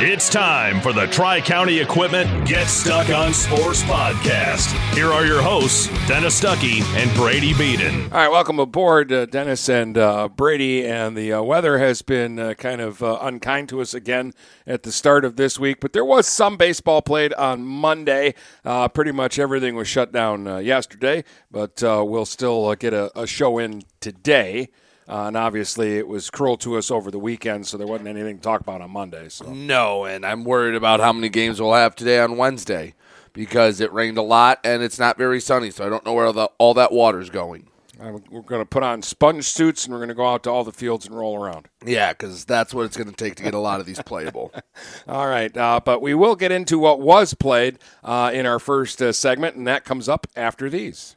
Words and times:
It's 0.00 0.28
time 0.28 0.80
for 0.80 0.92
the 0.92 1.08
Tri 1.08 1.40
County 1.40 1.80
Equipment 1.80 2.46
Get 2.46 2.68
Stuck 2.68 3.10
on 3.10 3.34
Sports 3.34 3.82
podcast. 3.82 4.68
Here 4.94 5.08
are 5.08 5.26
your 5.26 5.42
hosts, 5.42 5.88
Dennis 6.06 6.40
Stuckey 6.40 6.82
and 6.94 7.12
Brady 7.16 7.52
Beaton. 7.52 8.04
All 8.04 8.10
right, 8.10 8.30
welcome 8.30 8.60
aboard, 8.60 9.10
uh, 9.10 9.26
Dennis 9.26 9.68
and 9.68 9.98
uh, 9.98 10.28
Brady. 10.28 10.86
And 10.86 11.16
the 11.16 11.32
uh, 11.32 11.42
weather 11.42 11.78
has 11.78 12.02
been 12.02 12.38
uh, 12.38 12.54
kind 12.54 12.80
of 12.80 13.02
uh, 13.02 13.18
unkind 13.22 13.70
to 13.70 13.80
us 13.80 13.92
again 13.92 14.34
at 14.68 14.84
the 14.84 14.92
start 14.92 15.24
of 15.24 15.34
this 15.34 15.58
week, 15.58 15.80
but 15.80 15.92
there 15.94 16.04
was 16.04 16.28
some 16.28 16.56
baseball 16.56 17.02
played 17.02 17.32
on 17.32 17.64
Monday. 17.64 18.34
Uh, 18.64 18.86
pretty 18.86 19.10
much 19.10 19.36
everything 19.36 19.74
was 19.74 19.88
shut 19.88 20.12
down 20.12 20.64
yesterday, 20.64 21.24
but 21.50 21.82
we'll 21.82 22.24
still 22.24 22.72
get 22.76 22.94
a, 22.94 23.10
a 23.20 23.26
show 23.26 23.58
in 23.58 23.82
today. 23.98 24.68
Uh, 25.08 25.24
and 25.28 25.36
obviously, 25.36 25.96
it 25.96 26.06
was 26.06 26.28
cruel 26.28 26.58
to 26.58 26.76
us 26.76 26.90
over 26.90 27.10
the 27.10 27.18
weekend, 27.18 27.66
so 27.66 27.78
there 27.78 27.86
wasn't 27.86 28.08
anything 28.08 28.36
to 28.36 28.42
talk 28.42 28.60
about 28.60 28.82
on 28.82 28.90
Monday. 28.90 29.28
So 29.30 29.52
no, 29.52 30.04
and 30.04 30.26
I'm 30.26 30.44
worried 30.44 30.74
about 30.74 31.00
how 31.00 31.12
many 31.14 31.30
games 31.30 31.60
we'll 31.60 31.72
have 31.72 31.96
today 31.96 32.20
on 32.20 32.36
Wednesday 32.36 32.94
because 33.32 33.80
it 33.80 33.92
rained 33.92 34.18
a 34.18 34.22
lot 34.22 34.58
and 34.64 34.82
it's 34.82 34.98
not 34.98 35.16
very 35.16 35.40
sunny, 35.40 35.70
so 35.70 35.86
I 35.86 35.88
don't 35.88 36.04
know 36.04 36.12
where 36.12 36.30
the, 36.32 36.50
all 36.58 36.74
that 36.74 36.92
water's 36.92 37.30
going. 37.30 37.68
Uh, 38.00 38.18
we're 38.30 38.42
going 38.42 38.60
to 38.60 38.66
put 38.66 38.82
on 38.82 39.02
sponge 39.02 39.44
suits 39.44 39.84
and 39.84 39.92
we're 39.92 39.98
going 39.98 40.08
to 40.08 40.14
go 40.14 40.26
out 40.26 40.44
to 40.44 40.50
all 40.50 40.62
the 40.62 40.72
fields 40.72 41.06
and 41.06 41.16
roll 41.16 41.42
around. 41.42 41.68
Yeah, 41.84 42.12
because 42.12 42.44
that's 42.44 42.72
what 42.72 42.84
it's 42.84 42.96
going 42.96 43.08
to 43.08 43.14
take 43.14 43.34
to 43.36 43.42
get 43.42 43.54
a 43.54 43.58
lot 43.58 43.80
of 43.80 43.86
these 43.86 44.00
playable. 44.02 44.52
all 45.08 45.26
right, 45.26 45.56
uh, 45.56 45.80
but 45.84 46.00
we 46.00 46.14
will 46.14 46.36
get 46.36 46.52
into 46.52 46.78
what 46.78 47.00
was 47.00 47.34
played 47.34 47.78
uh, 48.04 48.30
in 48.32 48.46
our 48.46 48.60
first 48.60 49.02
uh, 49.02 49.12
segment, 49.12 49.56
and 49.56 49.66
that 49.66 49.84
comes 49.84 50.08
up 50.08 50.28
after 50.36 50.70
these. 50.70 51.16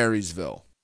Marysville. 0.01 0.65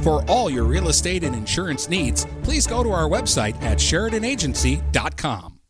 For 0.00 0.24
all 0.28 0.50
your 0.50 0.64
real 0.64 0.88
estate 0.88 1.22
and 1.24 1.36
insurance 1.36 1.88
needs, 1.88 2.26
please 2.42 2.66
go 2.66 2.82
to 2.82 2.90
our 2.90 3.08
website 3.08 3.54
at 3.62 3.78
SheridanAgency.com. 3.78 5.60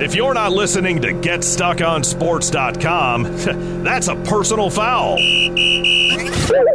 If 0.00 0.14
you're 0.16 0.34
not 0.34 0.50
listening 0.52 1.00
to 1.02 1.12
GetStuckOnSports.com, 1.12 3.22
that's 3.84 4.08
a 4.08 4.16
personal 4.16 4.68
foul. 4.68 5.16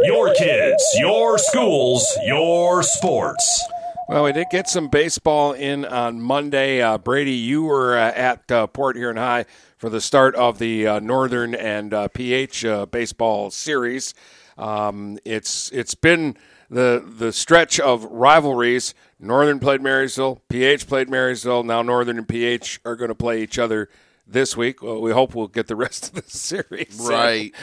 Your 0.04 0.34
kids, 0.36 0.96
your 0.98 1.38
schools, 1.38 2.18
your 2.26 2.82
sports. 2.84 3.66
Well, 4.08 4.24
we 4.24 4.32
did 4.32 4.48
get 4.50 4.70
some 4.70 4.88
baseball 4.88 5.52
in 5.52 5.84
on 5.84 6.22
Monday. 6.22 6.82
Uh, 6.82 6.98
Brady, 6.98 7.34
you 7.34 7.66
were 7.66 7.98
uh, 7.98 8.14
at 8.14 8.50
uh, 8.50 8.68
Port 8.68 8.96
Huron 8.96 9.18
High 9.18 9.44
for 9.78 9.90
the 9.90 10.00
start 10.00 10.34
of 10.36 10.60
the 10.60 10.88
uh, 10.88 11.00
Northern 11.02 11.54
and 11.54 11.94
PH 12.14 12.64
uh, 12.64 12.86
baseball 12.86 13.52
series. 13.52 14.14
Um, 14.58 15.20
it's 15.26 15.72
it's 15.72 15.96
been 15.96 16.36
the 16.70 17.04
the 17.06 17.32
stretch 17.32 17.80
of 17.80 18.04
rivalries. 18.06 18.94
Northern 19.20 19.60
played 19.60 19.82
Marysville, 19.82 20.42
PH 20.50 20.88
played 20.88 21.10
Marysville. 21.10 21.64
Now 21.64 21.82
Northern 21.82 22.18
and 22.18 22.28
PH 22.28 22.82
are 22.86 22.96
going 22.96 23.10
to 23.10 23.16
play 23.16 23.42
each 23.42 23.58
other 23.58 23.90
this 24.28 24.58
week. 24.58 24.84
Well, 24.84 25.02
we 25.02 25.12
hope 25.12 25.34
we'll 25.34 25.48
get 25.48 25.68
the 25.68 25.76
rest 25.88 26.10
of 26.10 26.26
the 26.26 26.30
series. 26.30 27.00
Right. 27.08 27.54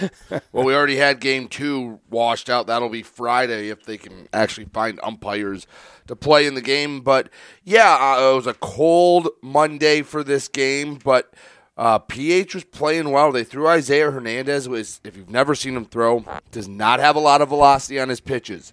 well, 0.53 0.65
we 0.65 0.75
already 0.75 0.97
had 0.97 1.21
game 1.21 1.49
two 1.49 2.01
washed 2.09 2.49
out. 2.49 2.67
That'll 2.67 2.89
be 2.89 3.03
Friday 3.03 3.69
if 3.69 3.85
they 3.85 3.99
can 3.99 4.29
actually 4.33 4.67
find 4.67 4.99
umpires 5.03 5.67
to 6.07 6.17
play 6.17 6.47
in 6.47 6.55
the 6.55 6.63
game. 6.63 7.01
But 7.03 7.29
yeah, 7.63 7.97
uh, 8.01 8.33
it 8.33 8.35
was 8.37 8.47
a 8.47 8.55
cold 8.55 9.29
Monday 9.43 10.03
for 10.03 10.25
this 10.25 10.49
game, 10.49 10.99
but 11.03 11.35
uh, 11.77 11.99
PH 11.99 12.55
was 12.55 12.65
playing 12.65 13.11
well. 13.11 13.33
They 13.33 13.45
threw 13.45 13.67
Isaiah 13.67 14.11
Hernandez, 14.11 14.69
was 14.69 15.01
if 15.05 15.17
you've 15.17 15.31
never 15.31 15.55
seen 15.55 15.77
him 15.77 15.85
throw, 15.85 16.25
does 16.53 16.69
not 16.69 17.01
have 17.01 17.17
a 17.17 17.21
lot 17.21 17.43
of 17.43 17.49
velocity 17.49 17.99
on 17.99 18.09
his 18.09 18.21
pitches, 18.21 18.73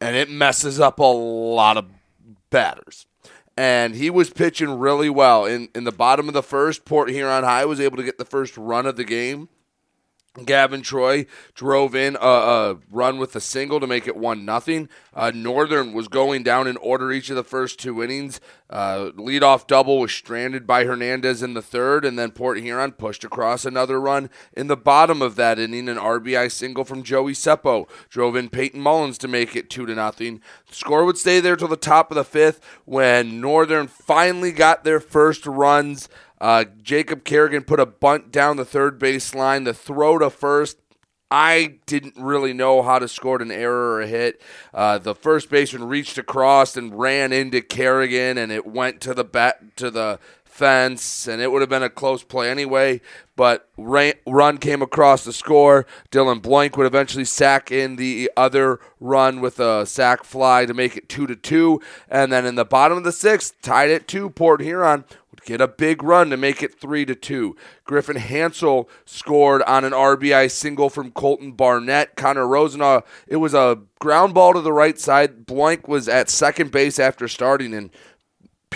and 0.00 0.16
it 0.16 0.28
messes 0.28 0.80
up 0.80 0.98
a 0.98 1.04
lot 1.04 1.76
of 1.76 1.86
batters. 2.50 3.06
And 3.56 3.94
he 3.94 4.10
was 4.10 4.28
pitching 4.28 4.78
really 4.78 5.08
well 5.08 5.46
in 5.46 5.68
in 5.74 5.84
the 5.84 5.92
bottom 5.92 6.28
of 6.28 6.34
the 6.34 6.42
first. 6.42 6.84
Port 6.84 7.10
Huron 7.10 7.44
High 7.44 7.64
was 7.64 7.80
able 7.80 7.96
to 7.96 8.02
get 8.02 8.18
the 8.18 8.24
first 8.24 8.56
run 8.56 8.86
of 8.86 8.96
the 8.96 9.04
game. 9.04 9.48
Gavin 10.44 10.82
Troy 10.82 11.26
drove 11.54 11.94
in 11.94 12.16
a, 12.16 12.26
a, 12.26 12.78
run 12.90 13.18
with 13.18 13.34
a 13.34 13.40
single 13.40 13.80
to 13.80 13.86
make 13.86 14.06
it 14.06 14.16
one 14.16 14.44
nothing. 14.44 14.88
Uh, 15.14 15.32
Northern 15.34 15.92
was 15.92 16.08
going 16.08 16.42
down 16.42 16.66
in 16.66 16.76
order 16.76 17.10
each 17.10 17.30
of 17.30 17.36
the 17.36 17.44
first 17.44 17.78
two 17.78 18.02
innings. 18.02 18.40
Uh, 18.68 19.10
leadoff 19.16 19.66
double 19.66 20.00
was 20.00 20.12
stranded 20.12 20.66
by 20.66 20.84
Hernandez 20.84 21.42
in 21.42 21.54
the 21.54 21.62
third, 21.62 22.04
and 22.04 22.18
then 22.18 22.32
Port 22.32 22.58
Huron 22.58 22.92
pushed 22.92 23.24
across 23.24 23.64
another 23.64 24.00
run 24.00 24.28
in 24.52 24.66
the 24.66 24.76
bottom 24.76 25.22
of 25.22 25.36
that 25.36 25.58
inning. 25.58 25.88
An 25.88 25.96
RBI 25.96 26.50
single 26.50 26.84
from 26.84 27.02
Joey 27.02 27.32
Seppo 27.32 27.88
drove 28.10 28.36
in 28.36 28.48
Peyton 28.50 28.80
Mullins 28.80 29.18
to 29.18 29.28
make 29.28 29.54
it 29.54 29.70
two 29.70 29.86
to 29.86 29.94
nothing. 29.94 30.40
The 30.68 30.74
score 30.74 31.04
would 31.04 31.18
stay 31.18 31.40
there 31.40 31.56
till 31.56 31.68
the 31.68 31.76
top 31.76 32.10
of 32.10 32.16
the 32.16 32.24
fifth 32.24 32.60
when 32.84 33.40
Northern 33.40 33.86
finally 33.86 34.52
got 34.52 34.84
their 34.84 35.00
first 35.00 35.46
runs. 35.46 36.08
Uh, 36.40 36.64
Jacob 36.82 37.24
Kerrigan 37.24 37.64
put 37.64 37.80
a 37.80 37.86
bunt 37.86 38.30
down 38.30 38.56
the 38.56 38.64
third 38.64 38.98
base 38.98 39.34
line. 39.34 39.64
The 39.64 39.74
throw 39.74 40.18
to 40.18 40.30
first, 40.30 40.78
I 41.30 41.78
didn't 41.86 42.16
really 42.16 42.52
know 42.52 42.82
how 42.82 42.98
to 42.98 43.08
score 43.08 43.40
an 43.40 43.50
error 43.50 43.94
or 43.94 44.00
a 44.02 44.06
hit. 44.06 44.40
Uh, 44.72 44.98
the 44.98 45.14
first 45.14 45.50
baseman 45.50 45.88
reached 45.88 46.18
across 46.18 46.76
and 46.76 46.98
ran 46.98 47.32
into 47.32 47.60
Kerrigan, 47.62 48.38
and 48.38 48.52
it 48.52 48.66
went 48.66 49.00
to 49.02 49.14
the 49.14 49.24
bat 49.24 49.76
to 49.76 49.90
the 49.90 50.18
fence, 50.44 51.28
and 51.28 51.42
it 51.42 51.52
would 51.52 51.60
have 51.60 51.68
been 51.68 51.82
a 51.82 51.90
close 51.90 52.22
play 52.22 52.50
anyway. 52.50 53.00
But 53.34 53.68
run 53.76 54.56
came 54.58 54.80
across 54.80 55.24
the 55.24 55.32
score. 55.32 55.84
Dylan 56.10 56.40
Blank 56.40 56.76
would 56.76 56.86
eventually 56.86 57.26
sack 57.26 57.70
in 57.70 57.96
the 57.96 58.30
other 58.36 58.80
run 58.98 59.40
with 59.40 59.60
a 59.60 59.84
sac 59.84 60.24
fly 60.24 60.64
to 60.64 60.72
make 60.72 60.96
it 60.96 61.10
two 61.10 61.26
to 61.26 61.36
two, 61.36 61.82
and 62.08 62.32
then 62.32 62.46
in 62.46 62.54
the 62.54 62.64
bottom 62.64 62.96
of 62.96 63.04
the 63.04 63.12
sixth, 63.12 63.60
tied 63.60 63.90
it 63.90 64.08
two. 64.08 64.30
Port 64.30 64.62
Huron 64.62 65.04
get 65.46 65.60
a 65.60 65.68
big 65.68 66.02
run 66.02 66.28
to 66.28 66.36
make 66.36 66.62
it 66.62 66.78
3 66.78 67.06
to 67.06 67.14
2. 67.14 67.56
Griffin 67.84 68.16
Hansel 68.16 68.90
scored 69.06 69.62
on 69.62 69.84
an 69.84 69.92
RBI 69.92 70.50
single 70.50 70.90
from 70.90 71.12
Colton 71.12 71.52
Barnett. 71.52 72.16
Connor 72.16 72.46
Rosenaw, 72.46 73.02
it 73.26 73.36
was 73.36 73.54
a 73.54 73.80
ground 74.00 74.34
ball 74.34 74.52
to 74.52 74.60
the 74.60 74.72
right 74.72 74.98
side. 74.98 75.46
Blank 75.46 75.88
was 75.88 76.08
at 76.08 76.28
second 76.28 76.72
base 76.72 76.98
after 76.98 77.28
starting 77.28 77.72
and 77.72 77.90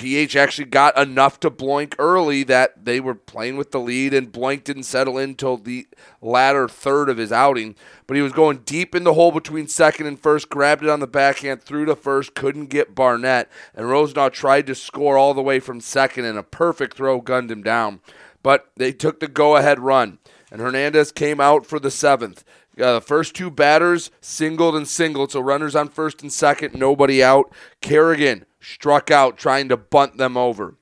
PH 0.01 0.35
actually 0.35 0.65
got 0.65 0.97
enough 0.97 1.39
to 1.41 1.51
Blank 1.51 1.95
early 1.99 2.43
that 2.45 2.87
they 2.87 3.01
were 3.01 3.15
playing 3.15 3.59
with 3.59 3.71
the 3.71 3.79
lead, 3.79 4.15
and 4.15 4.33
Blank 4.33 4.65
didn't 4.65 4.85
settle 4.85 5.19
in 5.19 5.31
until 5.31 5.59
the 5.59 5.87
latter 6.23 6.69
third 6.69 7.11
of 7.11 7.19
his 7.19 7.31
outing. 7.31 7.77
But 8.07 8.17
he 8.17 8.23
was 8.23 8.33
going 8.33 8.63
deep 8.65 8.95
in 8.95 9.05
the 9.05 9.13
hole 9.13 9.31
between 9.31 9.69
second 9.69 10.07
and 10.07 10.19
first, 10.19 10.49
grabbed 10.49 10.85
it 10.85 10.89
on 10.89 11.01
the 11.01 11.07
backhand, 11.07 11.63
threw 11.63 11.85
to 11.85 11.95
first, 11.95 12.35
couldn't 12.35 12.71
get 12.71 12.95
Barnett, 12.95 13.51
and 13.75 13.91
Rosenau 13.91 14.31
tried 14.31 14.67
to 14.69 14.75
score 14.75 15.19
all 15.19 15.35
the 15.35 15.43
way 15.43 15.61
from 15.61 15.83
second, 15.83 16.25
and 16.25 16.39
a 16.39 16.43
perfect 16.43 16.97
throw 16.97 17.21
gunned 17.21 17.51
him 17.51 17.63
down. 17.63 18.01
But 18.43 18.71
they 18.77 18.93
took 18.93 19.21
the 19.21 19.29
go 19.29 19.57
ahead 19.57 19.81
run, 19.81 20.19
and 20.51 20.63
Hernandez 20.63 21.13
came 21.13 21.43
out 21.43 21.67
for 21.67 21.79
the 21.79 21.91
seventh. 21.91 22.43
Uh, 22.79 22.95
the 22.95 23.01
first 23.01 23.35
two 23.35 23.51
batters 23.51 24.11
singled 24.21 24.77
and 24.77 24.87
singled, 24.87 25.33
so 25.33 25.41
runners 25.41 25.75
on 25.75 25.89
first 25.89 26.23
and 26.23 26.33
second, 26.33 26.75
nobody 26.75 27.23
out. 27.23 27.53
Kerrigan 27.81 28.45
struck 28.61 29.11
out 29.11 29.37
trying 29.37 29.69
to 29.69 29.77
bunt 29.77 30.19
them 30.19 30.37
over. 30.37 30.77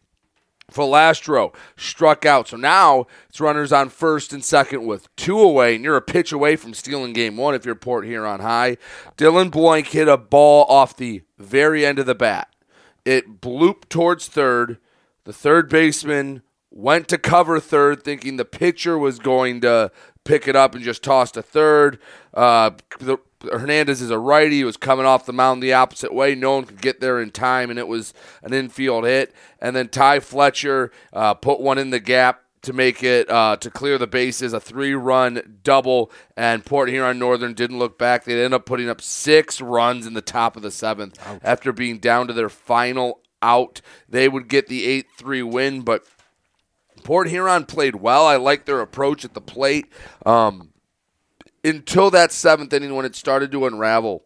Filastro 0.73 1.55
struck 1.77 2.27
out. 2.27 2.49
So 2.49 2.57
now 2.57 3.07
it's 3.29 3.41
runners 3.41 3.73
on 3.73 3.89
first 3.89 4.33
and 4.33 4.45
second 4.45 4.87
with 4.87 5.15
two 5.17 5.39
away, 5.41 5.75
and 5.75 5.85
you're 5.85 5.97
a 5.97 6.03
pitch 6.03 6.31
away 6.31 6.57
from 6.57 6.75
stealing 6.75 7.13
game 7.13 7.37
one 7.37 7.55
if 7.55 7.65
you're 7.65 7.75
Port 7.75 8.05
Huron 8.05 8.41
high. 8.41 8.77
Dylan 9.17 9.51
Blank 9.51 9.89
hit 9.89 10.09
a 10.09 10.19
ball 10.19 10.67
off 10.69 10.97
the 10.97 11.23
very 11.39 11.87
end 11.87 11.99
of 11.99 12.07
the 12.07 12.15
bat. 12.15 12.55
It 13.05 13.41
blooped 13.41 13.89
towards 13.89 14.29
third. 14.29 14.79
The 15.25 15.33
third 15.33 15.71
baseman 15.71 16.43
went 16.71 17.09
to 17.09 17.19
cover 17.19 17.61
third, 17.61 18.03
thinking 18.03 18.37
the 18.37 18.45
pitcher 18.45 18.99
was 18.99 19.19
going 19.19 19.63
to 19.63 19.91
pick 20.29 20.47
it 20.47 20.55
up 20.55 20.75
and 20.75 20.85
just 20.85 21.03
toss 21.03 21.33
to 21.33 21.43
third. 21.43 21.99
Uh, 22.35 22.71
the 23.01 23.19
Hernandez 23.51 24.03
is 24.03 24.11
a 24.11 24.19
righty. 24.19 24.57
He 24.57 24.65
was 24.65 24.77
coming 24.77 25.07
off 25.07 25.27
the 25.27 25.33
mound 25.33 25.63
the 25.63 25.73
opposite 25.73 26.13
way. 26.13 26.35
No 26.35 26.57
one 26.57 26.65
could 26.65 26.81
get 26.81 27.01
there 27.01 27.21
in 27.21 27.31
time, 27.31 27.71
and 27.71 27.79
it 27.79 27.89
was 27.89 28.13
an 28.43 28.53
infield 28.53 29.05
hit. 29.05 29.35
And 29.61 29.75
then 29.75 29.89
Ty 29.89 30.21
Fletcher 30.21 30.93
uh, 31.13 31.35
put 31.35 31.61
one 31.61 31.79
in 31.79 31.91
the 31.91 31.99
gap 31.99 32.43
to 32.61 32.73
make 32.73 33.03
it 33.03 33.31
uh, 33.31 33.57
to 33.57 33.71
clear 33.71 33.97
the 33.97 34.07
bases, 34.07 34.53
a 34.53 34.61
three-run 34.61 35.61
double, 35.63 36.11
and 36.37 36.65
Port 36.65 36.91
Huron 36.91 37.19
Northern 37.19 37.55
didn't 37.55 37.79
look 37.79 37.99
back. 37.99 38.25
They 38.25 38.33
ended 38.33 38.53
up 38.53 38.67
putting 38.67 38.91
up 38.91 39.01
six 39.01 39.61
runs 39.61 40.07
in 40.07 40.13
the 40.13 40.21
top 40.21 40.57
of 40.57 40.63
the 40.63 40.71
seventh 40.71 41.19
Ouch. 41.27 41.41
after 41.43 41.73
being 41.73 41.99
down 41.99 42.27
to 42.27 42.35
their 42.35 42.51
final 42.51 43.21
out. 43.41 43.81
They 44.09 44.29
would 44.29 44.49
get 44.49 44.67
the 44.67 44.85
eight-three 44.85 45.45
win, 45.45 45.83
but 45.83 46.05
Port 46.99 47.29
Huron 47.29 47.65
played 47.65 47.97
well. 47.97 48.27
I 48.27 48.37
like 48.37 48.65
their 48.65 48.81
approach 48.81 49.25
at 49.25 49.35
the 49.35 49.41
plate. 49.41 49.87
Um, 50.27 50.73
until 51.65 52.11
that 52.11 52.33
seventh 52.33 52.73
inning 52.73 52.95
when 52.95 53.05
it 53.07 53.17
started 53.17 53.53
to 53.53 53.67
unravel. 53.67 54.25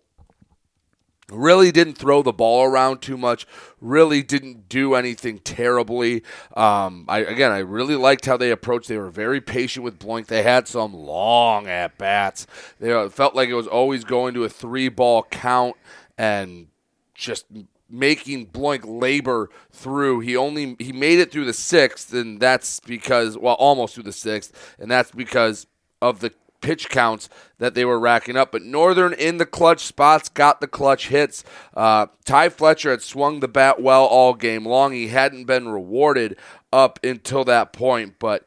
Really 1.31 1.73
didn't 1.73 1.95
throw 1.95 2.23
the 2.23 2.33
ball 2.33 2.65
around 2.65 3.01
too 3.01 3.17
much. 3.17 3.47
Really 3.81 4.23
didn't 4.23 4.69
do 4.69 4.95
anything 4.95 5.39
terribly. 5.39 6.23
Um, 6.55 7.07
I, 7.09 7.21
again, 7.21 7.51
I 7.51 7.59
really 7.59 7.97
liked 7.97 8.27
how 8.27 8.37
they 8.37 8.51
approached. 8.51 8.89
They 8.89 8.99
were 8.99 9.11
very 9.11 9.41
patient 9.41 9.83
with 9.83 9.99
Blank. 9.99 10.27
They 10.27 10.43
had 10.43 10.69
some 10.69 10.93
long 10.93 11.69
at 11.69 11.97
bats. 11.97 12.47
They 12.81 12.93
uh, 12.93 13.09
felt 13.09 13.35
like 13.35 13.49
it 13.49 13.55
was 13.55 13.67
always 13.67 14.05
going 14.05 14.35
to 14.35 14.45
a 14.45 14.49
three 14.49 14.91
ball 14.91 15.23
count 15.31 15.77
and 16.19 16.67
just 17.15 17.47
making 17.93 18.47
Blank 18.47 18.85
labor 18.87 19.51
through. 19.71 20.21
He 20.21 20.37
only 20.37 20.77
he 20.79 20.93
made 20.93 21.19
it 21.19 21.31
through 21.31 21.45
the 21.45 21.53
sixth, 21.53 22.13
and 22.13 22.41
that's 22.41 22.81
because 22.81 23.39
well, 23.39 23.55
almost 23.55 23.95
through 23.95 24.05
the 24.05 24.13
sixth, 24.13 24.75
and 24.79 24.91
that's 24.91 25.11
because 25.11 25.67
of 26.01 26.21
the 26.21 26.33
pitch 26.63 26.89
counts 26.89 27.29
that 27.59 27.75
they 27.75 27.85
were 27.85 27.99
racking 27.99 28.37
up. 28.37 28.53
But 28.53 28.63
Northern 28.63 29.13
in 29.13 29.37
the 29.37 29.47
clutch 29.47 29.81
spots 29.81 30.29
got 30.29 30.61
the 30.61 30.67
clutch 30.67 31.09
hits. 31.09 31.45
Uh, 31.75 32.07
Ty 32.25 32.49
Fletcher 32.49 32.91
had 32.91 33.03
swung 33.03 33.41
the 33.41 33.49
bat 33.49 33.83
well 33.83 34.05
all 34.07 34.35
game 34.35 34.65
long. 34.65 34.93
He 34.93 35.09
hadn't 35.09 35.45
been 35.45 35.69
rewarded 35.69 36.39
up 36.73 36.99
until 37.05 37.45
that 37.45 37.73
point, 37.73 38.15
but 38.19 38.47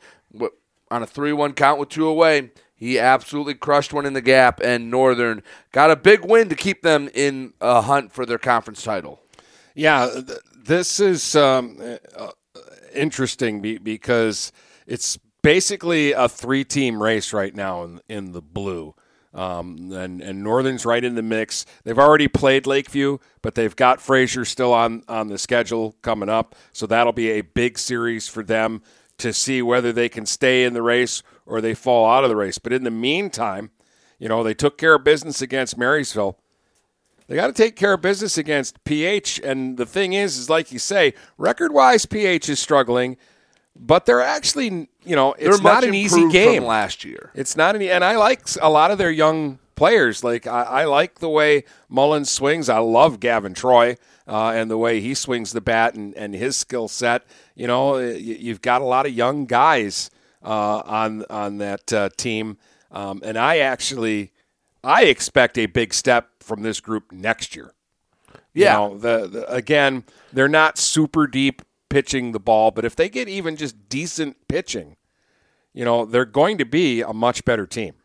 on 0.91 1.03
a 1.03 1.07
3 1.07 1.33
1 1.33 1.53
count 1.53 1.80
with 1.80 1.89
two 1.89 2.07
away, 2.07 2.51
he 2.75 3.00
absolutely 3.00 3.53
crushed 3.53 3.94
one 3.94 4.06
in 4.06 4.13
the 4.13 4.21
gap, 4.21 4.59
and 4.62 4.91
Northern 4.91 5.44
got 5.71 5.91
a 5.91 5.95
big 5.95 6.25
win 6.25 6.50
to 6.50 6.56
keep 6.56 6.81
them 6.81 7.09
in 7.13 7.53
a 7.62 7.81
hunt 7.81 8.12
for 8.12 8.25
their 8.25 8.38
conference 8.38 8.83
title. 8.83 9.21
Yeah, 9.75 10.10
th- 10.10 10.39
this 10.56 11.00
is 11.00 11.36
um, 11.36 11.80
uh, 12.18 12.31
interesting 12.94 13.62
be- 13.62 13.77
because 13.77 14.51
it's 14.88 15.19
basically 15.44 16.13
a 16.13 16.27
three-team 16.27 17.04
race 17.04 17.33
right 17.33 17.54
now 17.54 17.83
in, 17.83 18.01
in 18.07 18.31
the 18.31 18.42
blue. 18.42 18.95
Um, 19.33 19.92
and, 19.92 20.22
and 20.22 20.44
Northern's 20.44 20.86
right 20.86 21.04
in 21.04 21.16
the 21.16 21.22
mix. 21.22 21.66
They've 21.83 22.00
already 22.00 22.30
played 22.30 22.66
Lakeview, 22.66 23.18
but 23.42 23.56
they've 23.56 23.75
got 23.75 24.01
Fraser 24.01 24.45
still 24.45 24.74
on, 24.74 25.04
on 25.10 25.27
the 25.27 25.38
schedule 25.38 25.98
coming 26.01 26.30
up. 26.30 26.56
So 26.72 26.88
that'll 26.88 27.12
be 27.12 27.31
a 27.31 27.42
big 27.42 27.77
series 27.77 28.30
for 28.30 28.44
them 28.44 28.81
to 29.18 29.33
see 29.33 29.62
whether 29.62 29.92
they 29.92 30.07
can 30.07 30.25
stay 30.25 30.63
in 30.63 30.74
the 30.74 30.81
race 30.81 31.22
or 31.45 31.60
they 31.60 31.74
fall 31.74 32.10
out 32.10 32.24
of 32.24 32.30
the 32.30 32.36
race. 32.38 32.57
But 32.57 32.72
in 32.72 32.86
the 32.86 32.92
meantime, 32.92 33.72
you 34.19 34.30
know, 34.30 34.42
they 34.42 34.54
took 34.54 34.77
care 34.77 34.95
of 34.95 35.04
business 35.04 35.42
against 35.42 35.77
Marysville. 35.77 36.39
They 37.27 37.36
got 37.36 37.48
to 37.48 37.54
take 37.54 37.75
care 37.75 37.94
of 37.94 38.01
business 38.01 38.38
against 38.38 38.83
PH. 38.83 39.42
And 39.44 39.77
the 39.77 39.86
thing 39.86 40.13
is, 40.13 40.38
is 40.38 40.50
like 40.50 40.72
you 40.72 40.80
say, 40.80 41.13
record 41.38 41.74
wise, 41.74 42.05
PH 42.05 42.50
is 42.50 42.60
struggling 42.60 43.17
but 43.75 44.05
they're 44.05 44.22
actually, 44.22 44.88
you 45.03 45.15
know, 45.15 45.36
it's 45.38 45.62
not 45.62 45.84
an 45.84 45.94
easy 45.94 46.29
game. 46.29 46.63
last 46.63 47.03
year. 47.03 47.32
It's 47.34 47.58
not 47.58 47.75
any, 47.75 47.91
and 47.91 48.03
I 48.03 48.15
like 48.15 48.48
a 48.62 48.70
lot 48.70 48.91
of 48.91 48.98
their 48.98 49.12
young 49.12 49.60
players. 49.75 50.24
Like 50.24 50.48
I, 50.48 50.63
I 50.63 50.86
like 50.86 51.20
the 51.20 51.29
way 51.29 51.65
Mullins 51.89 52.29
swings. 52.29 52.70
I 52.70 52.79
love 52.79 53.20
Gavin 53.20 53.53
Troy 53.53 53.98
uh, 54.27 54.51
and 54.51 54.72
the 54.72 54.77
way 54.77 55.01
he 55.01 55.13
swings 55.13 55.51
the 55.51 55.62
bat 55.62 55.94
and, 55.94 56.13
and 56.15 56.34
his 56.34 56.55
skill 56.55 56.88
set. 56.88 57.24
You 57.53 57.67
know, 57.67 57.98
you, 57.98 58.50
have 58.50 58.62
got 58.62 58.82
a 58.82 58.86
lot 58.86 59.05
of 59.05 59.13
young 59.13 59.46
guys 59.46 60.10
uh, 60.44 60.82
on 60.86 61.25
on 61.29 61.58
that 61.58 61.91
uh, 61.91 62.10
team, 62.15 62.58
um, 62.91 63.22
and 63.24 63.38
I 63.38 63.60
actually 63.60 64.32
I 64.86 65.06
expect 65.06 65.58
a 65.58 65.65
big 65.65 65.94
step 65.94 66.30
from 66.39 66.62
this 66.62 66.80
group 66.80 67.12
next 67.12 67.56
year. 67.56 67.74
Yeah, 68.54 68.74
you 68.74 68.89
know, 68.89 68.98
the, 68.98 69.27
the 69.27 69.54
again, 69.54 70.04
they're 70.32 70.48
not 70.48 70.77
super 70.77 71.27
deep 71.27 71.63
pitching 71.89 72.32
the 72.32 72.39
ball, 72.39 72.72
but 72.72 72.86
if 72.86 72.96
they 72.96 73.10
get 73.10 73.27
even 73.27 73.58
just 73.58 73.89
decent 73.89 74.48
pitching, 74.48 74.96
you 75.74 75.84
know, 75.84 76.06
they're 76.06 76.24
going 76.24 76.58
to 76.60 76.65
be 76.65 77.01
a 77.01 77.13
much 77.13 77.44
better 77.44 77.65
team. 77.65 77.96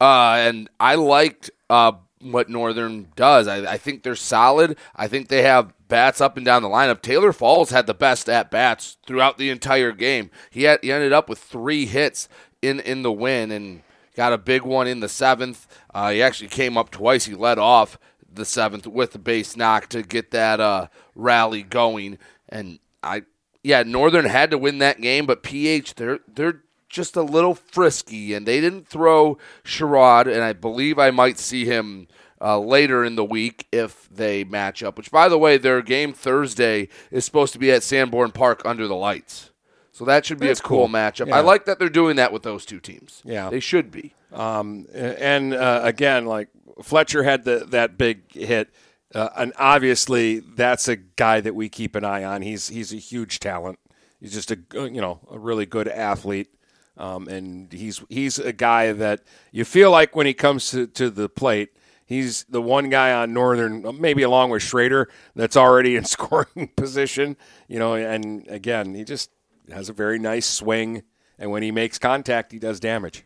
Uh, 0.00 0.36
and 0.38 0.70
I 0.78 0.94
liked 0.94 1.50
uh, 1.68 1.92
what 2.20 2.48
Northern 2.48 3.08
does. 3.16 3.48
I, 3.48 3.72
I, 3.72 3.76
think 3.76 4.02
they're 4.02 4.14
solid. 4.14 4.76
I 4.94 5.08
think 5.08 5.28
they 5.28 5.42
have 5.42 5.72
bats 5.88 6.20
up 6.20 6.36
and 6.36 6.46
down 6.46 6.62
the 6.62 6.68
lineup. 6.68 7.02
Taylor 7.02 7.32
Falls 7.32 7.70
had 7.70 7.86
the 7.88 7.94
best 7.94 8.28
at 8.28 8.50
bats 8.50 8.96
throughout 9.06 9.38
the 9.38 9.50
entire 9.50 9.90
game. 9.90 10.30
He 10.50 10.64
had, 10.64 10.78
he 10.82 10.92
ended 10.92 11.12
up 11.12 11.28
with 11.28 11.40
three 11.40 11.86
hits 11.86 12.28
in 12.62 12.80
in 12.80 13.02
the 13.02 13.12
win 13.12 13.50
and 13.50 13.82
got 14.18 14.32
a 14.32 14.38
big 14.38 14.62
one 14.62 14.88
in 14.88 14.98
the 14.98 15.08
seventh. 15.08 15.68
Uh, 15.94 16.10
he 16.10 16.20
actually 16.20 16.48
came 16.48 16.76
up 16.76 16.90
twice. 16.90 17.26
He 17.26 17.36
led 17.36 17.56
off 17.56 18.00
the 18.28 18.44
seventh 18.44 18.84
with 18.84 19.12
the 19.12 19.18
base 19.18 19.56
knock 19.56 19.88
to 19.90 20.02
get 20.02 20.32
that 20.32 20.58
uh, 20.58 20.88
rally 21.14 21.62
going. 21.62 22.18
And 22.48 22.80
I 23.00 23.22
yeah, 23.62 23.84
Northern 23.84 24.24
had 24.24 24.50
to 24.50 24.58
win 24.58 24.78
that 24.78 25.00
game, 25.00 25.24
but 25.24 25.44
PH 25.44 25.94
they're 25.94 26.18
they're 26.26 26.62
just 26.88 27.14
a 27.14 27.22
little 27.22 27.54
frisky, 27.54 28.34
and 28.34 28.44
they 28.44 28.60
didn't 28.60 28.88
throw 28.88 29.38
Sherrod, 29.62 30.26
and 30.26 30.42
I 30.42 30.52
believe 30.52 30.98
I 30.98 31.12
might 31.12 31.38
see 31.38 31.64
him 31.64 32.08
uh, 32.40 32.58
later 32.58 33.04
in 33.04 33.14
the 33.14 33.24
week 33.24 33.68
if 33.70 34.08
they 34.08 34.42
match 34.42 34.82
up. 34.82 34.96
Which, 34.96 35.12
by 35.12 35.28
the 35.28 35.38
way, 35.38 35.58
their 35.58 35.80
game 35.80 36.12
Thursday 36.12 36.88
is 37.12 37.24
supposed 37.24 37.52
to 37.52 37.60
be 37.60 37.70
at 37.70 37.84
Sanborn 37.84 38.32
Park 38.32 38.62
under 38.64 38.88
the 38.88 38.96
lights. 38.96 39.50
So 39.98 40.04
that 40.04 40.24
should 40.24 40.38
be 40.38 40.46
That's 40.46 40.60
a 40.60 40.62
cool, 40.62 40.86
cool. 40.86 40.88
matchup. 40.88 41.26
Yeah. 41.26 41.38
I 41.38 41.40
like 41.40 41.64
that 41.64 41.80
they're 41.80 41.88
doing 41.88 42.14
that 42.16 42.32
with 42.32 42.44
those 42.44 42.64
two 42.64 42.78
teams. 42.78 43.20
Yeah. 43.24 43.50
They 43.50 43.58
should 43.58 43.90
be. 43.90 44.14
Um, 44.32 44.86
and 44.94 45.52
uh, 45.52 45.80
again, 45.82 46.24
like 46.24 46.50
Fletcher 46.84 47.24
had 47.24 47.42
the, 47.42 47.66
that 47.70 47.98
big 47.98 48.32
hit, 48.32 48.70
uh, 49.12 49.30
and 49.36 49.52
obviously 49.58 50.38
that's 50.38 50.86
a 50.86 50.94
guy 50.94 51.40
that 51.40 51.56
we 51.56 51.68
keep 51.68 51.96
an 51.96 52.04
eye 52.04 52.22
on. 52.22 52.42
He's 52.42 52.68
he's 52.68 52.92
a 52.92 52.96
huge 52.96 53.40
talent. 53.40 53.80
He's 54.20 54.32
just 54.32 54.52
a 54.52 54.58
you 54.72 55.00
know 55.00 55.18
a 55.32 55.36
really 55.36 55.66
good 55.66 55.88
athlete, 55.88 56.54
um, 56.96 57.26
and 57.26 57.72
he's 57.72 58.00
he's 58.08 58.38
a 58.38 58.52
guy 58.52 58.92
that 58.92 59.24
you 59.50 59.64
feel 59.64 59.90
like 59.90 60.14
when 60.14 60.26
he 60.26 60.34
comes 60.34 60.70
to, 60.70 60.86
to 60.86 61.10
the 61.10 61.28
plate. 61.28 61.70
He's 62.06 62.44
the 62.44 62.62
one 62.62 62.88
guy 62.88 63.12
on 63.12 63.34
Northern, 63.34 64.00
maybe 64.00 64.22
along 64.22 64.48
with 64.50 64.62
Schrader, 64.62 65.10
that's 65.34 65.56
already 65.56 65.96
in 65.96 66.04
scoring 66.04 66.70
position. 66.76 67.36
You 67.66 67.80
know, 67.80 67.94
and 67.94 68.46
again, 68.48 68.94
he 68.94 69.02
just 69.02 69.30
has 69.72 69.88
a 69.88 69.92
very 69.92 70.18
nice 70.18 70.46
swing, 70.46 71.02
and 71.38 71.50
when 71.50 71.62
he 71.62 71.70
makes 71.70 71.98
contact, 71.98 72.52
he 72.52 72.58
does 72.58 72.80
damage. 72.80 73.24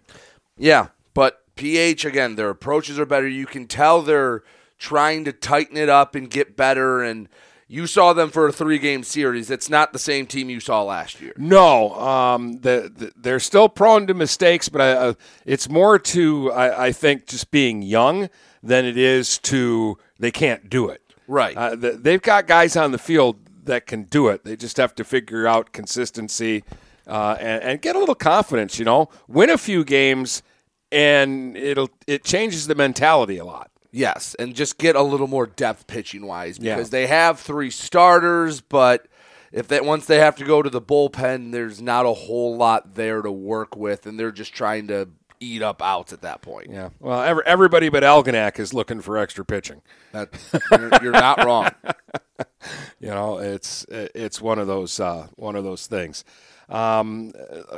Yeah, 0.56 0.88
but 1.14 1.42
PH 1.56 2.04
again, 2.04 2.36
their 2.36 2.50
approaches 2.50 2.98
are 2.98 3.06
better. 3.06 3.28
You 3.28 3.46
can 3.46 3.66
tell 3.66 4.02
they're 4.02 4.42
trying 4.78 5.24
to 5.24 5.32
tighten 5.32 5.76
it 5.76 5.88
up 5.88 6.14
and 6.14 6.28
get 6.28 6.56
better. 6.56 7.02
And 7.02 7.28
you 7.68 7.86
saw 7.86 8.12
them 8.12 8.30
for 8.30 8.48
a 8.48 8.52
three-game 8.52 9.04
series. 9.04 9.50
It's 9.50 9.70
not 9.70 9.92
the 9.92 9.98
same 9.98 10.26
team 10.26 10.50
you 10.50 10.60
saw 10.60 10.82
last 10.82 11.20
year. 11.20 11.32
No, 11.36 11.94
um, 11.98 12.60
the, 12.60 12.92
the, 12.94 13.12
they're 13.16 13.40
still 13.40 13.68
prone 13.68 14.06
to 14.08 14.14
mistakes, 14.14 14.68
but 14.68 14.80
I, 14.80 14.92
uh, 14.92 15.14
it's 15.46 15.68
more 15.68 15.98
to 15.98 16.52
I, 16.52 16.86
I 16.86 16.92
think 16.92 17.26
just 17.26 17.50
being 17.50 17.80
young 17.80 18.28
than 18.62 18.84
it 18.84 18.96
is 18.96 19.38
to 19.38 19.98
they 20.18 20.30
can't 20.30 20.68
do 20.68 20.88
it. 20.88 21.00
Right. 21.26 21.56
Uh, 21.56 21.76
the, 21.76 21.92
they've 21.92 22.20
got 22.20 22.46
guys 22.46 22.76
on 22.76 22.92
the 22.92 22.98
field 22.98 23.41
that 23.62 23.86
can 23.86 24.04
do 24.04 24.28
it. 24.28 24.44
They 24.44 24.56
just 24.56 24.76
have 24.76 24.94
to 24.96 25.04
figure 25.04 25.46
out 25.46 25.72
consistency 25.72 26.64
uh, 27.06 27.36
and, 27.40 27.62
and 27.62 27.82
get 27.82 27.96
a 27.96 27.98
little 27.98 28.14
confidence. 28.14 28.78
You 28.78 28.84
know, 28.84 29.08
win 29.28 29.50
a 29.50 29.58
few 29.58 29.84
games, 29.84 30.42
and 30.90 31.56
it'll 31.56 31.90
it 32.06 32.24
changes 32.24 32.66
the 32.66 32.74
mentality 32.74 33.38
a 33.38 33.44
lot. 33.44 33.70
Yes, 33.90 34.34
and 34.38 34.54
just 34.54 34.78
get 34.78 34.96
a 34.96 35.02
little 35.02 35.26
more 35.26 35.46
depth 35.46 35.86
pitching 35.86 36.26
wise 36.26 36.58
Yeah. 36.58 36.76
because 36.76 36.90
they 36.90 37.06
have 37.08 37.38
three 37.38 37.70
starters, 37.70 38.62
but 38.62 39.06
if 39.52 39.68
they 39.68 39.80
once 39.82 40.06
they 40.06 40.18
have 40.18 40.34
to 40.36 40.44
go 40.44 40.62
to 40.62 40.70
the 40.70 40.80
bullpen, 40.80 41.52
there's 41.52 41.82
not 41.82 42.06
a 42.06 42.12
whole 42.14 42.56
lot 42.56 42.94
there 42.94 43.20
to 43.20 43.30
work 43.30 43.76
with, 43.76 44.06
and 44.06 44.18
they're 44.18 44.32
just 44.32 44.54
trying 44.54 44.86
to 44.88 45.10
eat 45.40 45.60
up 45.60 45.82
outs 45.82 46.12
at 46.12 46.22
that 46.22 46.40
point. 46.40 46.68
Yeah. 46.70 46.88
Well, 47.00 47.20
every, 47.20 47.42
everybody 47.44 47.88
but 47.90 48.02
Algonac 48.02 48.58
is 48.58 48.72
looking 48.72 49.00
for 49.02 49.18
extra 49.18 49.44
pitching. 49.44 49.82
That, 50.12 50.30
you're, 50.70 50.90
you're 51.02 51.12
not 51.12 51.44
wrong. 51.44 51.68
You 53.00 53.08
know, 53.08 53.38
it's 53.38 53.84
it's 53.90 54.40
one 54.40 54.58
of 54.58 54.66
those 54.66 55.00
uh, 55.00 55.26
one 55.36 55.56
of 55.56 55.64
those 55.64 55.86
things. 55.86 56.24
Um, 56.68 57.32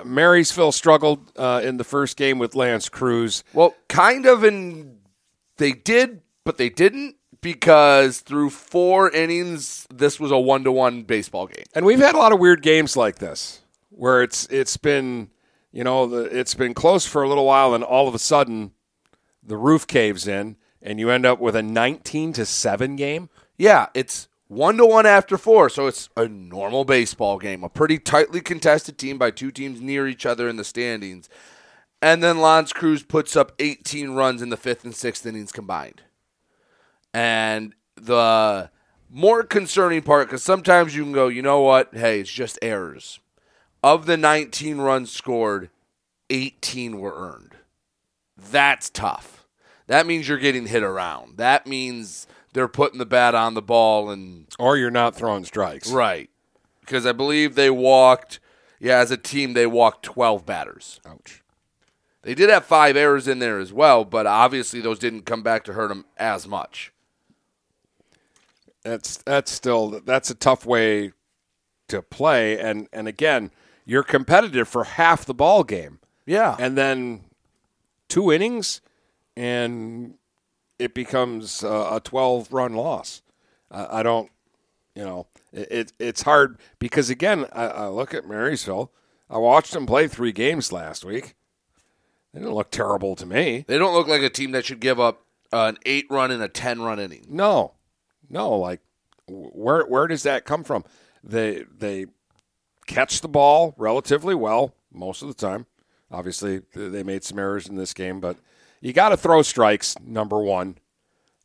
Marysville 0.04 0.72
struggled 0.72 1.32
uh, 1.36 1.62
in 1.64 1.78
the 1.78 1.84
first 1.84 2.16
game 2.16 2.38
with 2.38 2.54
L'Anse 2.54 2.88
Creuse. 2.88 3.42
Well, 3.52 3.74
kind 3.88 4.26
of, 4.26 4.44
and 4.44 4.98
they 5.56 5.72
did, 5.72 6.20
but 6.44 6.58
they 6.58 6.68
didn't 6.68 7.16
because 7.40 8.20
through 8.20 8.50
four 8.50 9.10
innings, 9.10 9.86
this 9.92 10.20
was 10.20 10.30
a 10.30 10.38
one-to-one 10.38 11.02
baseball 11.02 11.46
game. 11.46 11.64
And 11.74 11.84
we've 11.84 11.98
had 11.98 12.14
a 12.14 12.18
lot 12.18 12.32
of 12.32 12.38
weird 12.38 12.62
games 12.62 12.96
like 12.96 13.16
this 13.16 13.62
where 13.90 14.22
it's 14.22 14.46
it's 14.46 14.76
been 14.76 15.30
you 15.72 15.84
know 15.84 16.06
the, 16.06 16.22
it's 16.36 16.54
been 16.54 16.74
close 16.74 17.06
for 17.06 17.22
a 17.22 17.28
little 17.28 17.46
while, 17.46 17.74
and 17.74 17.84
all 17.84 18.08
of 18.08 18.14
a 18.14 18.18
sudden 18.18 18.72
the 19.42 19.56
roof 19.56 19.86
caves 19.86 20.26
in, 20.26 20.56
and 20.82 20.98
you 20.98 21.10
end 21.10 21.26
up 21.26 21.38
with 21.38 21.54
a 21.56 21.62
19 21.62 22.32
to 22.34 22.46
seven 22.46 22.96
game. 22.96 23.28
Yeah, 23.56 23.86
it's 23.94 24.28
one 24.54 24.76
to 24.76 24.86
one 24.86 25.06
after 25.06 25.36
four, 25.36 25.68
so 25.68 25.86
it's 25.86 26.08
a 26.16 26.28
normal 26.28 26.84
baseball 26.84 27.38
game. 27.38 27.64
A 27.64 27.68
pretty 27.68 27.98
tightly 27.98 28.40
contested 28.40 28.96
team 28.96 29.18
by 29.18 29.30
two 29.30 29.50
teams 29.50 29.80
near 29.80 30.06
each 30.06 30.24
other 30.24 30.48
in 30.48 30.56
the 30.56 30.64
standings. 30.64 31.28
And 32.00 32.22
then 32.22 32.40
L'Anse 32.40 32.72
Creuse 32.72 33.02
puts 33.02 33.36
up 33.36 33.52
18 33.58 34.10
runs 34.10 34.42
in 34.42 34.50
the 34.50 34.56
fifth 34.56 34.84
and 34.84 34.94
sixth 34.94 35.26
innings 35.26 35.52
combined. 35.52 36.02
And 37.12 37.74
the 37.96 38.70
more 39.10 39.42
concerning 39.44 40.02
part, 40.02 40.28
because 40.28 40.42
sometimes 40.42 40.94
you 40.94 41.02
can 41.02 41.12
go, 41.12 41.28
you 41.28 41.42
know 41.42 41.60
what? 41.60 41.94
Hey, 41.94 42.20
it's 42.20 42.30
just 42.30 42.58
errors. 42.60 43.20
Of 43.82 44.06
the 44.06 44.16
19 44.16 44.78
runs 44.78 45.10
scored, 45.10 45.70
18 46.30 46.98
were 46.98 47.14
earned. 47.14 47.54
That's 48.36 48.90
tough. 48.90 49.46
That 49.86 50.06
means 50.06 50.28
you're 50.28 50.38
getting 50.38 50.66
hit 50.66 50.82
around. 50.82 51.36
That 51.36 51.66
means 51.66 52.26
they're 52.54 52.68
putting 52.68 52.98
the 52.98 53.04
bat 53.06 53.34
on 53.34 53.52
the 53.54 53.60
ball 53.62 54.08
and 54.10 54.46
Or 54.58 54.76
you're 54.78 54.90
not 54.90 55.14
throwing 55.14 55.44
strikes. 55.44 55.90
right. 55.90 56.30
Because 56.80 57.04
I 57.06 57.12
believe 57.12 57.54
they 57.54 57.70
walked, 57.70 58.40
yeah, 58.80 58.98
as 58.98 59.10
a 59.10 59.16
team 59.16 59.52
they 59.52 59.66
walked 59.66 60.02
12 60.04 60.44
batters. 60.46 61.00
Ouch. 61.06 61.42
They 62.22 62.34
did 62.34 62.48
have 62.50 62.64
five 62.64 62.96
errors 62.96 63.28
in 63.28 63.38
there 63.38 63.58
as 63.58 63.72
well, 63.72 64.04
but 64.04 64.26
obviously 64.26 64.80
those 64.80 64.98
didn't 64.98 65.22
come 65.26 65.42
back 65.42 65.64
to 65.64 65.74
hurt 65.74 65.88
them 65.88 66.06
as 66.16 66.46
much. 66.48 66.90
That's 68.82 69.16
that's 69.18 69.50
still 69.50 70.00
that's 70.04 70.30
a 70.30 70.34
tough 70.34 70.66
way 70.66 71.12
to 71.88 72.02
play, 72.02 72.58
and 72.58 72.86
and 72.92 73.08
again, 73.08 73.50
you're 73.86 74.02
competitive 74.02 74.68
for 74.68 74.84
half 74.84 75.24
the 75.24 75.32
ball 75.34 75.64
game, 75.64 76.00
Yeah. 76.26 76.56
and 76.58 76.76
then 76.76 77.24
two 78.08 78.30
innings, 78.30 78.82
and 79.36 80.14
it 80.78 80.94
becomes 80.94 81.62
a 81.62 82.00
12 82.02 82.52
run 82.52 82.74
loss. 82.74 83.22
I 83.70 84.02
don't, 84.02 84.30
you 84.94 85.04
know, 85.04 85.26
it, 85.52 85.68
it 85.70 85.92
it's 85.98 86.22
hard 86.22 86.58
because 86.78 87.10
again, 87.10 87.46
I, 87.52 87.66
I 87.66 87.88
look 87.88 88.14
at 88.14 88.26
Marysville. 88.26 88.92
I 89.28 89.38
watched 89.38 89.72
them 89.72 89.86
play 89.86 90.06
three 90.06 90.32
games 90.32 90.70
last 90.70 91.04
week. 91.04 91.34
They 92.32 92.40
didn't 92.40 92.54
look 92.54 92.70
terrible 92.70 93.16
to 93.16 93.26
me. 93.26 93.64
they 93.66 93.78
don't 93.78 93.94
look 93.94 94.08
like 94.08 94.22
a 94.22 94.30
team 94.30 94.52
that 94.52 94.64
should 94.64 94.80
give 94.80 95.00
up 95.00 95.24
uh, 95.52 95.66
an 95.68 95.78
eight 95.86 96.06
run 96.10 96.30
and 96.30 96.42
a 96.42 96.48
10 96.48 96.82
run 96.82 96.98
inning. 96.98 97.26
No, 97.28 97.74
no. 98.28 98.50
Like, 98.52 98.80
where 99.26 99.84
where 99.86 100.06
does 100.06 100.24
that 100.24 100.44
come 100.44 100.64
from? 100.64 100.84
They 101.22 101.64
they 101.76 102.06
catch 102.86 103.20
the 103.20 103.28
ball 103.28 103.74
relatively 103.78 104.34
well 104.34 104.74
most 104.92 105.22
of 105.22 105.28
the 105.28 105.34
time. 105.34 105.66
Obviously, 106.10 106.62
they 106.74 107.02
made 107.02 107.24
some 107.24 107.38
errors 107.38 107.66
in 107.66 107.76
this 107.76 107.94
game, 107.94 108.20
but 108.20 108.36
you 108.84 108.92
got 108.92 109.08
to 109.08 109.16
throw 109.16 109.40
strikes. 109.42 109.96
Number 110.04 110.40
one, 110.40 110.76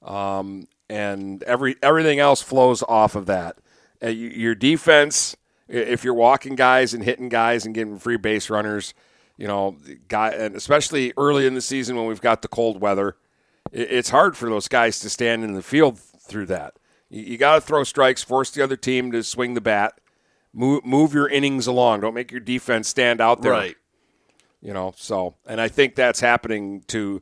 um, 0.03 0.67
and 0.89 1.41
every 1.43 1.77
everything 1.81 2.19
else 2.19 2.41
flows 2.41 2.83
off 2.83 3.15
of 3.15 3.27
that. 3.27 3.57
Uh, 4.03 4.07
your 4.09 4.55
defense, 4.55 5.37
if 5.67 6.03
you're 6.03 6.13
walking 6.13 6.55
guys 6.55 6.93
and 6.93 7.03
hitting 7.03 7.29
guys 7.29 7.65
and 7.65 7.73
getting 7.73 7.97
free 7.97 8.17
base 8.17 8.49
runners, 8.49 8.93
you 9.37 9.47
know, 9.47 9.77
guy, 10.09 10.31
and 10.31 10.55
especially 10.55 11.13
early 11.17 11.47
in 11.47 11.53
the 11.53 11.61
season 11.61 11.95
when 11.95 12.07
we've 12.07 12.21
got 12.21 12.41
the 12.41 12.47
cold 12.49 12.81
weather, 12.81 13.15
it's 13.71 14.09
hard 14.09 14.35
for 14.35 14.49
those 14.49 14.67
guys 14.67 14.99
to 14.99 15.09
stand 15.09 15.43
in 15.43 15.53
the 15.53 15.61
field 15.61 15.97
through 15.97 16.47
that. 16.47 16.75
You, 17.09 17.23
you 17.23 17.37
got 17.37 17.55
to 17.55 17.61
throw 17.61 17.85
strikes, 17.85 18.21
force 18.21 18.51
the 18.51 18.61
other 18.61 18.75
team 18.75 19.13
to 19.13 19.23
swing 19.23 19.53
the 19.53 19.61
bat, 19.61 19.99
move, 20.53 20.85
move 20.85 21.13
your 21.13 21.29
innings 21.29 21.67
along. 21.67 22.01
Don't 22.01 22.13
make 22.13 22.31
your 22.31 22.41
defense 22.41 22.89
stand 22.89 23.21
out 23.21 23.41
there. 23.41 23.53
Right. 23.53 23.75
You 24.61 24.73
know, 24.73 24.93
so, 24.97 25.35
and 25.45 25.61
I 25.61 25.69
think 25.69 25.95
that's 25.95 26.19
happening 26.19 26.83
to 26.87 27.21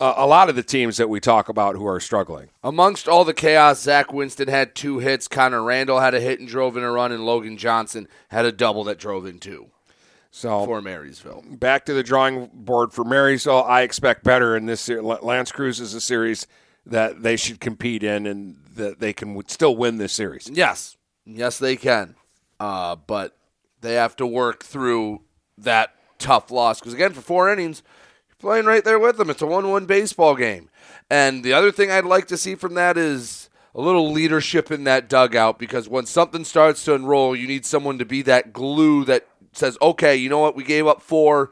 uh, 0.00 0.14
a 0.16 0.26
lot 0.26 0.48
of 0.48 0.56
the 0.56 0.62
teams 0.62 0.96
that 0.96 1.08
we 1.08 1.20
talk 1.20 1.48
about 1.50 1.76
who 1.76 1.86
are 1.86 2.00
struggling. 2.00 2.48
Amongst 2.64 3.08
all 3.08 3.24
the 3.24 3.34
chaos, 3.34 3.80
Zach 3.82 4.10
Winston 4.12 4.48
had 4.48 4.74
two 4.74 4.98
hits. 4.98 5.28
Connor 5.28 5.62
Randall 5.62 6.00
had 6.00 6.14
a 6.14 6.20
hit 6.20 6.40
and 6.40 6.48
drove 6.48 6.76
in 6.76 6.82
a 6.82 6.90
run, 6.90 7.12
and 7.12 7.26
Logan 7.26 7.58
Johnson 7.58 8.08
had 8.28 8.46
a 8.46 8.52
double 8.52 8.84
that 8.84 8.98
drove 8.98 9.26
in 9.26 9.38
two 9.38 9.66
So, 10.30 10.64
for 10.64 10.80
Marysville. 10.80 11.44
back 11.46 11.84
to 11.84 11.92
the 11.92 12.02
drawing 12.02 12.48
board 12.54 12.92
for 12.94 13.04
Marysville. 13.04 13.64
I 13.64 13.82
expect 13.82 14.24
better 14.24 14.56
in 14.56 14.64
this. 14.64 14.88
L'Anse 14.88 15.52
Creuse 15.52 15.78
is 15.78 15.92
a 15.92 16.00
series 16.00 16.46
that 16.86 17.22
they 17.22 17.36
should 17.36 17.60
compete 17.60 18.02
in 18.02 18.26
and 18.26 18.56
that 18.74 18.98
they 18.98 19.12
can 19.12 19.40
still 19.46 19.76
win 19.76 19.98
this 19.98 20.14
series. 20.14 20.48
Yes, 20.50 20.96
yes, 21.26 21.58
they 21.58 21.76
can, 21.76 22.16
uh, 22.58 22.96
but 22.96 23.36
they 23.82 23.92
have 23.94 24.16
to 24.16 24.26
work 24.26 24.64
through 24.64 25.20
that 25.58 25.94
tough 26.22 26.50
loss 26.50 26.80
because 26.80 26.94
again, 26.94 27.12
for 27.12 27.20
four 27.20 27.52
innings, 27.52 27.82
you're 28.28 28.36
playing 28.36 28.64
right 28.64 28.84
there 28.84 28.98
with 28.98 29.18
them. 29.18 29.28
It's 29.30 29.42
a 29.42 29.46
one-one 29.46 29.86
baseball 29.86 30.36
game, 30.36 30.70
and 31.10 31.44
the 31.44 31.52
other 31.52 31.72
thing 31.72 31.90
I'd 31.90 32.04
like 32.04 32.26
to 32.28 32.36
see 32.36 32.54
from 32.54 32.74
that 32.74 32.96
is 32.96 33.50
a 33.74 33.80
little 33.80 34.10
leadership 34.10 34.70
in 34.70 34.84
that 34.84 35.08
dugout 35.08 35.58
because 35.58 35.88
when 35.88 36.06
something 36.06 36.44
starts 36.44 36.84
to 36.84 36.94
unroll, 36.94 37.34
you 37.34 37.48
need 37.48 37.64
someone 37.66 37.98
to 37.98 38.04
be 38.04 38.22
that 38.22 38.52
glue 38.52 39.04
that 39.06 39.26
says, 39.52 39.76
"Okay, 39.82 40.16
you 40.16 40.28
know 40.28 40.38
what? 40.38 40.56
We 40.56 40.64
gave 40.64 40.86
up 40.86 41.02
four. 41.02 41.50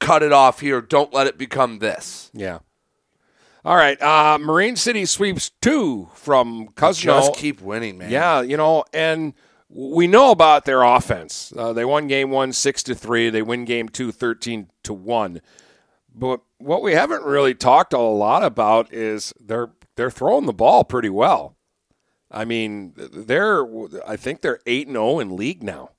Cut 0.00 0.22
it 0.22 0.32
off 0.32 0.60
here. 0.60 0.80
Don't 0.80 1.12
let 1.12 1.26
it 1.26 1.38
become 1.38 1.78
this." 1.78 2.30
Yeah. 2.32 2.58
All 3.64 3.76
right. 3.76 4.00
Uh, 4.00 4.38
Marine 4.40 4.76
City 4.76 5.04
sweeps 5.04 5.50
two 5.60 6.08
from 6.14 6.68
Cosmo. 6.68 7.12
Just 7.14 7.34
keep 7.34 7.60
winning, 7.60 7.98
man. 7.98 8.10
Yeah, 8.10 8.40
you 8.40 8.56
know, 8.56 8.84
and 8.92 9.34
we 9.68 10.06
know 10.06 10.30
about 10.30 10.64
their 10.64 10.82
offense. 10.82 11.52
Uh, 11.56 11.72
they 11.72 11.84
won 11.84 12.06
game 12.06 12.30
one 12.30 12.52
six 12.52 12.82
to 12.84 12.94
three. 12.94 13.30
They 13.30 13.42
win 13.42 13.64
game 13.64 13.88
two 13.88 14.12
13 14.12 14.70
to 14.84 14.92
one. 14.94 15.40
But 16.14 16.40
what 16.58 16.82
we 16.82 16.92
haven't 16.92 17.24
really 17.24 17.54
talked 17.54 17.92
a 17.92 17.98
lot 17.98 18.42
about 18.42 18.92
is 18.92 19.32
they're 19.38 19.70
they're 19.96 20.10
throwing 20.10 20.46
the 20.46 20.52
ball 20.52 20.84
pretty 20.84 21.10
well. 21.10 21.56
I 22.30 22.44
mean, 22.44 22.94
they're 22.96 23.64
I 24.06 24.16
think 24.16 24.40
they're 24.40 24.60
eight 24.66 24.86
and 24.86 24.94
zero 24.94 25.18
in 25.18 25.36
league 25.36 25.62
now. 25.62 25.90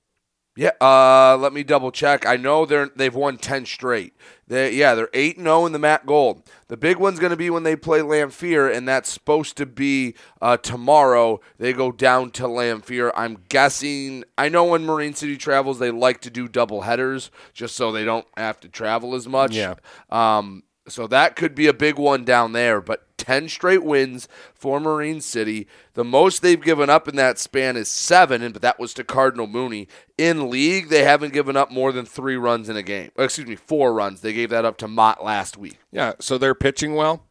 Yeah, 0.55 0.71
uh, 0.81 1.37
let 1.37 1.53
me 1.53 1.63
double 1.63 1.91
check. 1.91 2.25
I 2.25 2.35
know 2.35 2.65
they're 2.65 2.89
they've 2.93 3.15
won 3.15 3.37
ten 3.37 3.65
straight. 3.65 4.13
They, 4.47 4.73
yeah, 4.73 4.95
they're 4.95 5.09
eight 5.13 5.37
and 5.37 5.45
zero 5.45 5.65
in 5.65 5.71
the 5.71 5.79
MAC 5.79 6.05
Gold. 6.05 6.43
The 6.67 6.75
big 6.75 6.97
one's 6.97 7.19
going 7.19 7.29
to 7.29 7.37
be 7.37 7.49
when 7.49 7.63
they 7.63 7.75
play 7.75 7.99
Lamphere, 7.99 8.75
and 8.75 8.87
that's 8.87 9.09
supposed 9.09 9.55
to 9.57 9.65
be 9.65 10.15
uh, 10.41 10.57
tomorrow. 10.57 11.39
They 11.59 11.71
go 11.71 11.91
down 11.91 12.31
to 12.31 12.43
Lamphere. 12.43 13.11
I'm 13.15 13.45
guessing. 13.47 14.23
I 14.37 14.49
know 14.49 14.65
when 14.65 14.85
Marine 14.85 15.13
City 15.13 15.37
travels, 15.37 15.79
they 15.79 15.91
like 15.91 16.19
to 16.21 16.29
do 16.29 16.47
double 16.47 16.81
headers 16.81 17.31
just 17.53 17.75
so 17.75 17.91
they 17.91 18.03
don't 18.03 18.27
have 18.35 18.59
to 18.61 18.67
travel 18.67 19.15
as 19.15 19.27
much. 19.27 19.53
Yeah. 19.55 19.75
Um, 20.09 20.63
so 20.89 21.07
that 21.07 21.35
could 21.35 21.55
be 21.55 21.67
a 21.67 21.73
big 21.73 21.97
one 21.97 22.23
down 22.23 22.51
there. 22.51 22.81
But 22.81 23.05
10 23.17 23.49
straight 23.49 23.83
wins 23.83 24.27
for 24.53 24.79
Marine 24.79 25.21
City. 25.21 25.67
The 25.93 26.03
most 26.03 26.41
they've 26.41 26.61
given 26.61 26.89
up 26.89 27.07
in 27.07 27.15
that 27.17 27.37
span 27.37 27.77
is 27.77 27.87
seven, 27.87 28.51
but 28.51 28.61
that 28.63 28.79
was 28.79 28.93
to 28.95 29.03
Cardinal 29.03 29.45
Mooney. 29.45 29.87
In 30.17 30.49
league, 30.49 30.89
they 30.89 31.03
haven't 31.03 31.33
given 31.33 31.55
up 31.55 31.69
more 31.69 31.91
than 31.91 32.05
three 32.05 32.37
runs 32.37 32.69
in 32.69 32.75
a 32.75 32.81
game. 32.81 33.11
Excuse 33.17 33.47
me, 33.47 33.55
four 33.55 33.93
runs. 33.93 34.21
They 34.21 34.33
gave 34.33 34.49
that 34.49 34.65
up 34.65 34.77
to 34.77 34.87
Mott 34.87 35.23
last 35.23 35.57
week. 35.57 35.77
Yeah, 35.91 36.13
so 36.19 36.37
they're 36.37 36.55
pitching 36.55 36.95
well. 36.95 37.25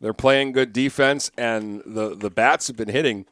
They're 0.00 0.14
playing 0.14 0.52
good 0.52 0.72
defense, 0.72 1.30
and 1.36 1.82
the, 1.84 2.14
the 2.14 2.30
bats 2.30 2.68
have 2.68 2.76
been 2.76 2.88
hitting 2.88 3.26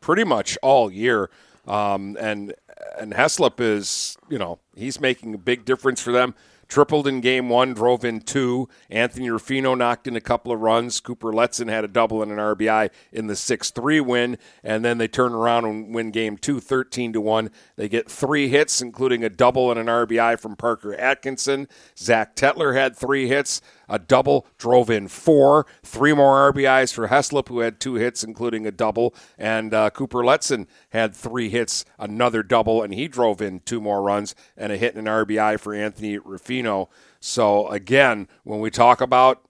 pretty 0.00 0.24
much 0.24 0.58
all 0.62 0.90
year. 0.90 1.30
Um, 1.66 2.16
and 2.20 2.54
and 2.98 3.14
Heslop 3.14 3.60
is, 3.60 4.16
you 4.28 4.38
know, 4.38 4.58
he's 4.76 5.00
making 5.00 5.34
a 5.34 5.38
big 5.38 5.64
difference 5.64 6.00
for 6.00 6.12
them 6.12 6.34
tripled 6.68 7.06
in 7.06 7.20
game 7.20 7.48
one, 7.48 7.74
drove 7.74 8.04
in 8.04 8.20
two. 8.20 8.68
Anthony 8.90 9.30
Rufino 9.30 9.74
knocked 9.74 10.06
in 10.06 10.16
a 10.16 10.20
couple 10.20 10.52
of 10.52 10.60
runs. 10.60 11.00
Cooper 11.00 11.32
Letson 11.32 11.68
had 11.68 11.84
a 11.84 11.88
double 11.88 12.22
and 12.22 12.32
an 12.32 12.38
RBI 12.38 12.90
in 13.12 13.26
the 13.26 13.36
6 13.36 13.70
3 13.70 14.00
win. 14.00 14.38
And 14.62 14.84
then 14.84 14.98
they 14.98 15.08
turn 15.08 15.32
around 15.32 15.64
and 15.64 15.94
win 15.94 16.10
game 16.10 16.36
two, 16.36 16.60
13 16.60 17.12
to 17.12 17.20
1. 17.20 17.50
They 17.76 17.88
get 17.88 18.10
three 18.10 18.48
hits, 18.48 18.80
including 18.80 19.24
a 19.24 19.28
double 19.28 19.70
and 19.70 19.80
an 19.80 19.86
RBI 19.86 20.38
from 20.40 20.56
Parker 20.56 20.94
Atkinson. 20.94 21.68
Zach 21.96 22.36
Tetler 22.36 22.74
had 22.74 22.96
three 22.96 23.28
hits 23.28 23.60
a 23.88 23.98
double, 23.98 24.46
drove 24.58 24.90
in 24.90 25.08
four, 25.08 25.66
three 25.82 26.12
more 26.12 26.52
RBIs 26.52 26.92
for 26.92 27.08
Heslop, 27.08 27.48
who 27.48 27.60
had 27.60 27.80
two 27.80 27.94
hits, 27.94 28.24
including 28.24 28.66
a 28.66 28.72
double, 28.72 29.14
and 29.38 29.72
uh, 29.72 29.90
Cooper 29.90 30.20
Letson 30.20 30.66
had 30.90 31.14
three 31.14 31.48
hits, 31.48 31.84
another 31.98 32.42
double, 32.42 32.82
and 32.82 32.92
he 32.92 33.08
drove 33.08 33.40
in 33.40 33.60
two 33.60 33.80
more 33.80 34.02
runs 34.02 34.34
and 34.56 34.72
a 34.72 34.76
hit 34.76 34.94
and 34.94 35.06
an 35.06 35.26
RBI 35.26 35.58
for 35.60 35.74
Anthony 35.74 36.18
Rufino. 36.56 36.88
So 37.20 37.68
again, 37.68 38.28
when 38.44 38.60
we 38.60 38.70
talk 38.70 39.00
about 39.00 39.42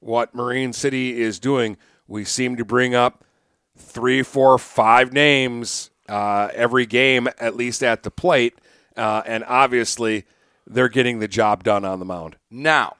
what 0.00 0.34
Marine 0.34 0.72
City 0.72 1.20
is 1.20 1.38
doing, 1.38 1.76
we 2.06 2.24
seem 2.24 2.56
to 2.56 2.64
bring 2.64 2.94
up 2.94 3.24
three, 3.76 4.22
four, 4.22 4.58
five 4.58 5.12
names 5.12 5.90
uh, 6.08 6.48
every 6.52 6.86
game, 6.86 7.28
at 7.38 7.56
least 7.56 7.82
at 7.82 8.02
the 8.02 8.10
plate, 8.10 8.58
uh, 8.96 9.22
and 9.24 9.44
obviously 9.46 10.24
they're 10.66 10.88
getting 10.88 11.18
the 11.18 11.28
job 11.28 11.64
done 11.64 11.84
on 11.84 11.98
the 11.98 12.04
mound. 12.04 12.36
Now, 12.50 12.96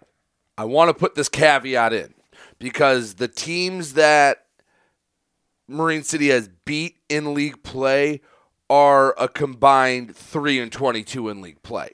I 0.56 0.64
want 0.64 0.88
to 0.88 0.94
put 0.94 1.14
this 1.14 1.28
caveat 1.28 1.92
in 1.92 2.14
because 2.58 3.14
the 3.14 3.28
teams 3.28 3.94
that 3.94 4.46
Marine 5.68 6.02
City 6.02 6.28
has 6.28 6.48
beat 6.64 6.96
in 7.08 7.34
league 7.34 7.62
play 7.62 8.20
are 8.70 9.14
a 9.18 9.28
combined 9.28 10.16
3 10.16 10.60
and 10.60 10.72
22 10.72 11.28
in 11.28 11.42
league 11.42 11.62
play. 11.62 11.90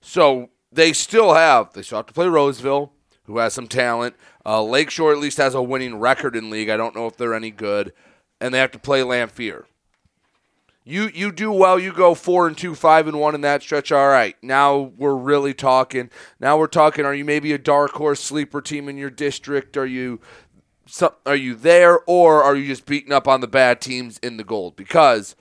So 0.00 0.50
they 0.72 0.92
still 0.92 1.34
have, 1.34 1.72
they 1.72 1.82
still 1.82 1.98
have 1.98 2.06
to 2.06 2.12
play 2.12 2.26
Roseville, 2.26 2.92
who 3.24 3.38
has 3.38 3.52
some 3.52 3.68
talent. 3.68 4.16
Uh, 4.44 4.62
Lakeshore 4.62 5.12
at 5.12 5.18
least 5.18 5.38
has 5.38 5.54
a 5.54 5.62
winning 5.62 5.96
record 5.96 6.34
in 6.34 6.50
league. 6.50 6.68
I 6.68 6.76
don't 6.76 6.96
know 6.96 7.06
if 7.06 7.16
they're 7.16 7.34
any 7.34 7.50
good. 7.50 7.92
And 8.40 8.52
they 8.52 8.58
have 8.58 8.72
to 8.72 8.78
play 8.78 9.02
Lamphere. 9.02 9.64
You 10.84 11.10
you 11.14 11.30
do 11.30 11.52
well. 11.52 11.78
You 11.78 11.92
go 11.92 12.14
four 12.14 12.48
and 12.48 12.58
two, 12.58 12.74
five 12.74 13.06
and 13.06 13.20
one 13.20 13.36
in 13.36 13.40
that 13.42 13.62
stretch. 13.62 13.92
All 13.92 14.08
right. 14.08 14.36
Now 14.42 14.92
we're 14.96 15.14
really 15.14 15.54
talking. 15.54 16.10
Now 16.40 16.58
we're 16.58 16.66
talking. 16.66 17.04
Are 17.04 17.14
you 17.14 17.24
maybe 17.24 17.52
a 17.52 17.58
dark 17.58 17.92
horse 17.92 18.20
sleeper 18.20 18.60
team 18.60 18.88
in 18.88 18.96
your 18.96 19.10
district? 19.10 19.76
Are 19.76 19.86
you 19.86 20.20
some, 20.86 21.12
are 21.24 21.36
you 21.36 21.54
there, 21.54 22.00
or 22.08 22.42
are 22.42 22.56
you 22.56 22.66
just 22.66 22.84
beating 22.84 23.12
up 23.12 23.28
on 23.28 23.40
the 23.40 23.46
bad 23.46 23.80
teams 23.80 24.18
in 24.18 24.38
the 24.38 24.44
gold? 24.44 24.74
Because 24.74 25.36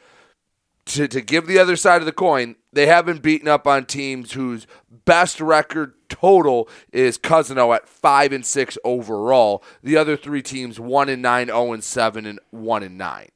to 0.86 1.08
to 1.08 1.22
give 1.22 1.48
the 1.48 1.58
other 1.58 1.76
side 1.76 2.02
of 2.02 2.06
the 2.06 2.12
coin, 2.12 2.56
they 2.74 2.88
have 2.88 3.06
been 3.06 3.18
beaten 3.18 3.48
up 3.48 3.68
on 3.68 3.86
teams 3.86 4.34
whose 4.34 4.66
best 5.06 5.42
record 5.42 5.94
total 6.10 6.70
is 6.92 7.18
Cousino 7.18 7.76
at 7.76 7.88
five 7.88 8.32
and 8.32 8.46
six 8.46 8.78
overall. 8.84 9.64
The 9.84 9.98
other 9.98 10.16
three 10.16 10.42
teams 10.42 10.80
one 10.80 11.10
and 11.10 11.22
nine, 11.22 11.48
zero 11.48 11.60
oh 11.60 11.74
and 11.74 11.84
seven, 11.84 12.26
and 12.26 12.40
one 12.50 12.84
and 12.84 12.98
nine. 12.98 13.30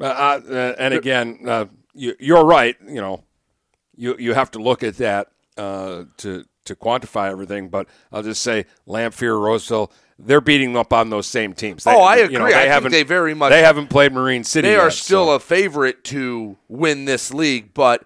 Uh, 0.00 0.04
uh, 0.04 0.74
and 0.78 0.94
again, 0.94 1.40
uh, 1.46 1.66
you, 1.94 2.36
are 2.36 2.44
right. 2.44 2.76
You 2.86 3.00
know, 3.00 3.24
you 3.96 4.16
you 4.18 4.34
have 4.34 4.50
to 4.52 4.58
look 4.58 4.82
at 4.82 4.96
that 4.96 5.28
uh, 5.56 6.04
to 6.18 6.44
to 6.64 6.74
quantify 6.74 7.30
everything. 7.30 7.68
But 7.68 7.88
I'll 8.10 8.22
just 8.22 8.42
say, 8.42 8.66
Lamphere, 8.88 9.40
Roseville, 9.40 9.92
they're 10.18 10.40
beating 10.40 10.76
up 10.76 10.92
on 10.92 11.10
those 11.10 11.26
same 11.26 11.52
teams. 11.52 11.84
They, 11.84 11.92
oh, 11.92 12.00
I 12.00 12.16
agree. 12.16 12.34
You 12.34 12.38
know, 12.38 12.46
they 12.46 12.54
I 12.54 12.66
haven't, 12.66 12.92
they 12.92 13.02
very 13.02 13.34
much 13.34 13.50
they 13.50 13.62
haven't 13.62 13.88
played 13.88 14.12
Marine 14.12 14.44
City. 14.44 14.68
They 14.68 14.74
yet, 14.74 14.84
are 14.84 14.90
still 14.90 15.26
so. 15.26 15.32
a 15.32 15.40
favorite 15.40 16.02
to 16.04 16.56
win 16.68 17.04
this 17.04 17.32
league, 17.32 17.74
but 17.74 18.04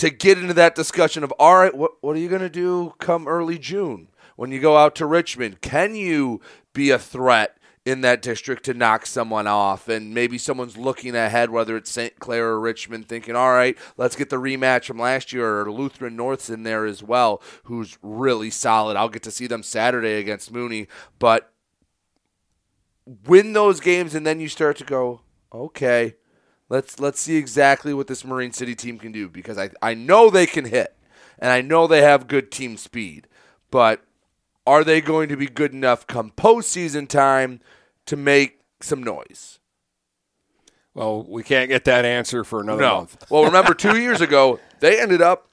to 0.00 0.08
get 0.08 0.38
into 0.38 0.54
that 0.54 0.74
discussion 0.74 1.22
of 1.22 1.32
all 1.38 1.56
right, 1.56 1.74
what 1.74 1.92
what 2.00 2.16
are 2.16 2.20
you 2.20 2.28
going 2.28 2.40
to 2.40 2.48
do 2.48 2.94
come 2.98 3.28
early 3.28 3.58
June 3.58 4.08
when 4.36 4.50
you 4.50 4.58
go 4.58 4.76
out 4.76 4.94
to 4.96 5.06
Richmond? 5.06 5.60
Can 5.60 5.94
you 5.94 6.40
be 6.72 6.90
a 6.90 6.98
threat? 6.98 7.56
in 7.86 8.02
that 8.02 8.20
district 8.20 8.66
to 8.66 8.74
knock 8.74 9.06
someone 9.06 9.46
off. 9.46 9.88
And 9.88 10.12
maybe 10.12 10.36
someone's 10.36 10.76
looking 10.76 11.16
ahead, 11.16 11.48
whether 11.48 11.78
it's 11.78 11.90
St. 11.90 12.18
Clair 12.18 12.50
or 12.50 12.60
Richmond, 12.60 13.08
thinking, 13.08 13.34
all 13.34 13.52
right, 13.52 13.76
let's 13.96 14.16
get 14.16 14.28
the 14.28 14.36
rematch 14.36 14.84
from 14.84 14.98
last 14.98 15.32
year. 15.32 15.62
Or 15.62 15.72
Lutheran 15.72 16.14
North's 16.14 16.50
in 16.50 16.62
there 16.62 16.84
as 16.84 17.02
well, 17.02 17.42
who's 17.64 17.96
really 18.02 18.50
solid. 18.50 18.98
I'll 18.98 19.08
get 19.08 19.22
to 19.22 19.30
see 19.30 19.46
them 19.46 19.62
Saturday 19.62 20.18
against 20.18 20.52
Mooney. 20.52 20.88
But 21.18 21.50
win 23.26 23.54
those 23.54 23.80
games, 23.80 24.14
and 24.14 24.26
then 24.26 24.40
you 24.40 24.48
start 24.48 24.76
to 24.76 24.84
go, 24.84 25.22
okay, 25.50 26.16
let's 26.70 26.98
let's 26.98 27.20
see 27.20 27.36
exactly 27.36 27.92
what 27.92 28.06
this 28.06 28.24
Marine 28.24 28.52
City 28.52 28.74
team 28.74 28.98
can 28.98 29.12
do 29.12 29.28
because 29.28 29.58
I, 29.58 29.70
I 29.82 29.92
know 29.92 30.30
they 30.30 30.46
can 30.46 30.64
hit 30.64 30.96
and 31.38 31.50
I 31.50 31.60
know 31.60 31.86
they 31.86 32.00
have 32.00 32.28
good 32.28 32.50
team 32.50 32.78
speed. 32.78 33.26
But 33.70 34.02
are 34.66 34.84
they 34.84 35.00
going 35.00 35.28
to 35.28 35.36
be 35.36 35.46
good 35.46 35.72
enough 35.72 36.06
come 36.06 36.30
postseason 36.30 37.08
time 37.08 37.60
to 38.06 38.16
make 38.16 38.60
some 38.80 39.02
noise? 39.02 39.58
Well, 40.94 41.24
we 41.28 41.42
can't 41.42 41.68
get 41.68 41.84
that 41.84 42.04
answer 42.04 42.42
for 42.42 42.60
another 42.60 42.82
no. 42.82 42.96
month. 42.98 43.24
well, 43.30 43.44
remember 43.44 43.74
two 43.74 43.98
years 44.00 44.20
ago 44.20 44.58
they 44.80 45.00
ended 45.00 45.20
up 45.20 45.48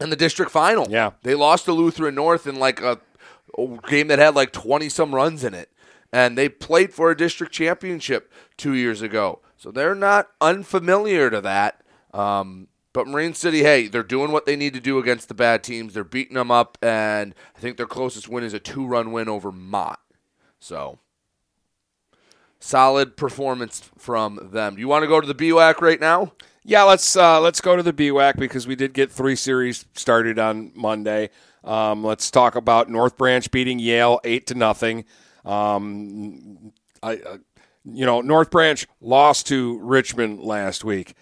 in 0.00 0.10
the 0.10 0.16
district 0.16 0.50
final. 0.50 0.88
Yeah, 0.90 1.12
they 1.22 1.34
lost 1.34 1.64
to 1.66 1.72
Lutheran 1.72 2.14
North 2.14 2.46
in 2.46 2.56
like 2.56 2.80
a, 2.80 3.00
a 3.58 3.78
game 3.88 4.08
that 4.08 4.18
had 4.18 4.34
like 4.34 4.52
twenty 4.52 4.88
some 4.88 5.14
runs 5.14 5.44
in 5.44 5.54
it, 5.54 5.70
and 6.12 6.38
they 6.38 6.48
played 6.48 6.92
for 6.92 7.10
a 7.10 7.16
district 7.16 7.52
championship 7.52 8.32
two 8.56 8.74
years 8.74 9.02
ago. 9.02 9.40
So 9.62 9.70
they're 9.70 9.94
not 9.94 10.26
unfamiliar 10.40 11.30
to 11.30 11.40
that. 11.40 11.82
Um, 12.12 12.66
but 12.92 13.06
Marine 13.06 13.32
City, 13.32 13.62
hey, 13.62 13.86
they're 13.86 14.02
doing 14.02 14.32
what 14.32 14.44
they 14.44 14.56
need 14.56 14.74
to 14.74 14.80
do 14.80 14.98
against 14.98 15.28
the 15.28 15.34
bad 15.34 15.62
teams. 15.62 15.94
They're 15.94 16.02
beating 16.02 16.34
them 16.34 16.50
up, 16.50 16.76
and 16.82 17.32
I 17.56 17.60
think 17.60 17.76
their 17.76 17.86
closest 17.86 18.28
win 18.28 18.42
is 18.42 18.54
a 18.54 18.58
two 18.58 18.84
run 18.84 19.12
win 19.12 19.28
over 19.28 19.52
Mott. 19.52 20.00
So, 20.58 20.98
solid 22.58 23.16
performance 23.16 23.88
from 23.96 24.50
them. 24.52 24.74
Do 24.74 24.80
you 24.80 24.88
want 24.88 25.04
to 25.04 25.08
go 25.08 25.20
to 25.20 25.32
the 25.32 25.34
BWAC 25.34 25.80
right 25.80 26.00
now? 26.00 26.32
Yeah, 26.64 26.82
let's 26.82 27.14
uh, 27.16 27.40
let's 27.40 27.60
go 27.60 27.76
to 27.76 27.84
the 27.84 27.92
BWAC 27.92 28.38
because 28.38 28.66
we 28.66 28.74
did 28.74 28.92
get 28.92 29.12
three 29.12 29.36
series 29.36 29.84
started 29.94 30.40
on 30.40 30.72
Monday. 30.74 31.30
Um, 31.62 32.02
let's 32.02 32.32
talk 32.32 32.56
about 32.56 32.90
North 32.90 33.16
Branch 33.16 33.48
beating 33.52 33.78
Yale 33.78 34.20
eight 34.24 34.48
to 34.48 34.56
nothing. 34.56 35.04
Um, 35.44 36.72
I, 37.00 37.16
uh, 37.16 37.38
you 37.84 38.06
know, 38.06 38.20
North 38.20 38.50
Branch 38.50 38.86
lost 39.00 39.46
to 39.48 39.78
Richmond 39.80 40.40
last 40.40 40.84
week 40.84 41.14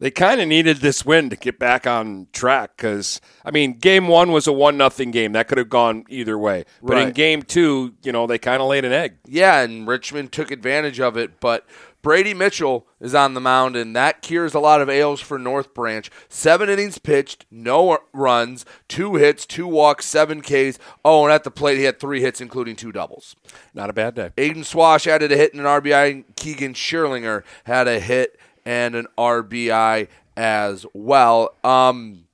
they 0.00 0.10
kind 0.10 0.40
of 0.40 0.46
needed 0.46 0.78
this 0.78 1.04
win 1.04 1.28
to 1.30 1.36
get 1.36 1.58
back 1.58 1.86
on 1.86 2.28
track 2.32 2.76
because 2.76 3.20
I 3.44 3.50
mean, 3.50 3.74
game 3.74 4.06
one 4.06 4.30
was 4.30 4.46
a 4.46 4.52
one 4.52 4.76
nothing 4.76 5.10
game 5.10 5.32
that 5.32 5.48
could 5.48 5.58
have 5.58 5.68
gone 5.68 6.04
either 6.08 6.38
way. 6.38 6.64
But 6.82 6.94
right. 6.94 7.08
in 7.08 7.14
game 7.14 7.42
two, 7.42 7.94
you 8.02 8.12
know, 8.12 8.26
they 8.26 8.38
kind 8.38 8.62
of 8.62 8.68
laid 8.68 8.84
an 8.84 8.92
egg. 8.92 9.18
Yeah, 9.26 9.60
and 9.60 9.88
Richmond 9.88 10.32
took 10.32 10.50
advantage 10.50 11.00
of 11.00 11.16
it. 11.16 11.40
But 11.40 11.66
Brady 12.00 12.32
Mitchell 12.32 12.86
is 13.00 13.14
on 13.14 13.34
the 13.34 13.40
mound, 13.40 13.74
and 13.74 13.94
that 13.96 14.22
cures 14.22 14.54
a 14.54 14.60
lot 14.60 14.80
of 14.80 14.88
ails 14.88 15.20
for 15.20 15.38
North 15.38 15.74
Branch. 15.74 16.08
Seven 16.28 16.68
innings 16.68 16.98
pitched, 16.98 17.44
no 17.50 17.98
runs, 18.12 18.64
two 18.86 19.16
hits, 19.16 19.44
two 19.44 19.66
walks, 19.66 20.06
seven 20.06 20.40
Ks. 20.40 20.78
Oh, 21.04 21.24
and 21.24 21.32
at 21.32 21.44
the 21.44 21.50
plate, 21.50 21.78
he 21.78 21.84
had 21.84 21.98
three 21.98 22.20
hits, 22.20 22.40
including 22.40 22.76
two 22.76 22.92
doubles. 22.92 23.34
Not 23.74 23.90
a 23.90 23.92
bad 23.92 24.14
day. 24.14 24.30
Aiden 24.36 24.64
Swash 24.64 25.06
added 25.06 25.32
a 25.32 25.36
hit 25.36 25.52
and 25.52 25.60
an 25.60 25.66
RBI. 25.66 26.24
Keegan 26.36 26.74
Scherlinger 26.74 27.42
had 27.64 27.88
a 27.88 27.98
hit 27.98 28.38
and 28.64 28.94
an 28.94 29.06
RBI 29.16 30.08
as 30.36 30.86
well. 30.94 31.56
Um, 31.64 32.26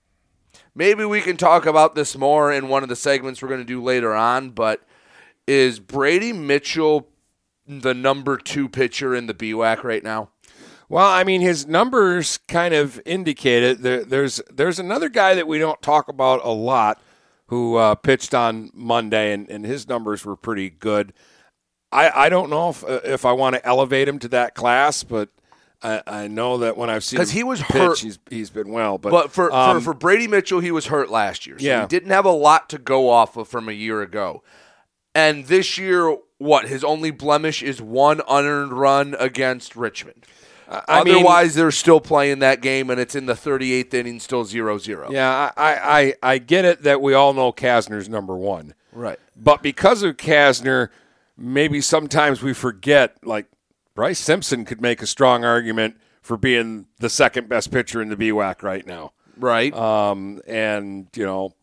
maybe 0.75 1.07
we 1.07 1.23
can 1.23 1.39
talk 1.39 1.65
about 1.65 1.95
this 1.95 2.17
more 2.19 2.53
in 2.53 2.69
one 2.69 2.83
of 2.83 2.91
the 2.91 2.97
segments 2.97 3.41
we're 3.41 3.49
going 3.49 3.61
to 3.61 3.65
do 3.65 3.83
later 3.83 4.15
on, 4.15 4.51
but 4.51 4.83
is 5.47 5.81
Brady 5.81 6.33
Mitchell 6.33 7.09
the 7.67 7.95
number 7.95 8.37
two 8.37 8.69
pitcher 8.69 9.15
in 9.15 9.27
the 9.27 9.35
BWAC 9.35 9.83
right 9.85 10.03
now? 10.03 10.31
Well, 10.89 11.07
I 11.07 11.25
mean, 11.25 11.41
his 11.41 11.67
numbers 11.67 12.39
kind 12.47 12.75
of 12.75 13.01
indicate 13.07 13.63
it. 13.63 13.83
There, 13.83 14.05
there's 14.05 14.41
there's 14.53 14.79
another 14.79 15.09
guy 15.09 15.35
that 15.35 15.47
we 15.49 15.59
don't 15.59 15.81
talk 15.81 16.09
about 16.09 16.45
a 16.45 16.51
lot 16.51 17.01
who 17.47 17.77
uh, 17.77 17.95
pitched 17.95 18.35
on 18.35 18.71
Monday, 18.75 19.33
and, 19.33 19.49
and 19.49 19.65
his 19.65 19.89
numbers 19.89 20.25
were 20.25 20.37
pretty 20.37 20.71
good. 20.71 21.13
I, 21.91 22.27
I 22.27 22.29
don't 22.29 22.51
know 22.51 22.69
if 22.71 22.85
uh, 22.85 23.01
if 23.05 23.25
I 23.25 23.33
want 23.33 23.55
to 23.57 23.65
elevate 23.67 24.09
him 24.09 24.19
to 24.21 24.29
that 24.29 24.55
class, 24.55 25.03
but 25.05 25.31
I, 25.83 26.03
I 26.07 26.29
know 26.29 26.59
that 26.59 26.77
when 26.77 26.91
I've 26.91 27.03
seen 27.05 27.19
'Cause 27.19 27.31
him 27.31 27.37
he 27.39 27.45
was 27.45 27.63
pitch, 27.63 27.73
hurt. 27.73 27.99
he's 28.01 28.19
he's 28.29 28.51
been 28.51 28.69
well. 28.69 28.99
But, 28.99 29.11
But 29.11 29.33
for, 29.33 29.51
um, 29.53 29.79
for 29.79 29.93
for 29.93 29.95
Brady 29.95 30.29
Mitchell, 30.29 30.61
he 30.61 30.71
was 30.71 30.87
hurt 30.87 31.09
last 31.11 31.47
year, 31.47 31.59
so 31.59 31.65
Yeah. 31.65 31.83
he 31.83 31.87
didn't 31.89 32.11
have 32.11 32.25
a 32.27 32.31
lot 32.33 32.69
to 32.71 32.79
go 32.79 33.09
off 33.09 33.37
of 33.39 33.49
from 33.49 33.69
a 33.69 33.73
year 33.73 34.03
ago. 34.03 34.43
And 35.15 35.47
this 35.47 35.79
year, 35.79 36.17
what 36.45 36.69
his 36.69 36.85
only 36.85 37.11
blemish 37.11 37.63
is 37.63 37.81
one 37.81 38.21
unearned 38.29 38.73
run 38.73 39.17
against 39.19 39.75
Richmond. 39.75 40.27
I 40.69 41.05
mean- 41.05 41.17
Otherwise, 41.17 41.55
they're 41.55 41.71
still 41.71 42.01
playing 42.01 42.39
that 42.41 42.61
game, 42.63 42.89
and 42.91 42.99
it's 43.01 43.15
in 43.15 43.27
the 43.27 43.35
38th 43.35 43.93
inning, 43.95 44.19
still 44.21 44.45
0-0. 44.45 45.11
yeah, 45.13 45.51
I, 45.57 46.15
I 46.23 46.33
I 46.35 46.39
get 46.39 46.65
it 46.65 46.83
that 46.85 47.01
we 47.03 47.13
all 47.15 47.33
know 47.35 47.53
Kasner's 47.53 48.09
number 48.09 48.37
one. 48.37 48.75
right. 48.93 49.19
But 49.37 49.63
because 49.63 50.03
of 50.03 50.17
Kasner, 50.17 50.89
maybe 51.37 51.81
sometimes 51.81 52.43
we 52.43 52.55
forget 52.55 53.17
like 53.25 53.47
Bryce 53.95 54.19
Simpson 54.19 54.65
could 54.65 54.81
make 54.81 55.03
a 55.03 55.07
strong 55.07 55.45
argument 55.45 55.97
for 56.23 56.37
being 56.37 56.87
the 56.99 57.11
second 57.11 57.49
best 57.49 57.71
pitcher 57.71 58.01
in 58.01 58.09
the 58.09 58.17
BWAC 58.17 58.63
right 58.63 58.87
now. 58.87 59.13
Right. 59.37 59.75
Um, 59.75 60.41
and 60.47 61.09
you 61.15 61.27
know, 61.27 61.55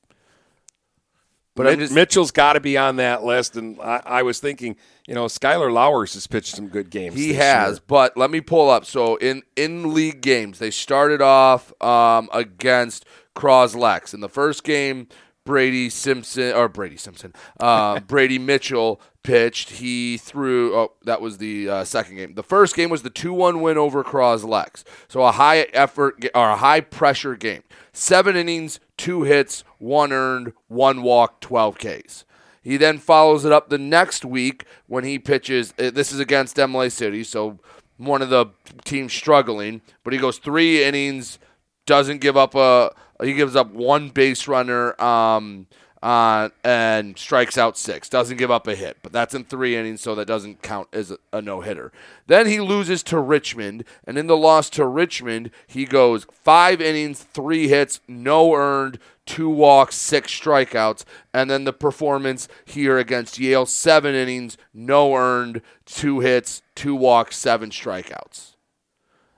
But 1.55 1.91
Mitchell's 1.91 2.31
got 2.31 2.53
to 2.53 2.61
be 2.61 2.77
on 2.77 2.95
that 2.95 3.23
list. 3.23 3.57
And 3.57 3.79
I, 3.81 4.01
I 4.05 4.23
was 4.23 4.39
thinking, 4.39 4.77
you 5.05 5.13
know, 5.13 5.25
Skylar 5.25 5.71
Lowers 5.71 6.13
has 6.13 6.25
pitched 6.25 6.55
some 6.55 6.69
good 6.69 6.89
games. 6.89 7.15
He 7.15 7.33
has, 7.33 7.73
year. 7.73 7.83
but 7.87 8.15
let 8.15 8.31
me 8.31 8.39
pull 8.39 8.69
up. 8.69 8.85
So 8.85 9.17
in 9.17 9.43
in 9.55 9.93
league 9.93 10.21
games, 10.21 10.59
they 10.59 10.71
started 10.71 11.21
off 11.21 11.73
um, 11.81 12.29
against 12.31 13.05
Croslex. 13.35 14.13
In 14.13 14.21
the 14.21 14.29
first 14.29 14.63
game, 14.63 15.07
Brady 15.43 15.89
Simpson 15.89 16.53
or 16.53 16.69
Brady 16.69 16.97
Simpson, 16.97 17.33
uh, 17.59 17.99
Brady 18.07 18.39
Mitchell 18.39 19.01
pitched. 19.23 19.71
He 19.71 20.17
threw. 20.17 20.75
Oh, 20.75 20.93
that 21.03 21.19
was 21.19 21.37
the 21.37 21.69
uh, 21.69 21.83
second 21.83 22.15
game. 22.15 22.35
The 22.35 22.43
first 22.43 22.75
game 22.75 22.89
was 22.89 23.01
the 23.01 23.09
two 23.09 23.33
one 23.33 23.61
win 23.61 23.77
over 23.77 24.03
Croslex. 24.03 24.83
So 25.09 25.23
a 25.23 25.31
high 25.31 25.61
effort 25.73 26.25
or 26.33 26.49
a 26.51 26.57
high 26.57 26.81
pressure 26.81 27.35
game. 27.35 27.63
Seven 27.93 28.37
innings, 28.37 28.79
two 29.01 29.23
hits, 29.23 29.63
one 29.79 30.13
earned, 30.13 30.53
one 30.67 31.01
walk, 31.01 31.41
twelve 31.41 31.79
Ks. 31.79 32.23
He 32.61 32.77
then 32.77 32.99
follows 32.99 33.45
it 33.45 33.51
up 33.51 33.69
the 33.69 33.79
next 33.79 34.23
week 34.23 34.65
when 34.85 35.03
he 35.03 35.17
pitches. 35.17 35.73
uh, 35.79 35.89
This 35.89 36.11
is 36.11 36.19
against 36.19 36.59
Imlay 36.59 36.89
City, 36.89 37.23
so 37.23 37.57
one 37.97 38.21
of 38.21 38.29
the 38.29 38.45
teams 38.85 39.11
struggling. 39.11 39.81
But 40.03 40.13
he 40.13 40.19
goes 40.19 40.37
three 40.37 40.83
innings, 40.83 41.39
doesn't 41.87 42.21
give 42.21 42.37
up 42.37 42.53
a. 42.53 42.91
He 43.23 43.33
gives 43.33 43.55
up 43.55 43.71
one 43.71 44.09
base 44.09 44.47
runner, 44.47 44.99
um, 45.01 45.65
uh, 46.01 46.49
and 46.63 47.17
strikes 47.17 47.57
out 47.57 47.77
six. 47.77 48.09
Doesn't 48.09 48.37
give 48.37 48.51
up 48.51 48.67
a 48.67 48.75
hit, 48.75 48.97
but 49.03 49.11
that's 49.11 49.35
in 49.35 49.43
three 49.43 49.75
innings, 49.75 50.01
so 50.01 50.15
that 50.15 50.25
doesn't 50.25 50.61
count 50.61 50.87
as 50.91 51.11
a, 51.11 51.17
a 51.31 51.41
no 51.41 51.61
hitter. 51.61 51.91
Then 52.27 52.47
he 52.47 52.59
loses 52.59 53.03
to 53.03 53.19
Richmond, 53.19 53.83
and 54.05 54.17
in 54.17 54.27
the 54.27 54.37
loss 54.37 54.69
to 54.71 54.85
Richmond, 54.85 55.51
he 55.67 55.85
goes 55.85 56.25
five 56.31 56.81
innings, 56.81 57.21
three 57.21 57.67
hits, 57.67 57.99
no 58.07 58.53
earned, 58.53 58.99
two 59.25 59.49
walks, 59.49 59.95
six 59.95 60.31
strikeouts, 60.31 61.05
and 61.33 61.49
then 61.49 61.63
the 61.63 61.73
performance 61.73 62.47
here 62.65 62.97
against 62.97 63.39
Yale: 63.39 63.65
seven 63.65 64.15
innings, 64.15 64.57
no 64.73 65.15
earned, 65.15 65.61
two 65.85 66.19
hits, 66.21 66.61
two 66.75 66.95
walks, 66.95 67.37
seven 67.37 67.69
strikeouts. 67.69 68.55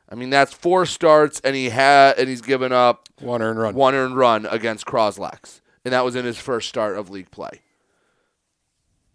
I 0.10 0.16
mean 0.16 0.30
that's 0.30 0.54
four 0.54 0.86
starts, 0.86 1.42
and 1.44 1.56
he 1.56 1.70
had 1.70 2.18
and 2.20 2.30
he's 2.30 2.42
given 2.42 2.72
up 2.72 3.10
one 3.20 3.42
earned 3.42 3.60
run. 3.60 3.76
one 3.76 3.96
earned 3.96 4.16
run 4.16 4.46
against 4.46 4.86
Croslex, 4.86 5.60
and 5.86 5.94
that 5.94 6.06
was 6.06 6.16
in 6.16 6.26
his 6.26 6.38
first 6.38 6.70
start 6.70 6.98
of 6.98 7.10
league 7.10 7.32
play. 7.32 7.62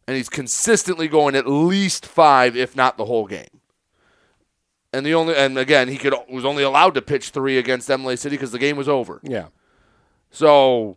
And 0.06 0.16
he's 0.16 0.28
consistently 0.28 1.08
going 1.08 1.34
at 1.34 1.46
least 1.46 2.06
five, 2.06 2.56
if 2.56 2.74
not 2.74 2.96
the 2.96 3.04
whole 3.04 3.26
game. 3.26 3.60
And 4.92 5.04
the 5.04 5.14
only 5.14 5.36
and 5.36 5.58
again 5.58 5.88
he 5.88 5.98
could 5.98 6.14
was 6.30 6.46
only 6.46 6.62
allowed 6.62 6.94
to 6.94 7.02
pitch 7.02 7.30
three 7.30 7.58
against 7.58 7.90
Imlay 7.90 8.16
City 8.16 8.36
because 8.36 8.52
the 8.52 8.58
game 8.58 8.76
was 8.76 8.88
over. 8.88 9.20
Yeah. 9.22 9.48
So 10.30 10.96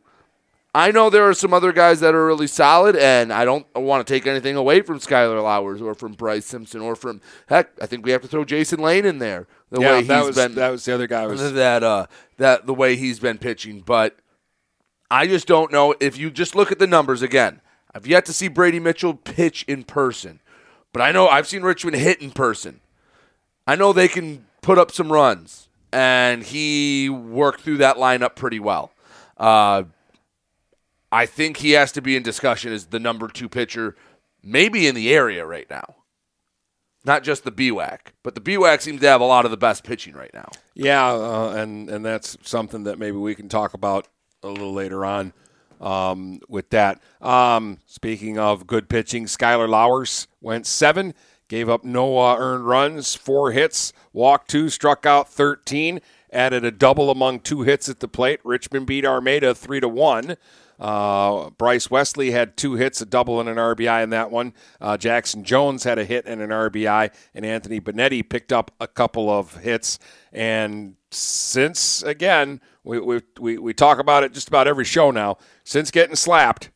I 0.74 0.92
know 0.92 1.10
there 1.10 1.28
are 1.28 1.34
some 1.34 1.54
other 1.54 1.74
guys 1.74 2.00
that 2.00 2.16
are 2.16 2.26
really 2.26 2.48
solid, 2.48 2.96
and 2.96 3.34
I 3.34 3.44
don't 3.44 3.68
want 3.76 4.08
to 4.08 4.14
take 4.14 4.26
anything 4.26 4.56
away 4.56 4.82
from 4.82 5.00
Skylar 5.00 5.44
Lowers 5.44 5.82
or 5.82 5.94
from 5.94 6.14
Bryce 6.14 6.46
Simpson 6.46 6.80
or 6.80 6.96
from 6.96 7.20
heck. 7.48 7.72
I 7.82 7.86
think 7.86 8.06
we 8.06 8.12
have 8.12 8.22
to 8.22 8.30
throw 8.30 8.46
Jason 8.46 8.80
Lane 8.80 9.06
in 9.06 9.20
there. 9.20 9.48
The 9.70 9.82
yeah, 9.82 9.92
way 9.92 10.04
that 10.04 10.26
was 10.26 10.36
been 10.38 10.56
that 10.56 10.70
was 10.70 10.86
the 10.86 10.94
other 10.94 11.08
guy. 11.08 11.28
Was 11.28 11.52
that 11.54 11.84
uh 11.84 12.08
that 12.38 12.66
the 12.66 12.74
way 12.74 12.96
he's 12.96 13.20
been 13.20 13.38
pitching, 13.38 13.82
but 13.82 14.18
I 15.12 15.28
just 15.28 15.46
don't 15.46 15.74
know 15.74 15.94
if 16.00 16.18
you 16.18 16.32
just 16.32 16.56
look 16.56 16.72
at 16.72 16.80
the 16.80 16.88
numbers 16.88 17.22
again. 17.22 17.60
I've 17.94 18.08
yet 18.08 18.26
to 18.28 18.34
see 18.34 18.48
Brady 18.48 18.80
Mitchell 18.80 19.14
pitch 19.14 19.66
in 19.68 19.84
person, 19.84 20.40
but 20.94 21.02
I 21.02 21.12
know 21.12 21.28
I've 21.28 21.48
seen 21.48 21.64
Richmond 21.64 21.98
hit 21.98 22.22
in 22.22 22.32
person. 22.32 22.80
I 23.68 23.76
know 23.76 23.92
they 23.92 24.08
can 24.08 24.46
put 24.62 24.78
up 24.78 24.90
some 24.90 25.12
runs, 25.12 25.68
and 25.92 26.44
he 26.44 27.10
worked 27.10 27.60
through 27.60 27.78
that 27.78 27.98
lineup 27.98 28.36
pretty 28.36 28.62
well. 28.62 28.94
Uh, 29.36 29.84
I 31.12 31.26
think 31.26 31.58
he 31.58 31.72
has 31.72 31.92
to 31.92 32.02
be 32.02 32.16
in 32.16 32.24
discussion 32.24 32.72
as 32.72 32.86
the 32.86 33.00
number 33.00 33.28
two 33.28 33.50
pitcher, 33.50 33.98
maybe 34.42 34.88
in 34.88 34.96
the 34.96 35.14
area 35.14 35.46
right 35.46 35.70
now. 35.70 35.96
Not 37.04 37.24
just 37.24 37.44
the 37.44 37.52
BWAC, 37.52 38.00
but 38.24 38.36
the 38.36 38.42
BWAC 38.42 38.80
seems 38.80 39.02
to 39.02 39.08
have 39.08 39.20
a 39.20 39.26
lot 39.26 39.44
of 39.44 39.52
the 39.52 39.58
best 39.58 39.84
pitching 39.84 40.14
right 40.14 40.34
now. 40.34 40.48
Yeah, 40.74 41.12
uh, 41.12 41.54
and 41.58 41.90
and 41.90 42.06
that's 42.06 42.38
something 42.44 42.84
that 42.86 42.98
maybe 42.98 43.18
we 43.18 43.36
can 43.36 43.50
talk 43.50 43.74
about 43.74 44.08
a 44.44 44.48
little 44.48 44.74
later 44.74 45.06
on 45.06 45.34
um, 45.80 46.40
with 46.48 46.70
that. 46.70 47.02
Um, 47.22 47.80
speaking 47.86 48.38
of 48.38 48.68
good 48.68 48.90
pitching, 48.90 49.26
Skylar 49.26 49.70
Lowers 49.70 50.28
went 50.40 50.66
seven, 50.66 51.14
gave 51.48 51.70
up 51.70 51.84
no 51.84 52.18
uh, 52.18 52.36
earned 52.38 52.66
runs, 52.66 53.16
four 53.16 53.52
hits, 53.52 53.94
walked 54.14 54.50
two, 54.50 54.70
struck 54.70 55.06
out 55.06 55.30
thirteen, 55.30 56.02
added 56.32 56.64
a 56.64 56.72
double 56.72 57.10
among 57.10 57.40
two 57.42 57.62
hits 57.62 57.90
at 57.90 58.00
the 58.00 58.08
plate. 58.08 58.40
Richmond 58.44 58.88
beat 58.88 59.06
Armada 59.06 59.54
three 59.54 59.80
to 59.80 59.90
one. 59.90 60.38
Uh, 60.80 61.52
Bryce 61.52 61.92
Wesley 61.92 62.32
had 62.32 62.58
two 62.58 62.74
hits, 62.74 63.02
a 63.02 63.06
double 63.06 63.40
and 63.40 63.48
an 63.48 63.58
RBI 63.58 64.04
in 64.04 64.10
that 64.10 64.32
one. 64.32 64.52
Uh, 64.80 64.98
Jackson 64.98 65.44
Jones 65.44 65.84
had 65.84 66.00
a 66.00 66.06
hit 66.06 66.26
and 66.26 66.42
an 66.42 66.50
RBI, 66.50 67.14
and 67.36 67.46
Anthony 67.46 67.80
Benetti 67.80 68.28
picked 68.28 68.52
up 68.52 68.72
a 68.80 68.88
couple 68.88 69.30
of 69.30 69.58
hits. 69.58 70.00
And 70.34 70.96
since 71.12 72.02
again, 72.02 72.62
we 72.84 73.00
we 73.00 73.22
we, 73.40 73.58
we 73.58 73.74
talk 73.74 74.00
about 74.00 74.24
it 74.24 74.34
just 74.34 74.48
about 74.48 74.68
every 74.68 74.86
show 74.86 75.12
now. 75.12 75.38
Since 75.64 75.92
getting 75.92 76.16
slapped, 76.16 76.70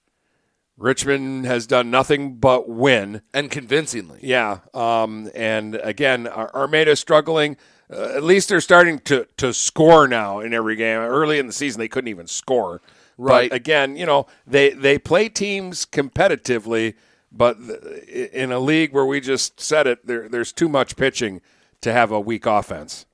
Richmond 0.78 1.46
has 1.46 1.66
done 1.68 1.90
nothing 1.90 2.36
but 2.36 2.70
win. 2.70 3.22
and 3.34 3.50
convincingly. 3.50 4.20
Yeah, 4.22 4.60
um, 4.74 5.30
and 5.34 5.76
again, 5.76 6.28
Ar- 6.28 6.52
Armada 6.54 6.96
struggling. 6.96 7.58
Uh, 7.92 8.14
at 8.16 8.24
least 8.24 8.50
they're 8.50 8.62
starting 8.62 9.00
to 9.00 9.28
to 9.38 9.54
score 9.54 10.08
now 10.08 10.40
in 10.40 10.54
every 10.54 10.76
game. 10.76 11.00
Early 11.00 11.40
in 11.40 11.48
the 11.48 11.54
season, 11.54 11.80
they 11.80 11.88
couldn't 11.88 12.10
even 12.10 12.28
score. 12.28 12.82
Right. 13.18 13.50
But 13.50 13.56
again, 13.56 13.96
you 13.96 14.06
know, 14.06 14.26
they 14.46 14.72
they 14.72 14.98
play 14.98 15.30
teams 15.30 15.86
competitively, 15.86 16.96
but 17.32 17.58
th- 17.66 18.30
in 18.32 18.52
a 18.52 18.60
league 18.60 18.92
where 18.92 19.06
we 19.06 19.22
just 19.22 19.60
said 19.60 19.88
it, 19.88 20.06
there 20.06 20.28
there's 20.28 20.52
too 20.52 20.68
much 20.68 20.96
pitching 20.96 21.42
to 21.82 21.94
have 21.94 22.12
a 22.12 22.20
weak 22.20 22.46
offense. 22.46 23.06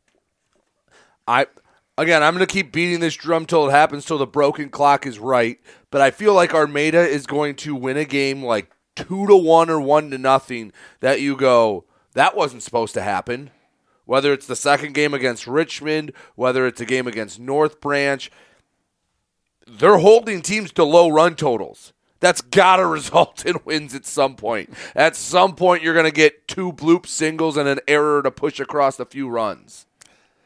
I 1.27 1.47
again, 2.01 2.23
I'm 2.23 2.33
going 2.33 2.45
to 2.45 2.51
keep 2.51 2.71
beating 2.71 2.99
this 2.99 3.15
drum 3.15 3.45
till 3.45 3.67
it 3.67 3.71
happens, 3.71 4.05
till 4.05 4.17
the 4.17 4.27
broken 4.27 4.69
clock 4.69 5.05
is 5.05 5.19
right. 5.19 5.59
But 5.89 6.01
I 6.01 6.11
feel 6.11 6.33
like 6.33 6.53
Armada 6.53 6.99
is 6.99 7.25
going 7.25 7.55
to 7.57 7.75
win 7.75 7.97
a 7.97 8.05
game 8.05 8.43
like 8.43 8.71
two 8.95 9.27
to 9.27 9.35
one 9.35 9.69
or 9.69 9.79
one 9.79 10.09
to 10.11 10.17
nothing. 10.17 10.71
That 10.99 11.21
you 11.21 11.35
go, 11.35 11.85
that 12.13 12.35
wasn't 12.35 12.63
supposed 12.63 12.93
to 12.95 13.01
happen. 13.01 13.51
Whether 14.05 14.33
it's 14.33 14.47
the 14.47 14.55
second 14.55 14.93
game 14.93 15.13
against 15.13 15.47
Richmond, 15.47 16.11
whether 16.35 16.65
it's 16.65 16.81
a 16.81 16.85
game 16.85 17.07
against 17.07 17.39
North 17.39 17.79
Branch, 17.79 18.29
they're 19.67 19.99
holding 19.99 20.41
teams 20.41 20.71
to 20.73 20.83
low 20.83 21.09
run 21.09 21.35
totals. 21.35 21.93
That's 22.19 22.41
got 22.41 22.77
to 22.77 22.85
result 22.87 23.45
in 23.45 23.57
wins 23.63 23.93
at 23.93 24.05
some 24.05 24.35
point. 24.35 24.73
At 24.95 25.15
some 25.15 25.55
point, 25.55 25.83
you're 25.83 25.93
going 25.93 26.05
to 26.05 26.11
get 26.11 26.47
two 26.47 26.73
bloop 26.73 27.05
singles 27.05 27.57
and 27.57 27.69
an 27.69 27.79
error 27.87 28.21
to 28.23 28.31
push 28.31 28.59
across 28.59 28.99
a 28.99 29.05
few 29.05 29.29
runs. 29.29 29.85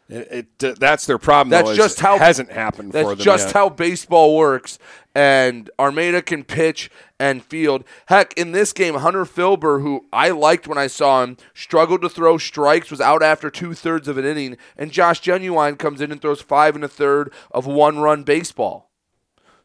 It, 0.08 0.50
it 0.60 0.64
uh, 0.64 0.76
that's 0.78 1.08
their 1.08 1.18
problem. 1.18 1.50
That's 1.50 1.70
though, 1.70 1.76
just 1.76 2.00
how 2.00 2.20
hasn't 2.20 2.52
happened 2.52 2.92
That's 2.92 3.10
for 3.10 3.16
them. 3.16 3.24
just 3.24 3.48
yet. 3.48 3.54
how 3.54 3.70
baseball 3.70 4.36
works. 4.36 4.78
And 5.16 5.70
Armada 5.80 6.22
can 6.22 6.44
pitch 6.44 6.92
and 7.20 7.44
field. 7.44 7.86
Heck, 8.08 8.34
in 8.34 8.52
this 8.52 8.74
game, 8.74 8.96
Hunter 8.96 9.24
Filber, 9.24 9.82
who 9.82 10.06
I 10.12 10.30
liked 10.30 10.68
when 10.68 10.78
I 10.78 10.88
saw 10.88 11.24
him, 11.24 11.38
struggled 11.54 12.02
to 12.02 12.10
throw 12.10 12.38
strikes, 12.38 12.92
was 12.92 13.00
out 13.00 13.24
after 13.24 13.50
two 13.50 13.74
thirds 13.74 14.10
of 14.10 14.18
an 14.18 14.26
inning, 14.26 14.58
and 14.78 14.92
Josh 14.92 15.22
Genuine 15.22 15.78
comes 15.78 16.02
in 16.02 16.12
and 16.12 16.22
throws 16.22 16.42
five 16.42 16.76
and 16.76 16.84
a 16.84 16.90
third 16.90 17.32
of 17.52 17.66
one 17.66 18.00
run 18.00 18.24
baseball. 18.24 18.92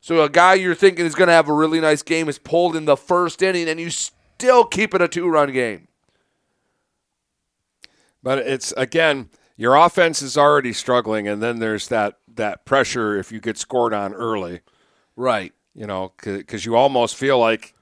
So 0.01 0.23
a 0.23 0.31
guy 0.31 0.55
you're 0.55 0.75
thinking 0.77 1.05
is 1.05 1.17
going 1.17 1.29
to 1.29 1.35
have 1.35 1.49
a 1.49 1.53
really 1.53 1.81
nice 1.81 2.03
game 2.03 2.29
is 2.29 2.39
pulled 2.39 2.77
in 2.77 2.85
the 2.85 2.97
first 2.97 3.43
inning, 3.43 3.69
and 3.69 3.81
you 3.81 3.91
still 3.91 4.65
keep 4.65 4.95
it 4.95 5.03
a 5.03 5.09
two 5.09 5.29
run 5.29 5.53
game. 5.53 5.89
But 8.23 8.39
it's 8.39 8.73
again, 8.77 9.31
your 9.61 9.77
offense 9.77 10.23
is 10.23 10.39
already 10.39 10.73
struggling, 10.73 11.29
and 11.29 11.43
then 11.43 11.59
there's 11.59 11.89
that 11.89 12.17
that 12.35 12.65
pressure 12.65 13.19
if 13.19 13.31
you 13.31 13.41
get 13.41 13.59
scored 13.59 13.93
on 13.93 14.15
early. 14.15 14.61
Right. 15.17 15.53
You 15.75 15.87
know, 15.87 16.15
because 16.17 16.65
you 16.65 16.77
almost 16.77 17.15
feel 17.15 17.39
like, 17.39 17.75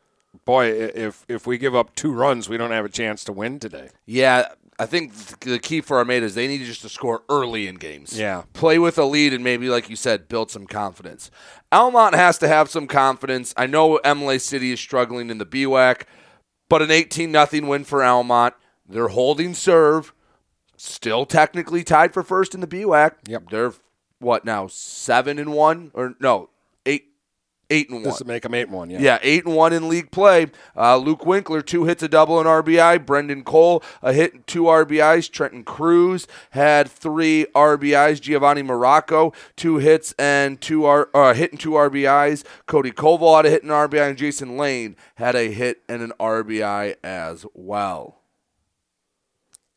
boy, 0.44 0.72
if 0.72 1.24
if 1.28 1.46
we 1.46 1.56
give 1.56 1.76
up 1.76 1.94
two 1.94 2.12
runs, 2.12 2.48
we 2.48 2.56
don't 2.56 2.72
have 2.72 2.84
a 2.84 2.88
chance 2.88 3.22
to 3.24 3.32
win 3.32 3.60
today. 3.60 3.90
Yeah, 4.06 4.48
I 4.76 4.86
think 4.86 5.12
the 5.40 5.60
key 5.60 5.80
for 5.80 5.98
Armada 5.98 6.26
is 6.26 6.34
they 6.34 6.48
need 6.48 6.64
just 6.64 6.82
to 6.82 6.88
score 6.88 7.22
early 7.28 7.68
in 7.68 7.76
games. 7.76 8.18
Yeah. 8.18 8.42
Play 8.54 8.80
with 8.80 8.98
a 8.98 9.04
lead 9.04 9.32
and 9.32 9.44
maybe, 9.44 9.68
like 9.68 9.88
you 9.88 9.94
said, 9.94 10.28
build 10.28 10.50
some 10.50 10.66
confidence. 10.66 11.30
Almont 11.70 12.16
has 12.16 12.38
to 12.38 12.48
have 12.48 12.68
some 12.68 12.88
confidence. 12.88 13.54
I 13.56 13.66
know 13.66 14.00
Imlay 14.04 14.38
City 14.40 14.72
is 14.72 14.80
struggling 14.80 15.30
in 15.30 15.38
the 15.38 15.46
BWAC, 15.46 16.02
but 16.68 16.82
an 16.82 16.90
18 16.90 17.30
nothing 17.30 17.68
win 17.68 17.84
for 17.84 18.02
Almont. 18.02 18.54
They're 18.88 19.08
holding 19.08 19.54
serve. 19.54 20.12
Still 20.80 21.26
technically 21.26 21.82
tied 21.82 22.14
for 22.14 22.22
first 22.22 22.54
in 22.54 22.60
the 22.60 22.66
BWAC. 22.66 23.12
Yep. 23.26 23.50
They're 23.50 23.72
what 24.20 24.44
now? 24.44 24.68
Seven 24.68 25.38
and 25.38 25.52
one? 25.52 25.90
Or 25.92 26.14
no, 26.20 26.50
eight 26.86 27.06
eight 27.68 27.88
and 27.88 27.96
one. 27.96 28.04
This 28.04 28.20
would 28.20 28.28
make 28.28 28.44
them 28.44 28.54
eight 28.54 28.68
and 28.68 28.72
one. 28.72 28.88
Yeah. 28.88 29.00
Yeah, 29.00 29.18
eight 29.22 29.44
and 29.44 29.56
one 29.56 29.72
in 29.72 29.88
league 29.88 30.12
play. 30.12 30.46
Uh, 30.76 30.96
Luke 30.96 31.26
Winkler, 31.26 31.62
two 31.62 31.84
hits, 31.84 32.02
a 32.02 32.08
double, 32.08 32.38
and 32.38 32.46
RBI. 32.46 33.04
Brendan 33.04 33.42
Cole, 33.42 33.82
a 34.02 34.12
hit, 34.12 34.34
and 34.34 34.46
two 34.46 34.64
RBIs. 34.64 35.30
Trenton 35.30 35.64
Cruz 35.64 36.28
had 36.50 36.88
three 36.88 37.46
RBIs. 37.54 38.20
Giovanni 38.20 38.62
Morocco, 38.62 39.32
two 39.56 39.78
hits 39.78 40.14
and 40.18 40.60
two 40.60 40.84
R, 40.84 41.08
uh, 41.12 41.34
hit 41.34 41.50
and 41.50 41.60
two 41.60 41.72
RBIs. 41.72 42.44
Cody 42.66 42.92
Koval 42.92 43.36
had 43.36 43.46
a 43.46 43.50
hit 43.50 43.62
and 43.62 43.72
RBI, 43.72 44.10
and 44.10 44.18
Jason 44.18 44.56
Lane 44.56 44.96
had 45.16 45.34
a 45.34 45.50
hit 45.50 45.82
and 45.88 46.02
an 46.02 46.12
RBI 46.20 46.94
as 47.02 47.44
well. 47.52 48.14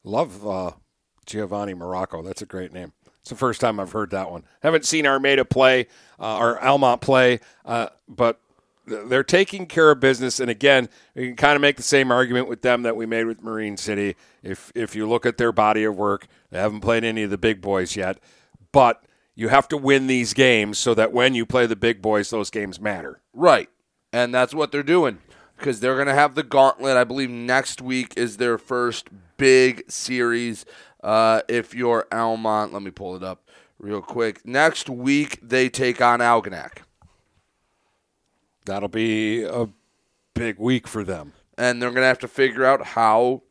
Love 0.03 0.47
uh, 0.47 0.71
Giovanni 1.31 1.73
Morocco. 1.73 2.21
That's 2.21 2.41
a 2.41 2.45
great 2.45 2.73
name. 2.73 2.93
It's 3.21 3.29
the 3.29 3.35
first 3.35 3.61
time 3.61 3.79
I've 3.79 3.91
heard 3.91 4.11
that 4.11 4.31
one. 4.31 4.43
Haven't 4.61 4.85
seen 4.85 5.05
Armada 5.05 5.45
play 5.45 5.87
uh, 6.19 6.37
or 6.37 6.63
Almont 6.63 7.01
play, 7.01 7.39
uh, 7.65 7.87
but 8.07 8.39
they're 8.85 9.23
taking 9.23 9.67
care 9.67 9.91
of 9.91 9.99
business. 9.99 10.39
And 10.39 10.49
again, 10.49 10.89
we 11.15 11.27
can 11.27 11.35
kind 11.35 11.55
of 11.55 11.61
make 11.61 11.77
the 11.77 11.83
same 11.83 12.11
argument 12.11 12.47
with 12.47 12.63
them 12.63 12.81
that 12.81 12.95
we 12.95 13.05
made 13.05 13.25
with 13.25 13.43
Marine 13.43 13.77
City. 13.77 14.15
If 14.43 14.71
if 14.75 14.95
you 14.95 15.07
look 15.07 15.25
at 15.25 15.37
their 15.37 15.51
body 15.51 15.83
of 15.83 15.95
work, 15.95 16.27
they 16.49 16.59
haven't 16.59 16.81
played 16.81 17.03
any 17.03 17.23
of 17.23 17.29
the 17.29 17.37
big 17.37 17.61
boys 17.61 17.95
yet, 17.95 18.17
but 18.71 19.03
you 19.35 19.49
have 19.49 19.67
to 19.69 19.77
win 19.77 20.07
these 20.07 20.33
games 20.33 20.77
so 20.77 20.93
that 20.95 21.13
when 21.13 21.35
you 21.35 21.45
play 21.45 21.65
the 21.65 21.75
big 21.75 22.01
boys, 22.01 22.29
those 22.29 22.49
games 22.49 22.79
matter. 22.79 23.21
Right. 23.33 23.69
And 24.11 24.33
that's 24.33 24.53
what 24.53 24.71
they're 24.71 24.83
doing 24.83 25.19
because 25.57 25.79
they're 25.79 25.95
going 25.95 26.07
to 26.07 26.13
have 26.13 26.35
the 26.35 26.43
gauntlet. 26.43 26.97
I 26.97 27.03
believe 27.03 27.29
next 27.29 27.81
week 27.81 28.15
is 28.17 28.37
their 28.37 28.57
first 28.57 29.09
big 29.37 29.83
series. 29.89 30.65
Uh, 31.03 31.41
if 31.47 31.73
you're 31.73 32.07
Almont, 32.11 32.73
let 32.73 32.81
me 32.81 32.91
pull 32.91 33.15
it 33.15 33.23
up 33.23 33.49
real 33.79 34.01
quick. 34.01 34.45
Next 34.45 34.89
week, 34.89 35.39
they 35.41 35.69
take 35.69 36.01
on 36.01 36.19
Algonac. 36.19 36.83
That'll 38.65 38.89
be 38.89 39.43
a 39.43 39.69
big 40.35 40.59
week 40.59 40.87
for 40.87 41.03
them. 41.03 41.33
And 41.57 41.81
they're 41.81 41.89
going 41.89 42.03
to 42.03 42.07
have 42.07 42.19
to 42.19 42.27
figure 42.27 42.65
out 42.65 42.85
how, 42.87 43.41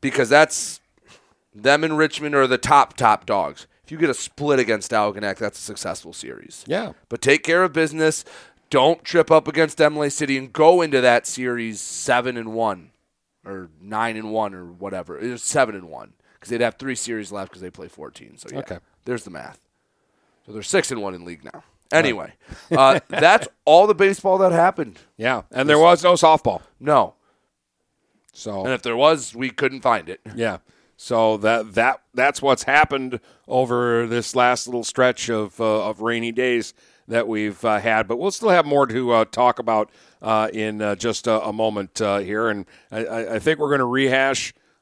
because 0.00 0.28
that's 0.28 0.80
them 1.54 1.84
and 1.84 1.96
Richmond 1.96 2.34
are 2.34 2.46
the 2.46 2.58
top, 2.58 2.96
top 2.96 3.26
dogs. 3.26 3.66
If 3.84 3.92
you 3.92 3.98
get 3.98 4.08
a 4.08 4.14
split 4.14 4.58
against 4.58 4.90
Algonac, 4.92 5.36
that's 5.36 5.58
a 5.58 5.62
successful 5.62 6.14
series. 6.14 6.64
Yeah. 6.66 6.92
But 7.10 7.20
take 7.20 7.42
care 7.42 7.62
of 7.62 7.74
business. 7.74 8.24
Don't 8.70 9.04
trip 9.04 9.30
up 9.30 9.46
against 9.46 9.78
Imlay 9.78 10.08
City 10.08 10.38
and 10.38 10.52
go 10.52 10.80
into 10.80 11.02
that 11.02 11.26
series 11.26 11.82
seven 11.82 12.38
and 12.38 12.54
one, 12.54 12.90
or 13.44 13.68
nine 13.80 14.16
and 14.16 14.32
one, 14.32 14.54
or 14.54 14.64
whatever. 14.64 15.18
It's 15.18 15.44
seven 15.44 15.74
and 15.74 15.90
one 15.90 16.14
because 16.44 16.50
they'd 16.58 16.64
have 16.64 16.74
three 16.76 16.94
series 16.94 17.32
left 17.32 17.50
because 17.50 17.62
they 17.62 17.70
play 17.70 17.88
fourteen. 17.88 18.36
So 18.36 18.48
yeah, 18.52 18.58
Okay. 18.58 18.78
there's 19.06 19.24
the 19.24 19.30
math. 19.30 19.60
So 20.46 20.52
they're 20.52 20.62
six 20.62 20.90
and 20.90 21.00
one 21.00 21.14
in 21.14 21.24
league 21.24 21.42
now. 21.44 21.64
Anyway, 21.90 22.34
uh, 22.70 23.00
that's 23.08 23.48
all 23.64 23.86
the 23.86 23.94
baseball 23.94 24.36
that 24.38 24.52
happened. 24.52 24.98
Yeah. 25.16 25.42
And 25.50 25.68
there 25.68 25.78
was 25.78 26.02
no 26.04 26.14
softball. 26.14 26.60
No, 26.78 27.14
So 28.32 28.64
and 28.64 28.72
if 28.74 28.82
there 28.82 28.96
was, 28.96 29.34
we 29.34 29.50
couldn't 29.50 29.80
find 29.82 30.08
it. 30.08 30.20
Yeah. 30.34 30.58
So 30.96 31.36
that 31.38 31.74
that 31.74 32.00
that's 32.14 32.40
what's 32.42 32.64
happened 32.64 33.20
over 33.48 34.06
this 34.06 34.36
last 34.36 34.66
little 34.66 34.84
stretch 34.84 35.28
of 35.28 35.60
uh, 35.60 35.88
of 35.88 36.00
rainy 36.00 36.30
days 36.32 36.74
that 37.08 37.26
we've 37.28 37.62
uh, 37.64 37.80
had, 37.80 38.06
but 38.08 38.16
we'll 38.18 38.30
still 38.30 38.48
have 38.48 38.64
more 38.64 38.86
to 38.86 39.10
uh, 39.12 39.24
talk 39.26 39.58
about 39.58 39.90
uh, 40.22 40.48
in 40.54 40.80
uh, 40.80 40.94
just 40.94 41.26
a, 41.26 41.42
a 41.42 41.52
moment 41.52 42.00
uh, 42.00 42.18
here, 42.18 42.48
and 42.48 42.64
I- 42.90 43.04
I, 43.04 43.34
I 43.34 43.38
think 43.38 43.58
we're 43.58 43.68
going 43.68 43.80
to 43.80 43.84
rehash 43.84 44.54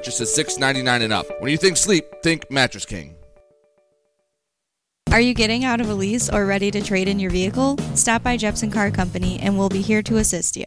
$6.99 0.00 1.02
and 1.02 1.12
up. 1.12 1.26
When 1.40 1.50
you 1.50 1.56
think 1.56 1.76
sleep, 1.76 2.04
think 2.22 2.50
Mattress 2.50 2.86
King. 2.86 3.14
Are 5.10 5.20
you 5.20 5.32
getting 5.32 5.64
out 5.64 5.80
of 5.80 5.88
a 5.88 5.94
lease 5.94 6.28
or 6.28 6.44
ready 6.44 6.70
to 6.70 6.82
trade 6.82 7.08
in 7.08 7.18
your 7.18 7.30
vehicle? 7.30 7.78
Stop 7.94 8.22
by 8.22 8.36
Jepson 8.36 8.70
Car 8.70 8.90
Company 8.90 9.38
and 9.40 9.58
we'll 9.58 9.70
be 9.70 9.80
here 9.80 10.02
to 10.02 10.18
assist 10.18 10.56
you. 10.56 10.66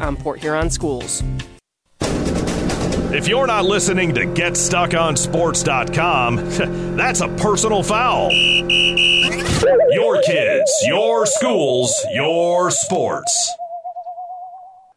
on 0.00 0.16
Port 0.16 0.40
Huron 0.40 0.70
schools. 0.70 1.22
If 2.00 3.28
you're 3.28 3.46
not 3.46 3.64
listening 3.64 4.14
to 4.14 4.22
GetStuckOnSports.com, 4.22 6.36
that's 6.96 7.20
a 7.20 7.28
personal 7.36 7.82
foul. 7.82 8.30
Your 8.32 10.22
kids, 10.22 10.72
your 10.86 11.26
schools, 11.26 11.94
your 12.12 12.70
sports. 12.70 13.52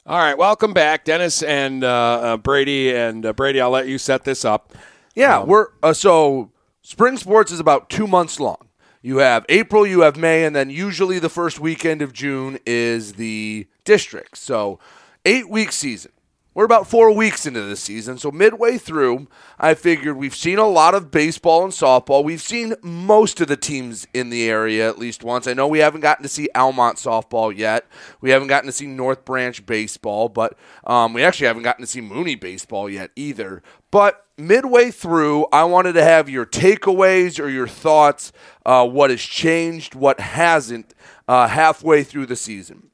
All 0.05 0.17
right, 0.17 0.37
welcome 0.37 0.73
back, 0.73 1.03
Dennis 1.03 1.43
and 1.43 1.83
uh, 1.83 1.87
uh, 1.87 2.37
Brady. 2.37 2.95
And 2.95 3.25
uh, 3.25 3.33
Brady, 3.33 3.59
I'll 3.61 3.69
let 3.69 3.87
you 3.87 3.97
set 3.97 4.23
this 4.23 4.45
up. 4.45 4.73
Yeah, 5.15 5.39
Um, 5.39 5.49
we're 5.49 5.67
uh, 5.83 5.93
so 5.93 6.51
spring 6.81 7.17
sports 7.17 7.51
is 7.51 7.59
about 7.59 7.89
two 7.89 8.07
months 8.07 8.39
long. 8.39 8.57
You 9.01 9.17
have 9.17 9.45
April, 9.47 9.85
you 9.85 10.01
have 10.01 10.17
May, 10.17 10.43
and 10.43 10.55
then 10.55 10.69
usually 10.69 11.19
the 11.19 11.29
first 11.29 11.59
weekend 11.59 12.01
of 12.01 12.13
June 12.13 12.57
is 12.65 13.13
the 13.13 13.67
district. 13.87 14.37
So 14.37 14.79
eight 15.25 15.49
week 15.49 15.71
season. 15.71 16.11
We're 16.53 16.65
about 16.65 16.87
four 16.87 17.11
weeks 17.11 17.45
into 17.45 17.61
the 17.61 17.75
season, 17.75 18.17
so 18.17 18.31
midway 18.31 18.79
through, 18.79 19.27
I 19.59 19.75
figured 19.75 20.17
we've 20.17 20.35
seen 20.35 20.57
a 20.57 20.67
lot 20.67 20.95
of 20.95 21.11
baseball 21.11 21.63
and 21.63 21.71
softball. 21.71 22.23
We've 22.23 22.41
seen 22.41 22.73
most 22.81 23.39
of 23.41 23.47
the 23.47 23.55
teams 23.55 24.07
in 24.11 24.31
the 24.31 24.49
area 24.49 24.89
at 24.89 24.97
least 24.97 25.23
once. 25.23 25.45
I 25.45 25.53
know 25.53 25.67
we 25.67 25.77
haven't 25.77 26.01
gotten 26.01 26.23
to 26.23 26.29
see 26.29 26.49
Almont 26.55 26.97
softball 26.97 27.55
yet. 27.55 27.85
We 28.21 28.31
haven't 28.31 28.47
gotten 28.47 28.65
to 28.65 28.73
see 28.73 28.87
North 28.87 29.23
Branch 29.23 29.63
baseball, 29.67 30.29
but 30.29 30.57
um, 30.83 31.13
we 31.13 31.23
actually 31.23 31.45
haven't 31.45 31.61
gotten 31.61 31.83
to 31.83 31.91
see 31.91 32.01
Mooney 32.01 32.33
baseball 32.33 32.89
yet 32.89 33.11
either. 33.15 33.61
But 33.91 34.25
midway 34.35 34.89
through, 34.89 35.45
I 35.53 35.63
wanted 35.65 35.93
to 35.93 36.03
have 36.03 36.27
your 36.27 36.47
takeaways 36.47 37.39
or 37.39 37.49
your 37.49 37.67
thoughts, 37.67 38.31
uh, 38.65 38.87
what 38.87 39.11
has 39.11 39.21
changed, 39.21 39.93
what 39.93 40.19
hasn't, 40.19 40.95
uh, 41.27 41.47
halfway 41.49 42.03
through 42.03 42.25
the 42.25 42.35
season. 42.35 42.86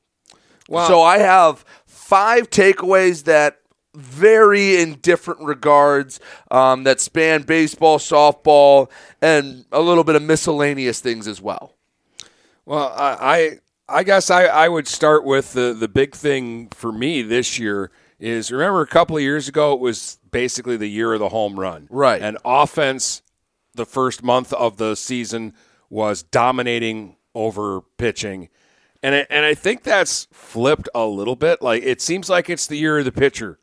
Well- 0.70 0.88
so 0.88 1.02
I 1.02 1.20
have 1.20 1.66
five 1.86 2.50
takeaways 2.50 3.24
that 3.26 3.60
vary 3.96 4.82
in 4.82 4.96
different 4.96 5.42
regards 5.42 6.20
um, 6.50 6.84
that 6.84 7.00
span 7.00 7.44
baseball, 7.44 8.00
softball, 8.00 8.90
and 9.22 9.66
a 9.72 9.82
little 9.82 10.04
bit 10.04 10.16
of 10.16 10.22
miscellaneous 10.24 11.00
things 11.00 11.28
as 11.28 11.42
well. 11.42 11.76
Well, 12.66 12.94
I 12.96 13.60
I, 13.90 14.00
I 14.00 14.04
guess 14.04 14.30
I, 14.32 14.46
I 14.46 14.70
would 14.70 14.88
start 14.88 15.26
with 15.26 15.54
the, 15.54 15.76
the 15.78 15.88
big 15.88 16.16
thing 16.16 16.70
for 16.70 16.92
me 16.92 17.22
this 17.22 17.60
year 17.60 17.92
is 18.20 18.52
remember 18.52 18.82
a 18.82 18.88
couple 18.88 19.18
of 19.18 19.22
years 19.22 19.48
ago 19.48 19.74
it 19.74 19.80
was 19.80 20.18
basically 20.32 20.78
the 20.78 20.88
year 20.88 21.14
of 21.14 21.20
the 21.20 21.30
home 21.30 21.60
run. 21.60 21.88
Right. 21.90 22.22
And 22.22 22.38
offense 22.46 23.22
the 23.76 23.86
first 23.86 24.24
month 24.24 24.54
of 24.54 24.78
the 24.78 24.96
season 24.96 25.54
was 25.90 26.24
dominating 26.24 27.18
over 27.36 27.82
pitching. 27.98 28.50
And 29.04 29.14
I, 29.14 29.28
and 29.30 29.46
I 29.46 29.54
think 29.54 29.84
that's 29.84 30.28
flipped 30.32 30.88
a 30.96 31.06
little 31.06 31.36
bit. 31.36 31.62
Like 31.62 31.84
it 31.84 32.02
seems 32.02 32.30
like 32.30 32.50
it's 32.50 32.66
the 32.68 32.78
year 32.78 33.00
of 33.00 33.06
the 33.06 33.12
pitcher 33.12 33.60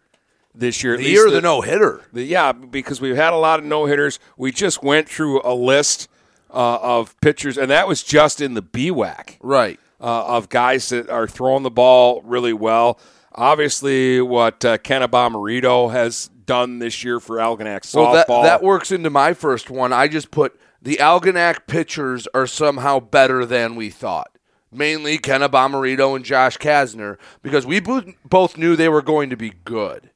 this 0.54 0.84
year. 0.84 0.96
The 0.96 1.04
year 1.08 1.26
of 1.26 1.32
the 1.32 1.40
no 1.40 1.62
hitter. 1.62 2.02
yeah, 2.12 2.52
because 2.52 3.00
we've 3.00 3.16
had 3.16 3.32
a 3.32 3.36
lot 3.36 3.58
of 3.58 3.64
no 3.64 3.86
hitters. 3.86 4.18
We 4.36 4.52
just 4.52 4.82
went 4.82 5.08
through 5.08 5.40
a 5.42 5.54
list 5.54 6.08
uh, 6.52 6.78
of 6.82 7.18
pitchers, 7.20 7.56
and 7.56 7.70
that 7.70 7.88
was 7.88 8.02
just 8.02 8.40
in 8.40 8.54
the 8.54 8.62
BWAC 8.62 9.38
Right. 9.40 9.80
uh, 10.00 10.26
of 10.26 10.48
guys 10.50 10.88
that 10.90 11.08
are 11.08 11.26
throwing 11.26 11.62
the 11.62 11.70
ball 11.70 12.20
really 12.22 12.52
well. 12.52 12.98
Obviously, 13.32 14.20
what 14.20 14.64
uh, 14.64 14.76
Kenna 14.78 15.08
Bommarito 15.08 15.90
has 15.92 16.28
done 16.44 16.80
this 16.80 17.04
year 17.04 17.20
for 17.20 17.36
Algonac 17.36 17.82
softball. 17.82 17.94
Well, 18.28 18.42
that, 18.42 18.42
that 18.42 18.62
works 18.62 18.90
into 18.90 19.08
my 19.08 19.32
first 19.34 19.70
one. 19.70 19.92
I 19.92 20.08
just 20.08 20.30
put 20.30 20.58
the 20.82 20.96
Algonac 20.96 21.66
pitchers 21.66 22.26
are 22.34 22.46
somehow 22.46 22.98
better 23.00 23.46
than 23.46 23.76
we 23.76 23.88
thought. 23.88 24.36
Mainly 24.72 25.18
Kenna 25.18 25.48
Bommarito 25.48 26.14
and 26.14 26.24
Josh 26.24 26.56
Kasner, 26.58 27.18
because 27.42 27.66
we 27.66 27.80
bo- 27.80 28.12
both 28.24 28.56
knew 28.56 28.76
they 28.76 28.88
were 28.88 29.02
going 29.02 29.30
to 29.30 29.36
be 29.36 29.50
good. 29.64 30.10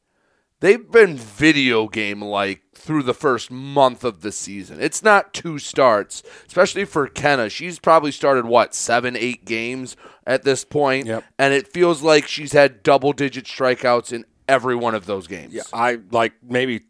They've 0.61 0.91
been 0.91 1.17
video 1.17 1.89
game 1.89 2.23
like 2.23 2.63
through 2.75 3.03
the 3.03 3.13
first 3.15 3.51
month 3.51 4.03
of 4.05 4.21
the 4.23 4.33
season. 4.33 4.81
It's 4.81 5.03
not 5.03 5.35
two 5.35 5.59
starts, 5.59 6.23
especially 6.47 6.85
for 6.87 7.07
Kenna. 7.07 7.51
She's 7.51 7.79
probably 7.79 8.13
started 8.13 8.47
what 8.47 8.75
seven, 8.75 9.17
eight 9.17 9.45
games 9.45 9.97
at 10.27 10.45
this 10.45 10.65
point, 10.65 11.07
Yep. 11.07 11.25
and 11.39 11.53
it 11.53 11.69
feels 11.69 12.03
like 12.03 12.27
she's 12.27 12.53
had 12.53 12.83
double 12.83 13.13
digit 13.13 13.45
strikeouts 13.45 14.13
in 14.13 14.25
every 14.49 14.75
one 14.77 14.95
of 14.95 15.05
those 15.07 15.27
games. 15.27 15.53
yeah, 15.53 15.63
I 15.73 15.99
like 16.11 16.33
maybe 16.43 16.83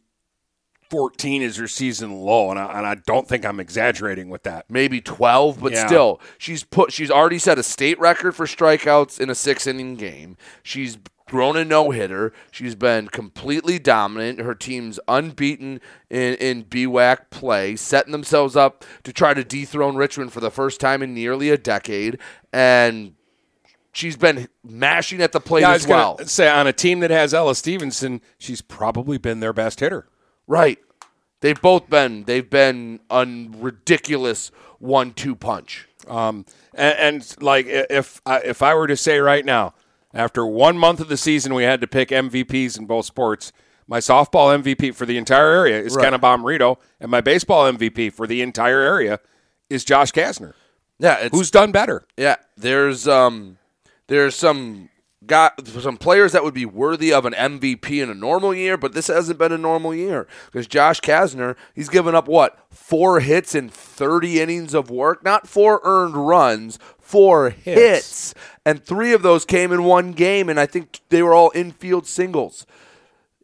14 0.94 1.42
is 1.42 1.56
her 1.56 1.66
season 1.66 2.12
low, 2.20 2.50
and 2.50 2.58
I, 2.60 2.78
and 2.78 2.86
I 2.86 2.94
don't 2.94 3.26
think 3.26 3.44
I'm 3.44 3.58
exaggerating 3.58 4.28
with 4.28 4.44
that. 4.44 4.66
maybe 4.70 5.00
12 5.00 5.58
but 5.60 5.72
Yeah. 5.72 5.86
still 5.88 6.20
she's 6.38 6.62
put 6.62 6.92
she's 6.92 7.10
already 7.10 7.38
set 7.40 7.58
a 7.58 7.64
state 7.64 7.98
record 7.98 8.36
for 8.36 8.46
strikeouts 8.46 9.18
in 9.18 9.28
a 9.28 9.34
6 9.34 9.66
inning 9.66 9.96
game 9.96 10.36
she's 10.62 10.98
grown 11.26 11.56
a 11.56 11.64
no-hitter 11.64 12.32
she's 12.52 12.74
been 12.76 13.08
completely 13.08 13.78
dominant 13.80 14.38
her 14.40 14.54
team's 14.54 15.00
unbeaten 15.08 15.80
in 16.10 16.34
in 16.34 16.62
BWAC 16.64 17.30
play 17.30 17.74
setting 17.74 18.12
themselves 18.12 18.54
up 18.54 18.84
to 19.02 19.12
try 19.12 19.34
to 19.34 19.42
dethrone 19.42 19.96
Richmond 19.96 20.32
for 20.32 20.40
the 20.40 20.50
first 20.50 20.78
time 20.80 21.02
in 21.02 21.12
nearly 21.12 21.50
a 21.50 21.58
decade 21.58 22.18
and 22.52 23.14
she's 23.92 24.16
been 24.16 24.48
mashing 24.62 25.20
at 25.20 25.32
the 25.32 25.40
plate 25.40 25.62
Yeah, 25.62 25.72
as 25.72 25.86
well 25.88 26.18
say 26.26 26.48
on 26.48 26.66
a 26.68 26.72
team 26.72 27.00
that 27.00 27.10
has 27.10 27.34
Ella 27.34 27.54
Stevenson, 27.56 28.20
she's 28.38 28.60
probably 28.62 29.18
been 29.18 29.40
their 29.40 29.52
best 29.52 29.80
hitter. 29.80 30.06
right 30.46 30.78
they've 31.44 31.60
both 31.60 31.88
been 31.90 32.24
they've 32.24 32.48
been 32.48 33.00
a 33.10 33.26
ridiculous 33.58 34.50
one-two 34.78 35.36
punch 35.36 35.86
Um, 36.08 36.44
and, 36.74 36.98
and 36.98 37.36
like 37.42 37.66
if 37.68 38.20
I, 38.26 38.38
if 38.40 38.62
I 38.62 38.74
were 38.74 38.86
to 38.86 38.96
say 38.96 39.18
right 39.18 39.44
now, 39.44 39.74
after 40.12 40.46
one 40.46 40.76
month 40.78 41.00
of 41.00 41.08
the 41.08 41.16
season, 41.16 41.54
we 41.54 41.64
had 41.64 41.80
to 41.80 41.86
pick 41.86 42.08
MVPs 42.08 42.78
in 42.78 42.86
both 42.86 43.04
sports. 43.06 43.52
My 43.86 43.98
softball 43.98 44.56
MVP 44.62 44.94
for 44.94 45.06
the 45.06 45.18
entire 45.18 45.50
area 45.50 45.78
is 45.80 45.94
Right. 45.94 46.04
Kenna 46.04 46.18
Bommarito, 46.18 46.78
and 47.00 47.10
my 47.10 47.20
baseball 47.20 47.70
MVP 47.70 48.12
for 48.12 48.26
the 48.26 48.40
entire 48.40 48.80
area 48.80 49.20
is 49.68 49.84
Josh 49.84 50.12
Kasner. 50.12 50.54
yeah 50.98 51.18
it's 51.20 51.36
Who's 51.36 51.50
done 51.50 51.72
better? 51.72 52.04
Yeah, 52.16 52.36
there's 52.56 53.06
um 53.08 53.58
there's 54.06 54.34
some 54.34 54.88
got 55.26 55.66
some 55.66 55.96
players 55.96 56.32
that 56.32 56.44
would 56.44 56.54
be 56.54 56.66
worthy 56.66 57.12
of 57.12 57.24
an 57.24 57.32
MVP 57.32 58.02
in 58.02 58.10
a 58.10 58.14
normal 58.14 58.54
year, 58.54 58.76
but 58.76 58.92
this 58.92 59.06
hasn't 59.08 59.38
been 59.38 59.52
a 59.52 59.58
normal 59.58 59.94
year 59.94 60.26
because 60.46 60.66
Josh 60.66 61.00
Kasner 61.00 61.56
he's 61.74 61.88
given 61.88 62.14
up 62.14 62.28
what 62.28 62.58
four 62.70 63.20
hits 63.20 63.54
in 63.54 63.68
30 63.68 64.40
innings 64.40 64.74
of 64.74 64.90
work, 64.90 65.24
not 65.24 65.48
four 65.48 65.80
earned 65.84 66.16
runs, 66.16 66.78
four 66.98 67.50
hits, 67.50 68.34
and 68.64 68.84
three 68.84 69.12
of 69.12 69.22
those 69.22 69.44
came 69.44 69.72
in 69.72 69.84
one 69.84 70.12
game, 70.12 70.48
and 70.48 70.58
I 70.58 70.66
think 70.66 71.00
they 71.08 71.22
were 71.22 71.34
all 71.34 71.52
infield 71.54 72.06
singles. 72.06 72.66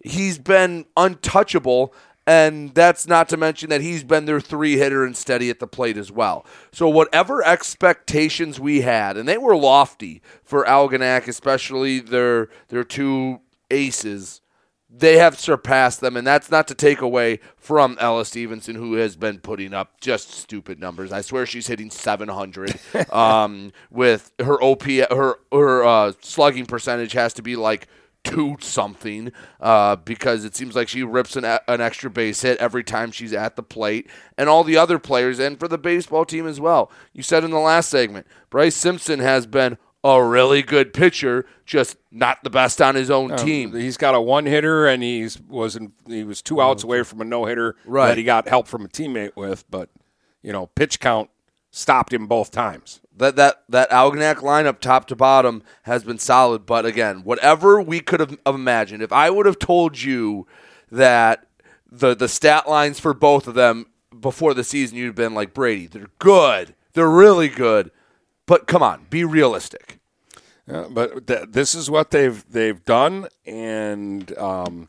He's 0.03 0.39
been 0.39 0.87
untouchable. 0.97 1.95
And 2.31 2.73
that's 2.77 3.09
not 3.09 3.29
to 3.31 3.37
mention 3.37 3.71
that 3.71 3.81
he's 3.81 4.05
been 4.05 4.27
their 4.27 4.41
three 4.41 4.77
hitter 4.77 5.05
and 5.05 5.17
steady 5.17 5.51
at 5.51 5.59
the 5.59 5.67
plate 5.67 5.97
as 5.97 6.13
well. 6.13 6.47
So, 6.71 6.89
whatever 6.89 7.45
expectations 7.45 8.61
we 8.61 8.83
had, 8.83 9.17
and 9.17 9.29
they 9.29 9.37
were 9.37 9.57
lofty 9.57 10.23
for 10.45 10.65
Algonac, 10.65 11.27
especially 11.27 11.99
their 11.99 12.49
their 12.69 12.85
two 12.85 13.41
aces, 13.69 14.43
they 14.89 15.17
have 15.17 15.41
surpassed 15.41 16.01
them. 16.01 16.17
And 16.17 16.25
that's 16.25 16.53
not 16.53 16.69
to 16.69 16.75
take 16.77 17.01
away 17.01 17.41
from 17.57 17.97
Ella 17.99 18.25
Stevenson, 18.25 18.77
who 18.77 18.93
has 18.95 19.17
been 19.17 19.41
putting 19.41 19.75
up 19.75 20.01
just 20.01 20.31
stupid 20.31 20.79
numbers. 20.79 21.11
I 21.11 21.23
swear 21.23 21.47
she's 21.47 21.67
hitting 21.67 21.91
700 21.91 22.79
um, 23.13 23.73
with 23.91 24.31
her 24.39 24.63
OP, 24.63 24.85
her 24.85 25.41
her 25.51 25.85
uh, 25.85 26.13
slugging 26.21 26.67
percentage 26.67 27.11
has 27.11 27.33
to 27.35 27.43
be 27.43 27.57
like 27.57 27.89
two 28.25 28.57
something 28.61 29.33
uh, 29.61 29.97
because 29.97 30.45
it 30.45 30.55
seems 30.55 30.77
like 30.77 30.89
she 30.89 31.03
rips 31.03 31.37
an, 31.37 31.45
an 31.45 31.81
extra 31.81 32.11
base 32.11 32.43
hit 32.43 32.59
every 32.59 32.85
time 32.85 33.11
she's 33.11 33.33
at 33.33 33.57
the 33.57 33.63
plate, 33.63 34.09
and 34.37 34.49
all 34.49 34.65
the 34.65 34.77
other 34.77 34.99
players, 34.99 35.39
and 35.39 35.59
for 35.59 35.69
the 35.69 35.79
baseball 35.79 36.25
team 36.25 36.47
as 36.47 36.61
well. 36.61 36.91
You 37.13 37.23
said 37.23 37.45
in 37.45 37.51
the 37.51 37.59
last 37.59 37.89
segment, 37.89 38.27
Bryce 38.51 38.77
Simpson 38.77 39.21
has 39.21 39.47
been 39.47 39.79
a 40.03 40.23
really 40.25 40.63
good 40.63 40.95
pitcher, 40.95 41.45
just 41.67 41.97
not 42.11 42.43
the 42.43 42.49
best 42.51 42.81
on 42.81 42.95
his 42.95 43.11
own 43.11 43.33
Um, 43.33 43.39
team. 43.39 43.75
He's 43.75 43.99
got 43.99 44.15
a 44.15 44.21
one 44.21 44.47
hitter, 44.47 44.87
and 44.87 45.03
he's 45.03 45.39
was 45.43 45.77
in, 45.77 45.93
he 46.07 46.25
was 46.25 46.41
two 46.41 46.61
outs 46.61 46.85
away 46.85 47.03
from 47.03 47.21
a 47.21 47.25
no 47.25 47.45
hitter 47.45 47.77
Right. 47.85 48.09
that 48.09 48.17
he 48.19 48.25
got 48.25 48.49
help 48.49 48.67
from 48.67 48.85
a 48.85 48.89
teammate 48.89 49.37
with. 49.37 49.71
But 49.71 49.91
you 50.43 50.53
know, 50.53 50.69
pitch 50.69 51.01
count 51.01 51.29
stopped 51.71 52.13
him 52.15 52.27
both 52.27 52.51
times. 52.51 53.01
That 53.21 53.37
that 53.37 53.63
that 53.69 53.91
Algonac 53.91 54.37
lineup, 54.39 54.81
top 54.81 55.07
to 55.07 55.17
bottom, 55.17 55.63
has 55.85 56.03
been 56.05 56.19
solid. 56.19 56.67
But 56.67 56.85
again, 56.85 57.23
whatever 57.23 57.81
we 57.81 58.01
could 58.01 58.21
have 58.21 58.39
imagined, 58.47 59.03
if 59.03 59.13
I 59.13 59.31
would 59.31 59.47
have 59.47 59.59
told 59.59 60.01
you 60.03 60.47
that 60.91 61.47
the 61.91 62.15
the 62.15 62.29
stat 62.29 62.69
lines 62.69 62.99
for 63.01 63.15
both 63.15 63.47
of 63.47 63.55
them 63.55 63.87
before 64.21 64.55
the 64.55 64.65
season, 64.65 64.99
you'd 64.99 65.07
have 65.07 65.15
been 65.15 65.35
like 65.35 65.55
Brady. 65.55 65.87
They're 65.87 66.11
good. 66.19 66.75
They're 66.93 67.09
really 67.11 67.49
good. 67.49 67.91
But 68.47 68.67
come 68.67 68.83
on, 68.83 69.07
be 69.11 69.23
realistic. 69.25 69.99
Uh, 70.69 70.89
but 70.89 71.27
th- 71.27 71.47
this 71.51 71.75
is 71.75 71.91
what 71.91 72.11
they've 72.11 72.45
they've 72.51 72.85
done, 72.85 73.27
and 73.47 74.37
um, 74.39 74.89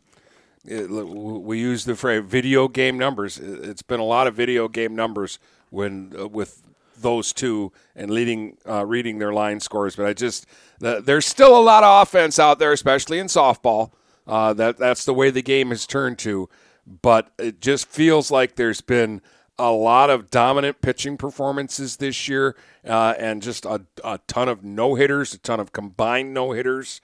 it, 0.66 0.90
we 0.90 1.60
use 1.60 1.86
the 1.86 1.96
phrase 1.96 2.24
video 2.26 2.68
game 2.68 2.98
numbers. 2.98 3.38
It- 3.40 3.66
It's 3.66 3.82
been 3.82 4.00
a 4.00 4.04
lot 4.06 4.28
of 4.28 4.36
video 4.36 4.68
game 4.68 4.96
numbers 4.96 5.40
when 5.70 6.14
uh, 6.20 6.28
with 6.28 6.61
those 7.02 7.34
two 7.34 7.72
and 7.96 8.12
leading 8.12 8.58
uh, 8.68 8.86
reading 8.86 9.20
their 9.20 9.34
line 9.34 9.60
scores. 9.60 9.96
But 9.96 10.06
I 10.06 10.14
just 10.14 10.46
the, 10.80 11.02
there's 11.02 11.26
still 11.26 11.58
a 11.58 11.62
lot 11.62 11.84
of 11.84 12.04
offense 12.04 12.40
out 12.40 12.60
there, 12.60 12.72
especially 12.72 13.20
in 13.20 13.28
softball. 13.28 13.92
Uh, 14.28 14.54
that 14.54 14.78
that's 14.78 15.06
the 15.06 15.14
way 15.14 15.30
the 15.30 15.42
game 15.42 15.70
has 15.70 15.86
turned 15.86 16.20
to. 16.20 16.50
But 16.86 17.32
it 17.38 17.62
just 17.62 17.88
feels 17.88 18.32
like 18.32 18.56
there's 18.56 18.82
been 18.82 19.22
a 19.60 19.72
lot 19.72 20.10
of 20.10 20.32
dominant 20.32 20.82
pitching 20.82 21.18
performances 21.18 21.98
this 21.98 22.28
year, 22.28 22.56
uh, 22.86 23.14
and 23.20 23.42
just 23.44 23.66
a, 23.66 23.82
a 24.04 24.20
ton 24.28 24.50
of 24.50 24.64
no 24.64 24.96
hitters, 24.96 25.34
a 25.34 25.38
ton 25.38 25.60
of 25.60 25.72
combined 25.72 26.34
no 26.34 26.52
hitters, 26.52 27.00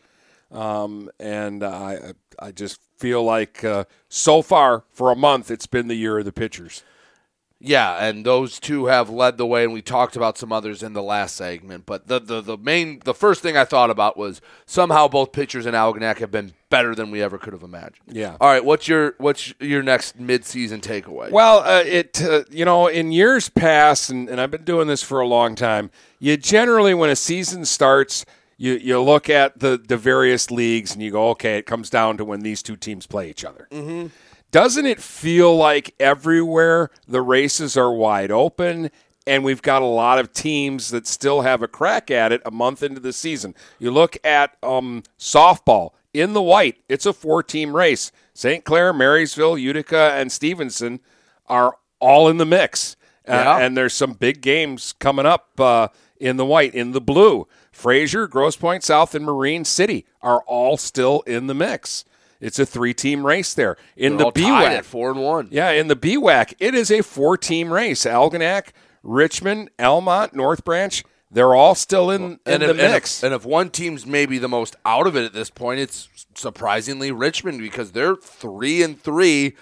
um, 0.52 1.10
and 1.20 1.64
I 1.64 2.14
I 2.40 2.52
just 2.52 2.80
feel 2.98 3.24
like 3.24 3.64
uh, 3.64 3.86
so 4.10 4.42
far 4.42 4.84
for 4.92 5.12
a 5.12 5.16
month 5.16 5.52
it's 5.52 5.68
been 5.68 5.88
the 5.88 5.96
year 5.96 6.18
of 6.18 6.26
the 6.26 6.32
pitchers. 6.32 6.84
Yeah, 7.60 8.06
and 8.06 8.24
those 8.24 8.60
two 8.60 8.86
have 8.86 9.10
led 9.10 9.38
the 9.38 9.46
way, 9.46 9.64
and 9.64 9.74
we 9.74 9.82
talked 9.82 10.16
about 10.16 10.38
some 10.38 10.52
others 10.52 10.84
in 10.84 10.94
the 10.94 11.02
last 11.02 11.36
segment. 11.36 11.88
But 11.88 12.08
the 12.08 12.20
the, 12.20 12.42
the 12.42 12.58
main, 12.58 13.00
the 13.04 13.16
first 13.16 13.42
thing 13.42 13.58
I 13.58 13.66
thought 13.66 13.90
about 13.90 14.16
was 14.16 14.42
somehow 14.68 15.08
both 15.08 15.32
pitchers 15.32 15.66
in 15.66 15.74
Algonac 15.74 16.20
have 16.20 16.30
been 16.30 16.54
better 16.70 16.94
than 16.94 17.10
we 17.10 17.22
ever 17.22 17.40
could 17.40 17.54
have 17.54 17.64
imagined. 17.64 18.06
Yeah. 18.08 18.38
All 18.40 18.50
right, 18.50 18.64
what's 18.64 18.88
your 18.88 19.16
what's 19.18 19.56
your 19.60 19.82
next 19.82 20.20
midseason 20.22 20.82
takeaway? 20.82 21.32
Well, 21.32 21.60
uh, 21.60 21.84
it 21.84 22.22
uh, 22.22 22.44
you 22.52 22.64
know 22.64 22.88
in 22.88 23.12
years 23.12 23.50
past, 23.50 24.12
and, 24.12 24.30
and 24.30 24.40
I've 24.40 24.52
been 24.52 24.64
doing 24.64 24.88
this 24.88 25.02
for 25.02 25.20
a 25.20 25.28
long 25.28 25.56
time. 25.56 25.90
You 26.20 26.38
generally, 26.38 26.94
when 26.94 27.10
a 27.10 27.16
season 27.16 27.66
starts, 27.66 28.24
you 28.58 28.74
you 28.74 29.02
look 29.02 29.32
at 29.32 29.60
the 29.60 29.78
the 29.84 29.98
various 29.98 30.52
leagues 30.52 30.94
and 30.94 31.02
you 31.02 31.10
go, 31.10 31.30
okay, 31.30 31.58
it 31.58 31.66
comes 31.66 31.90
down 31.90 32.18
to 32.18 32.26
when 32.26 32.42
these 32.42 32.62
two 32.62 32.76
teams 32.76 33.08
play 33.08 33.32
each 33.32 33.44
other. 33.44 33.68
Mm-hmm. 33.72 34.08
Doesn't 34.52 34.86
it 34.86 35.02
feel 35.02 35.56
like 35.56 35.94
everywhere 36.00 36.90
the 37.08 37.22
races 37.22 37.76
are 37.76 37.92
wide 37.92 38.32
open? 38.32 38.92
And 39.26 39.44
we've 39.44 39.62
got 39.62 39.82
a 39.82 39.86
lot 39.86 40.20
of 40.20 40.32
teams 40.32 40.90
that 40.92 41.06
still 41.06 41.42
have 41.42 41.62
a 41.62 41.68
crack 41.68 42.10
at 42.10 42.32
it 42.32 42.42
a 42.46 42.52
month 42.52 42.82
into 42.82 43.02
the 43.02 43.12
season. 43.12 43.56
You 43.78 43.92
look 43.92 44.18
at 44.24 44.56
um, 44.64 45.04
softball 45.20 45.92
in 46.14 46.34
the 46.34 46.42
white, 46.42 46.78
it's 46.88 47.06
a 47.06 47.12
four 47.14 47.44
team 47.44 47.76
race. 47.76 48.12
St. 48.34 48.64
Clair, 48.64 48.94
Marysville, 48.94 49.58
Utica, 49.58 50.14
and 50.14 50.32
Stevenson 50.32 51.02
are 51.48 51.78
all 52.00 52.30
in 52.30 52.38
the 52.38 52.46
mix. 52.46 52.96
Uh, 53.28 53.58
and 53.60 53.76
there's 53.76 53.94
some 53.94 54.14
big 54.14 54.42
games 54.42 54.94
coming 54.94 55.26
up 55.26 55.60
uh, 55.60 55.90
in 56.18 56.38
the 56.38 56.46
white. 56.46 56.74
In 56.74 56.92
the 56.94 57.02
blue, 57.02 57.48
Fraser, 57.72 58.28
Grosse 58.28 58.56
Pointe 58.56 58.84
South, 58.84 59.14
and 59.14 59.26
Marine 59.26 59.66
City 59.66 60.06
are 60.22 60.42
all 60.48 60.78
still 60.78 61.22
in 61.22 61.48
the 61.48 61.54
mix. 61.54 62.06
It's 62.40 62.60
a 62.60 62.66
three-team 62.66 63.26
race 63.26 63.54
there. 63.54 63.78
In 63.96 64.18
They're 64.18 64.32
the 64.32 64.42
BWAC, 64.42 64.68
at 64.70 64.86
four 64.86 65.12
and 65.12 65.22
one. 65.22 65.48
yeah, 65.52 65.72
in 65.72 65.88
the 65.88 65.96
BWAC, 65.96 66.54
it 66.60 66.76
is 66.76 66.92
a 66.92 67.02
four-team 67.02 67.72
race. 67.74 68.06
Algonac, 68.06 68.70
Richmond, 69.04 69.70
Almont, 69.80 70.34
North 70.36 70.64
Branch, 70.64 71.04
they're 71.32 71.56
all 71.56 71.76
still 71.76 72.10
in, 72.10 72.22
in 72.24 72.40
and 72.46 72.62
the 72.62 72.70
if, 72.70 72.80
and 72.80 72.92
mix. 72.94 73.20
if, 73.20 73.24
and 73.26 73.34
if 73.36 73.46
one 73.46 73.70
team's 73.70 74.06
maybe 74.06 74.38
the 74.38 74.48
most 74.48 74.76
out 74.86 75.08
of 75.08 75.16
it 75.18 75.26
at 75.26 75.34
this 75.34 75.50
point, 75.50 75.80
it's 75.80 76.08
surprisingly 76.36 77.12
Richmond 77.12 77.60
because 77.60 77.92
they're 77.92 78.16
three 78.16 78.82
and 78.84 79.02
three, 79.02 79.56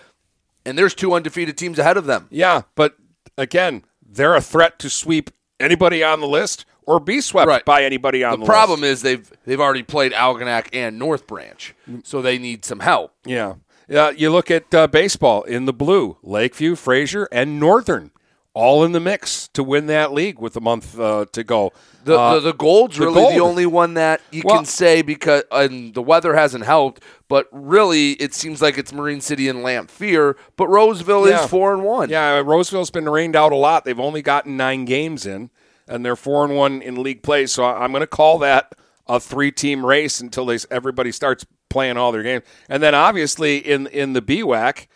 and 0.66 0.78
there's 0.78 0.94
two 0.94 1.14
undefeated 1.14 1.58
teams 1.58 1.80
ahead 1.80 1.98
of 1.98 2.06
them. 2.06 2.28
yeah, 2.30 2.64
but 2.76 2.96
again, 3.38 3.84
they're 4.08 4.36
a 4.36 4.42
threat 4.42 4.78
to 4.80 4.90
sweep 4.90 5.32
anybody 5.60 6.04
on 6.04 6.20
the 6.20 6.28
list 6.28 6.66
or 6.88 7.00
be 7.00 7.22
swept 7.22 7.48
Right. 7.48 7.66
by 7.66 7.84
anybody 7.84 8.24
on 8.24 8.40
the, 8.40 8.46
The 8.46 8.50
problem 8.52 8.82
list. 8.82 8.92
is 8.94 9.02
they've 9.02 9.32
they've 9.46 9.60
already 9.62 9.84
played 9.84 10.12
Algonac 10.14 10.68
and 10.74 10.98
North 11.00 11.28
Branch, 11.28 11.74
so 12.04 12.22
they 12.22 12.38
need 12.38 12.66
some 12.66 12.80
help. 12.80 13.14
Yeah. 13.26 13.56
Yeah, 13.88 14.10
you 14.10 14.32
look 14.32 14.50
at 14.50 14.74
uh, 14.74 14.88
baseball 14.88 15.44
in 15.44 15.66
the 15.66 15.74
blue, 15.74 16.18
Lakeview, 16.24 16.76
Fraser, 16.76 17.28
and 17.32 17.60
Northern, 17.60 18.10
all 18.56 18.84
in 18.84 18.94
the 18.94 19.00
mix 19.00 19.48
to 19.50 19.62
win 19.62 19.86
that 19.88 20.12
league 20.12 20.40
with 20.40 20.56
a 20.56 20.62
month 20.62 21.00
uh, 21.00 21.26
to 21.34 21.44
go. 21.44 21.72
The, 22.04 22.18
Uh, 22.18 22.34
the 22.36 22.40
the 22.40 22.54
gold's 22.54 22.98
the 22.98 23.06
really 23.06 23.16
Gold. 23.22 23.34
the 23.36 23.40
only 23.42 23.66
one 23.68 23.94
that 23.96 24.22
you 24.32 24.42
Well- 24.44 24.56
can 24.58 24.66
say 24.66 25.04
because 25.04 25.44
and 25.52 25.94
the 25.94 26.02
weather 26.02 26.34
hasn't 26.36 26.64
helped, 26.66 27.04
but 27.28 27.48
really 27.52 28.12
it 28.14 28.34
seems 28.34 28.60
like 28.62 28.78
it's 28.80 28.92
Marine 28.92 29.22
City 29.22 29.48
and 29.50 29.60
Lamphere, 29.64 30.34
but 30.58 30.68
Roseville 30.68 31.28
Yeah. 31.28 31.44
is 31.44 31.50
four 31.50 31.72
and 31.74 31.84
one. 31.84 32.10
Yeah, 32.10 32.42
Roseville's 32.44 32.90
been 32.92 33.08
rained 33.10 33.36
out 33.36 33.52
a 33.52 33.56
lot. 33.56 33.86
They've 33.86 34.00
only 34.00 34.22
gotten 34.24 34.56
nine 34.58 34.86
games 34.86 35.26
in, 35.28 35.50
and 35.88 36.06
they're 36.06 36.16
four 36.16 36.44
and 36.46 36.56
one 36.56 36.82
in 36.82 37.02
league 37.02 37.24
play. 37.24 37.46
So 37.46 37.66
I'm 37.66 37.92
going 37.92 38.02
to 38.02 38.08
call 38.08 38.40
that 38.40 38.74
a 39.08 39.20
three-team 39.20 39.86
race 39.86 40.20
until 40.20 40.46
they, 40.46 40.58
everybody 40.72 41.12
starts 41.12 41.46
playing 41.70 41.98
all 41.98 42.12
their 42.12 42.24
games. 42.24 42.44
And 42.70 42.82
then 42.82 42.96
obviously 42.96 43.58
in 43.58 43.88
in 43.88 44.14
the 44.14 44.22
BWAC, 44.22 44.88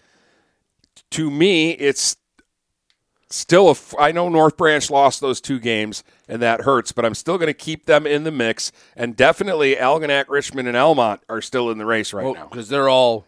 to 1.12 1.30
me, 1.32 1.72
it's 1.72 2.18
still 3.30 3.70
a. 3.72 3.76
I 4.00 4.12
know 4.12 4.30
North 4.30 4.58
Branch 4.58 4.90
lost 4.90 5.22
those 5.22 5.42
two 5.42 5.60
games, 5.60 6.04
and 6.28 6.42
that 6.42 6.62
hurts, 6.62 6.92
but 6.92 7.06
I'm 7.06 7.16
still 7.16 7.38
going 7.38 7.48
to 7.48 7.54
keep 7.54 7.86
them 7.86 8.06
in 8.06 8.24
the 8.24 8.32
mix. 8.32 8.72
And 8.96 9.16
definitely 9.16 9.76
Algonac, 9.76 10.26
Richmond, 10.30 10.68
and 10.68 10.78
Almont 10.78 11.22
are 11.30 11.42
still 11.42 11.70
in 11.72 11.78
the 11.78 11.86
race 11.86 12.14
right 12.14 12.34
now. 12.34 12.48
because 12.48 12.70
they're 12.70 12.90
all 12.90 13.26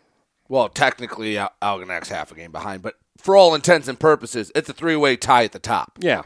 well 0.49 0.69
technically 0.69 1.35
Algonac's 1.61 2.09
half 2.09 2.31
a 2.31 2.35
game 2.35 2.51
behind, 2.51 2.81
but 2.81 2.95
for 3.17 3.35
all 3.35 3.53
intents 3.55 3.87
and 3.87 3.99
purposes, 3.99 4.51
it's 4.55 4.69
a 4.69 4.73
three 4.73 4.95
way 4.95 5.15
tie 5.15 5.43
at 5.43 5.51
the 5.51 5.59
top. 5.59 5.97
Yeah. 5.99 6.23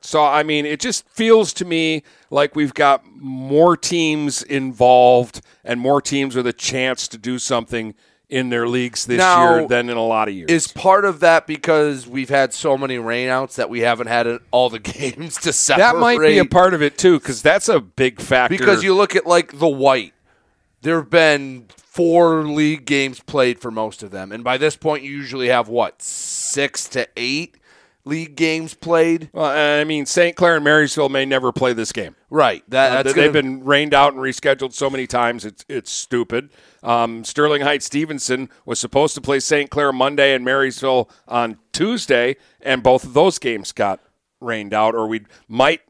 So 0.00 0.24
I 0.24 0.42
mean, 0.42 0.64
it 0.66 0.80
just 0.80 1.08
feels 1.08 1.52
to 1.54 1.64
me 1.64 2.02
like 2.30 2.54
we've 2.54 2.74
got 2.74 3.04
more 3.16 3.76
teams 3.76 4.42
involved 4.42 5.40
and 5.64 5.80
more 5.80 6.00
teams 6.00 6.36
with 6.36 6.46
a 6.46 6.52
chance 6.52 7.08
to 7.08 7.18
do 7.18 7.38
something 7.38 7.94
in 8.28 8.50
their 8.50 8.68
leagues 8.68 9.06
this 9.06 9.18
Now, 9.18 9.56
year 9.56 9.68
than 9.68 9.88
in 9.88 9.96
a 9.96 10.04
lot 10.04 10.28
of 10.28 10.34
years. 10.34 10.50
Is 10.50 10.68
part 10.68 11.04
of 11.04 11.20
that 11.20 11.46
because 11.46 12.06
we've 12.06 12.28
had 12.28 12.52
so 12.52 12.76
many 12.76 12.96
rainouts 12.96 13.54
that 13.54 13.70
we 13.70 13.80
haven't 13.80 14.08
had 14.08 14.26
all 14.50 14.68
the 14.68 14.78
games 14.78 15.36
to 15.38 15.52
separate? 15.52 15.84
that 15.84 15.96
might 15.96 16.20
be 16.20 16.38
a 16.38 16.44
part 16.44 16.74
of 16.74 16.82
it 16.82 16.98
too, 16.98 17.18
because 17.18 17.42
that's 17.42 17.68
a 17.68 17.80
big 17.80 18.20
factor. 18.20 18.56
because 18.56 18.82
you 18.82 18.94
look 18.94 19.16
at 19.16 19.26
like 19.26 19.58
the 19.58 19.68
white, 19.68 20.12
there 20.82 20.96
have 20.96 21.10
been 21.10 21.66
four 21.76 22.44
league 22.44 22.84
games 22.84 23.18
played 23.20 23.58
for 23.58 23.70
most 23.70 24.02
of 24.02 24.10
them, 24.10 24.30
and 24.30 24.44
by 24.44 24.58
this 24.58 24.76
point, 24.76 25.02
you 25.04 25.10
usually 25.10 25.48
have 25.48 25.68
what 25.68 26.02
six 26.02 26.86
to 26.90 27.08
eight 27.16 27.56
league 28.08 28.34
games 28.36 28.74
played. 28.74 29.30
well, 29.32 29.44
I 29.46 29.84
mean, 29.84 30.06
St. 30.06 30.34
Clair 30.36 30.56
and 30.56 30.64
Marysville 30.64 31.08
may 31.08 31.24
never 31.24 31.52
play 31.52 31.72
this 31.72 31.92
game. 31.92 32.16
Right. 32.30 32.62
That, 32.68 32.92
Uh, 32.92 33.02
they've 33.02 33.14
gonna- 33.14 33.30
been 33.30 33.64
rained 33.64 33.94
out 33.94 34.12
and 34.14 34.22
rescheduled 34.22 34.72
so 34.72 34.88
many 34.90 35.06
times. 35.06 35.44
It's 35.44 35.64
it's 35.68 35.90
stupid. 35.90 36.50
Um, 36.82 37.24
Sterling 37.24 37.62
Heights 37.62 37.86
Stevenson 37.86 38.48
was 38.64 38.78
supposed 38.78 39.14
to 39.16 39.20
play 39.20 39.40
St. 39.40 39.70
Clair 39.70 39.92
Monday 39.92 40.34
and 40.34 40.44
Marysville 40.44 41.10
on 41.26 41.58
Tuesday, 41.72 42.36
and 42.60 42.82
both 42.82 43.04
of 43.04 43.14
those 43.14 43.38
games 43.38 43.72
got 43.72 44.00
rained 44.40 44.72
out. 44.74 44.94
Or 44.94 45.06
we 45.08 45.22
might 45.48 45.80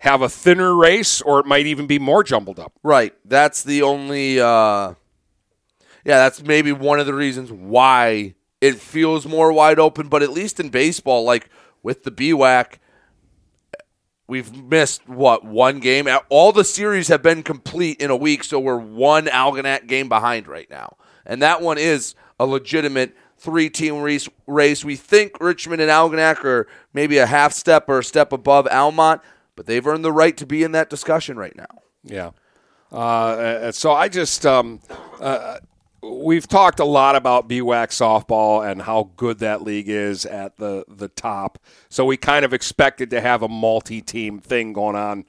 have 0.00 0.22
a 0.22 0.28
thinner 0.28 0.74
race, 0.74 1.20
or 1.22 1.40
it 1.40 1.46
might 1.46 1.66
even 1.66 1.86
be 1.86 1.98
more 1.98 2.22
jumbled 2.22 2.60
up. 2.60 2.72
Right. 2.84 3.14
That's 3.24 3.62
the 3.64 3.82
only. 3.82 4.38
Uh, 4.40 4.94
yeah, 6.04 6.18
that's 6.18 6.40
maybe 6.42 6.70
one 6.70 7.00
of 7.00 7.06
the 7.06 7.14
reasons 7.14 7.50
why 7.50 8.35
it 8.60 8.76
feels 8.76 9.26
more 9.26 9.52
wide 9.52 9.78
open. 9.78 10.08
But 10.08 10.22
at 10.22 10.30
least 10.30 10.60
in 10.60 10.68
baseball, 10.70 11.24
like 11.24 11.50
with 11.82 12.04
the 12.04 12.10
BWAC, 12.10 12.78
we've 14.26 14.56
missed 14.64 15.08
what 15.08 15.44
one 15.44 15.80
game. 15.80 16.08
All 16.28 16.52
the 16.52 16.64
series 16.64 17.08
have 17.08 17.22
been 17.22 17.42
complete 17.42 18.00
in 18.00 18.10
a 18.10 18.16
week, 18.16 18.44
so 18.44 18.58
we're 18.58 18.78
one 18.78 19.26
Algonac 19.26 19.86
game 19.86 20.08
behind 20.08 20.48
right 20.48 20.68
now, 20.68 20.96
and 21.24 21.40
that 21.42 21.62
one 21.62 21.78
is 21.78 22.14
a 22.38 22.46
legitimate 22.46 23.16
three-team 23.38 24.00
race. 24.00 24.28
Race. 24.46 24.84
We 24.84 24.96
think 24.96 25.40
Richmond 25.40 25.82
and 25.82 25.90
Algonac 25.90 26.44
are 26.44 26.66
maybe 26.92 27.18
a 27.18 27.26
half 27.26 27.52
step 27.52 27.88
or 27.88 27.98
a 27.98 28.04
step 28.04 28.32
above 28.32 28.66
Almont, 28.68 29.20
but 29.54 29.66
they've 29.66 29.86
earned 29.86 30.04
the 30.04 30.12
right 30.12 30.36
to 30.36 30.46
be 30.46 30.62
in 30.62 30.72
that 30.72 30.90
discussion 30.90 31.36
right 31.36 31.54
now. 31.54 31.82
Yeah. 32.02 32.30
Uh, 32.90 33.72
so 33.72 33.92
I 33.92 34.08
just 34.08 34.46
um, 34.46 34.80
uh, 35.20 35.58
we've 36.10 36.46
talked 36.46 36.80
a 36.80 36.84
lot 36.84 37.16
about 37.16 37.48
BWAC 37.48 37.88
softball 37.88 38.68
and 38.68 38.82
how 38.82 39.10
good 39.16 39.38
that 39.38 39.62
league 39.62 39.88
is 39.88 40.26
at 40.26 40.56
the 40.56 40.84
the 40.88 41.08
top. 41.08 41.58
So 41.88 42.04
we 42.04 42.16
kind 42.16 42.44
of 42.44 42.52
expected 42.52 43.10
to 43.10 43.20
have 43.20 43.42
a 43.42 43.48
multi-team 43.48 44.40
thing 44.40 44.72
going 44.72 44.96
on, 44.96 45.24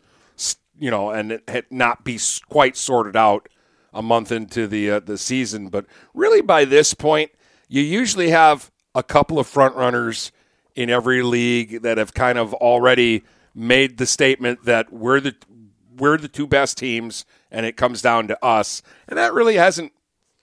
you 0.78 0.91
know, 0.91 1.11
and 1.11 1.32
it 1.32 1.71
not 1.71 2.03
be 2.03 2.19
quite 2.49 2.78
sorted 2.78 3.15
out 3.15 3.49
a 3.93 4.01
month 4.01 4.32
into 4.32 4.67
the 4.67 4.91
uh, 4.91 4.99
the 4.99 5.17
season. 5.17 5.69
But 5.69 5.86
really, 6.13 6.41
by 6.41 6.65
this 6.65 6.93
point, 6.93 7.32
you 7.67 7.82
usually 7.82 8.30
have 8.30 8.71
a 8.95 9.03
couple 9.03 9.39
of 9.39 9.47
front 9.47 9.75
runners 9.75 10.32
in 10.75 10.89
every 10.89 11.23
league 11.23 11.82
that 11.82 11.97
have 11.97 12.13
kind 12.13 12.38
of 12.38 12.53
already 12.53 13.23
made 13.53 13.97
the 13.97 14.05
statement 14.05 14.65
that 14.65 14.93
we're 14.93 15.19
the 15.19 15.36
we're 15.97 16.17
the 16.17 16.28
two 16.28 16.45
best 16.45 16.78
teams 16.78 17.25
and 17.49 17.65
it 17.65 17.75
comes 17.75 18.01
down 18.01 18.28
to 18.28 18.45
us. 18.45 18.82
And 19.07 19.17
that 19.17 19.34
really 19.34 19.55
hasn't 19.55 19.91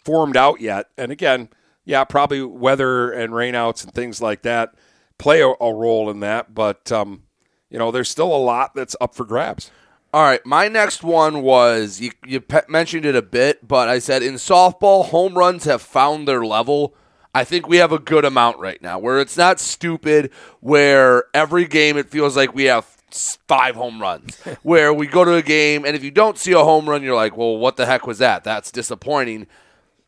formed 0.04 0.36
out 0.36 0.60
yet. 0.60 0.86
And 0.96 1.10
again, 1.10 1.48
yeah, 1.84 2.04
probably 2.04 2.42
weather 2.42 3.10
and 3.10 3.32
rainouts 3.32 3.84
and 3.84 3.92
things 3.92 4.20
like 4.20 4.42
that 4.42 4.74
play 5.18 5.40
a, 5.40 5.48
a 5.48 5.72
role 5.74 6.10
in 6.10 6.20
that. 6.20 6.54
But, 6.54 6.90
um, 6.92 7.22
you 7.70 7.78
know, 7.78 7.90
there's 7.90 8.10
still 8.10 8.34
a 8.34 8.38
lot 8.38 8.74
that's 8.74 8.96
up 9.00 9.14
for 9.14 9.24
grabs. 9.24 9.70
All 10.12 10.22
right, 10.22 10.44
my 10.46 10.68
next 10.68 11.02
one 11.02 11.42
was 11.42 12.00
you, 12.00 12.12
you 12.24 12.40
pe- 12.40 12.60
mentioned 12.68 13.04
it 13.04 13.16
a 13.16 13.22
bit, 13.22 13.66
but 13.66 13.88
I 13.88 13.98
said 13.98 14.22
in 14.22 14.34
softball, 14.34 15.06
home 15.06 15.36
runs 15.36 15.64
have 15.64 15.82
found 15.82 16.28
their 16.28 16.44
level. 16.46 16.94
I 17.34 17.42
think 17.42 17.66
we 17.66 17.78
have 17.78 17.90
a 17.90 17.98
good 17.98 18.24
amount 18.24 18.60
right 18.60 18.80
now 18.80 19.00
where 19.00 19.18
it's 19.20 19.36
not 19.36 19.58
stupid, 19.58 20.30
where 20.60 21.24
every 21.34 21.64
game 21.64 21.96
it 21.96 22.10
feels 22.10 22.36
like 22.36 22.54
we 22.54 22.64
have 22.64 22.84
five 23.10 23.74
home 23.74 24.00
runs. 24.00 24.36
where 24.62 24.94
we 24.94 25.08
go 25.08 25.24
to 25.24 25.34
a 25.34 25.42
game, 25.42 25.84
and 25.84 25.96
if 25.96 26.04
you 26.04 26.12
don't 26.12 26.38
see 26.38 26.52
a 26.52 26.58
home 26.58 26.88
run, 26.88 27.02
you're 27.02 27.16
like, 27.16 27.36
well, 27.36 27.56
what 27.56 27.76
the 27.76 27.86
heck 27.86 28.06
was 28.06 28.18
that? 28.18 28.44
That's 28.44 28.70
disappointing. 28.70 29.48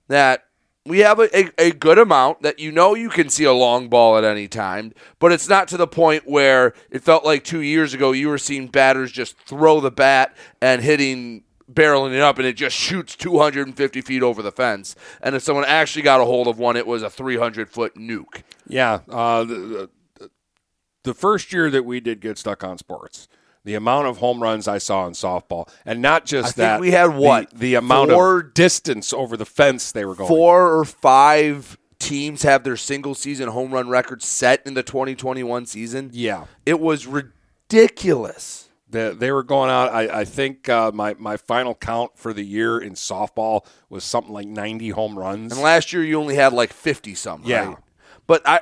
That 0.09 0.45
we 0.85 1.01
have 1.01 1.19
a, 1.19 1.37
a, 1.37 1.51
a, 1.59 1.71
good 1.73 1.99
amount 1.99 2.43
that 2.43 2.59
you 2.59 2.71
know 2.71 2.95
you 2.95 3.09
can 3.09 3.29
see 3.29 3.45
a 3.45 3.53
long 3.53 3.89
ball 3.89 4.17
at 4.17 4.25
any 4.25 4.47
time, 4.49 4.93
but 5.19 5.33
it's 5.33 5.49
not 5.49 5.69
to 5.69 5.77
the 5.77 5.87
point 5.87 6.29
where 6.29 6.75
it 6.91 7.03
felt 7.03 7.25
like 7.25 7.45
two 7.45 7.61
years 7.61 7.93
ago 7.93 8.13
you 8.13 8.29
were 8.29 8.39
seeing 8.39 8.69
batters 8.69 9.11
just 9.11 9.37
throw 9.39 9.81
the 9.81 9.91
bat 9.91 10.37
and 10.61 10.83
hitting 10.83 11.43
barreling 11.73 12.15
it 12.15 12.21
up 12.21 12.39
and 12.39 12.47
it 12.47 12.55
just 12.55 12.77
shoots 12.77 13.17
250 13.17 14.01
feet 14.01 14.23
over 14.23 14.43
the 14.43 14.53
fence. 14.53 14.95
And 15.21 15.35
if 15.35 15.43
someone 15.43 15.65
actually 15.65 16.03
got 16.03 16.21
a 16.21 16.25
hold 16.25 16.47
of 16.47 16.59
one, 16.59 16.77
it 16.77 16.87
was 16.87 17.03
a 17.03 17.11
300 17.11 17.69
foot 17.69 17.97
nuke. 17.97 18.43
Yeah. 18.69 19.01
Uh, 19.09 19.45
the, 19.45 19.91
the 21.03 21.15
first 21.15 21.53
year 21.53 21.71
that 21.71 21.85
we 21.85 22.01
did 22.01 22.21
Get 22.21 22.39
Stuck 22.39 22.63
on 22.65 22.79
Sports, 22.79 23.29
the 23.67 23.75
amount 23.75 24.07
of 24.07 24.19
home 24.19 24.41
runs 24.41 24.69
I 24.69 24.79
saw 24.79 25.09
in 25.09 25.12
softball, 25.12 25.69
and 25.85 26.01
not 26.01 26.25
just 26.25 26.57
I 26.57 26.62
that. 26.62 26.81
we 26.81 26.93
had 26.93 27.17
what 27.17 27.51
the, 27.51 27.57
the 27.59 27.75
amount 27.75 28.12
four, 28.12 28.39
of 28.39 28.55
distance 28.55 29.12
over 29.12 29.37
the 29.37 29.45
fence 29.45 29.91
they 29.91 30.05
were 30.05 30.14
going. 30.14 30.29
Four 30.29 30.79
or 30.79 30.85
five 30.85 31.77
teams 31.99 32.43
have 32.43 32.62
their 32.62 32.77
single 32.77 33.17
season 33.17 33.49
home 33.49 33.73
run 33.73 33.89
record 33.89 34.23
set 34.23 34.64
in 34.64 34.75
the 34.75 34.85
2021 34.85 35.67
season. 35.67 36.11
Yeah, 36.12 36.45
it 36.64 36.79
was 36.79 37.09
ridiculous. 37.09 38.69
The, 38.89 39.17
they 39.19 39.33
were 39.33 39.43
going 39.43 39.69
out. 39.69 39.93
I, 39.93 40.21
I 40.21 40.25
think 40.25 40.69
uh, 40.69 40.93
my 40.95 41.17
my 41.19 41.37
final 41.37 41.75
count 41.75 42.17
for 42.17 42.33
the 42.33 42.45
year 42.45 42.79
in 42.79 42.93
softball 42.93 43.67
was 43.91 44.05
something 44.05 44.33
like 44.33 44.47
90 44.47 44.91
home 44.91 45.19
runs. 45.19 45.53
And 45.53 45.61
last 45.61 45.93
year 45.93 46.05
you 46.05 46.21
only 46.21 46.37
had 46.37 46.53
like 46.53 46.73
50 46.73 47.17
something. 47.17 47.51
Yeah, 47.51 47.71
right? 47.71 47.79
but 48.29 48.47
I 48.47 48.61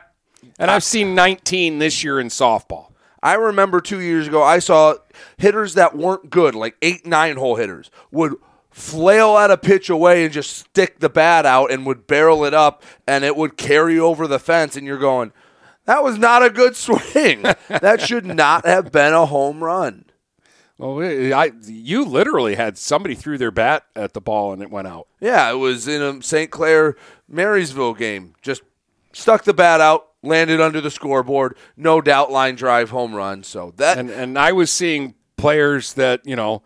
and 0.58 0.70
I've 0.70 0.82
seen 0.82 1.14
19 1.14 1.78
this 1.78 2.02
year 2.02 2.18
in 2.18 2.28
softball. 2.28 2.93
I 3.24 3.34
remember 3.34 3.80
two 3.80 4.00
years 4.00 4.28
ago, 4.28 4.42
I 4.42 4.58
saw 4.58 4.96
hitters 5.38 5.72
that 5.74 5.96
weren't 5.96 6.28
good, 6.28 6.54
like 6.54 6.76
eight, 6.82 7.06
nine 7.06 7.38
hole 7.38 7.56
hitters, 7.56 7.90
would 8.10 8.34
flail 8.70 9.38
at 9.38 9.50
a 9.50 9.56
pitch 9.56 9.88
away 9.88 10.24
and 10.24 10.32
just 10.32 10.54
stick 10.54 10.98
the 11.00 11.08
bat 11.08 11.46
out 11.46 11.72
and 11.72 11.86
would 11.86 12.06
barrel 12.06 12.44
it 12.44 12.52
up 12.52 12.82
and 13.06 13.24
it 13.24 13.34
would 13.34 13.56
carry 13.56 13.98
over 13.98 14.26
the 14.26 14.38
fence. 14.38 14.76
And 14.76 14.86
you're 14.86 14.98
going, 14.98 15.32
that 15.86 16.04
was 16.04 16.18
not 16.18 16.44
a 16.44 16.50
good 16.50 16.76
swing. 16.76 17.42
that 17.68 18.02
should 18.02 18.26
not 18.26 18.66
have 18.66 18.92
been 18.92 19.14
a 19.14 19.24
home 19.24 19.64
run. 19.64 20.04
Well, 20.76 21.00
I 21.00 21.52
you 21.66 22.04
literally 22.04 22.56
had 22.56 22.76
somebody 22.76 23.14
threw 23.14 23.38
their 23.38 23.52
bat 23.52 23.84
at 23.96 24.12
the 24.12 24.20
ball 24.20 24.52
and 24.52 24.60
it 24.60 24.70
went 24.70 24.88
out. 24.88 25.06
Yeah, 25.20 25.50
it 25.50 25.54
was 25.54 25.88
in 25.88 26.02
a 26.02 26.20
St. 26.22 26.50
Clair 26.50 26.96
Marysville 27.28 27.94
game. 27.94 28.34
Just 28.42 28.62
stuck 29.12 29.44
the 29.44 29.54
bat 29.54 29.80
out, 29.80 30.08
landed 30.24 30.60
under 30.60 30.80
the 30.80 30.90
scoreboard. 30.90 31.56
No 31.76 32.00
doubt 32.00 32.30
line 32.30 32.54
drive 32.54 32.90
home 32.90 33.14
run. 33.14 33.42
So 33.42 33.72
that 33.76 33.98
and 33.98 34.10
and 34.10 34.38
I 34.38 34.52
was 34.52 34.70
seeing 34.70 35.14
players 35.36 35.94
that 35.94 36.20
you 36.24 36.36
know 36.36 36.62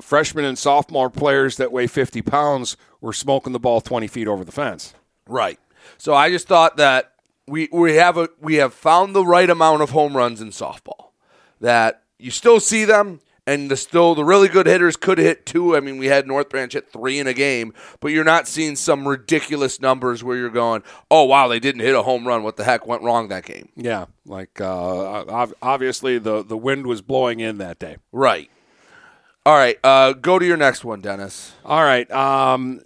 freshmen 0.00 0.44
and 0.44 0.58
sophomore 0.58 1.10
players 1.10 1.56
that 1.58 1.70
weigh 1.70 1.86
50 1.86 2.22
pounds 2.22 2.76
were 3.00 3.12
smoking 3.12 3.52
the 3.52 3.60
ball 3.60 3.80
20 3.80 4.06
feet 4.06 4.26
over 4.26 4.44
the 4.44 4.52
fence. 4.52 4.94
Right. 5.28 5.58
So 5.98 6.14
I 6.14 6.30
just 6.30 6.48
thought 6.48 6.78
that 6.78 7.12
we 7.46 7.68
we 7.72 7.94
have 7.96 8.16
a 8.16 8.28
we 8.40 8.56
have 8.56 8.74
found 8.74 9.14
the 9.14 9.24
right 9.24 9.48
amount 9.48 9.82
of 9.82 9.90
home 9.90 10.16
runs 10.16 10.40
in 10.40 10.48
softball. 10.48 11.10
That 11.60 12.02
you 12.18 12.30
still 12.30 12.60
see 12.60 12.84
them 12.84 13.20
and 13.46 13.70
the 13.70 13.76
still 13.76 14.14
the 14.14 14.24
really 14.24 14.48
good 14.48 14.66
hitters 14.66 14.96
could 14.96 15.18
hit 15.18 15.46
two. 15.46 15.76
I 15.76 15.80
mean, 15.80 15.98
we 15.98 16.06
had 16.06 16.26
North 16.26 16.48
Branch 16.48 16.72
hit 16.72 16.90
three 16.92 17.18
in 17.18 17.26
a 17.26 17.32
game, 17.32 17.72
but 18.00 18.08
you're 18.08 18.24
not 18.24 18.48
seeing 18.48 18.76
some 18.76 19.06
ridiculous 19.06 19.80
numbers 19.80 20.24
where 20.24 20.36
you're 20.36 20.50
going, 20.50 20.82
"Oh 21.10 21.24
wow, 21.24 21.48
they 21.48 21.60
didn't 21.60 21.82
hit 21.82 21.94
a 21.94 22.02
home 22.02 22.26
run. 22.26 22.42
What 22.42 22.56
the 22.56 22.64
heck 22.64 22.86
went 22.86 23.02
wrong 23.02 23.28
that 23.28 23.44
game?" 23.44 23.68
Yeah, 23.76 24.06
like 24.24 24.60
uh, 24.60 25.46
obviously 25.62 26.18
the 26.18 26.42
the 26.42 26.56
wind 26.56 26.86
was 26.86 27.02
blowing 27.02 27.40
in 27.40 27.58
that 27.58 27.78
day. 27.78 27.96
Right. 28.12 28.50
All 29.44 29.54
right, 29.56 29.78
uh, 29.84 30.12
go 30.12 30.40
to 30.40 30.44
your 30.44 30.56
next 30.56 30.84
one, 30.84 31.00
Dennis. 31.00 31.52
All 31.64 31.84
right, 31.84 32.10
um, 32.10 32.80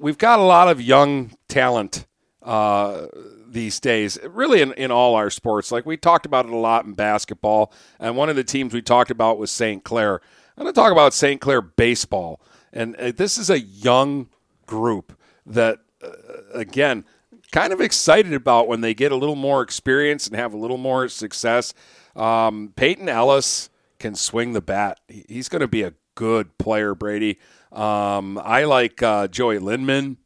we've 0.00 0.16
got 0.16 0.38
a 0.38 0.42
lot 0.42 0.68
of 0.68 0.80
young 0.80 1.36
talent. 1.46 2.06
Uh, 2.42 3.08
these 3.56 3.80
days, 3.80 4.18
really 4.22 4.60
in, 4.60 4.74
in 4.74 4.90
all 4.90 5.14
our 5.14 5.30
sports. 5.30 5.72
Like 5.72 5.86
we 5.86 5.96
talked 5.96 6.26
about 6.26 6.44
it 6.44 6.52
a 6.52 6.56
lot 6.56 6.84
in 6.84 6.92
basketball, 6.92 7.72
and 7.98 8.14
one 8.14 8.28
of 8.28 8.36
the 8.36 8.44
teams 8.44 8.74
we 8.74 8.82
talked 8.82 9.10
about 9.10 9.38
was 9.38 9.50
St. 9.50 9.82
Clair. 9.82 10.20
I'm 10.56 10.64
going 10.64 10.74
to 10.74 10.78
talk 10.78 10.92
about 10.92 11.14
St. 11.14 11.40
Clair 11.40 11.62
baseball, 11.62 12.40
and 12.70 12.94
uh, 12.96 13.12
this 13.16 13.38
is 13.38 13.48
a 13.48 13.58
young 13.58 14.28
group 14.66 15.18
that, 15.46 15.78
uh, 16.04 16.10
again, 16.52 17.06
kind 17.50 17.72
of 17.72 17.80
excited 17.80 18.34
about 18.34 18.68
when 18.68 18.82
they 18.82 18.92
get 18.92 19.10
a 19.10 19.16
little 19.16 19.36
more 19.36 19.62
experience 19.62 20.26
and 20.26 20.36
have 20.36 20.52
a 20.52 20.58
little 20.58 20.76
more 20.76 21.08
success. 21.08 21.72
Um, 22.14 22.74
Peyton 22.76 23.08
Ellis 23.08 23.70
can 23.98 24.14
swing 24.14 24.52
the 24.52 24.60
bat. 24.60 25.00
He's 25.08 25.48
going 25.48 25.60
to 25.60 25.68
be 25.68 25.82
a 25.82 25.94
good 26.14 26.58
player, 26.58 26.94
Brady. 26.94 27.38
Um, 27.72 28.38
I 28.38 28.64
like 28.64 29.02
uh, 29.02 29.28
Joey 29.28 29.58
Lindman 29.58 30.18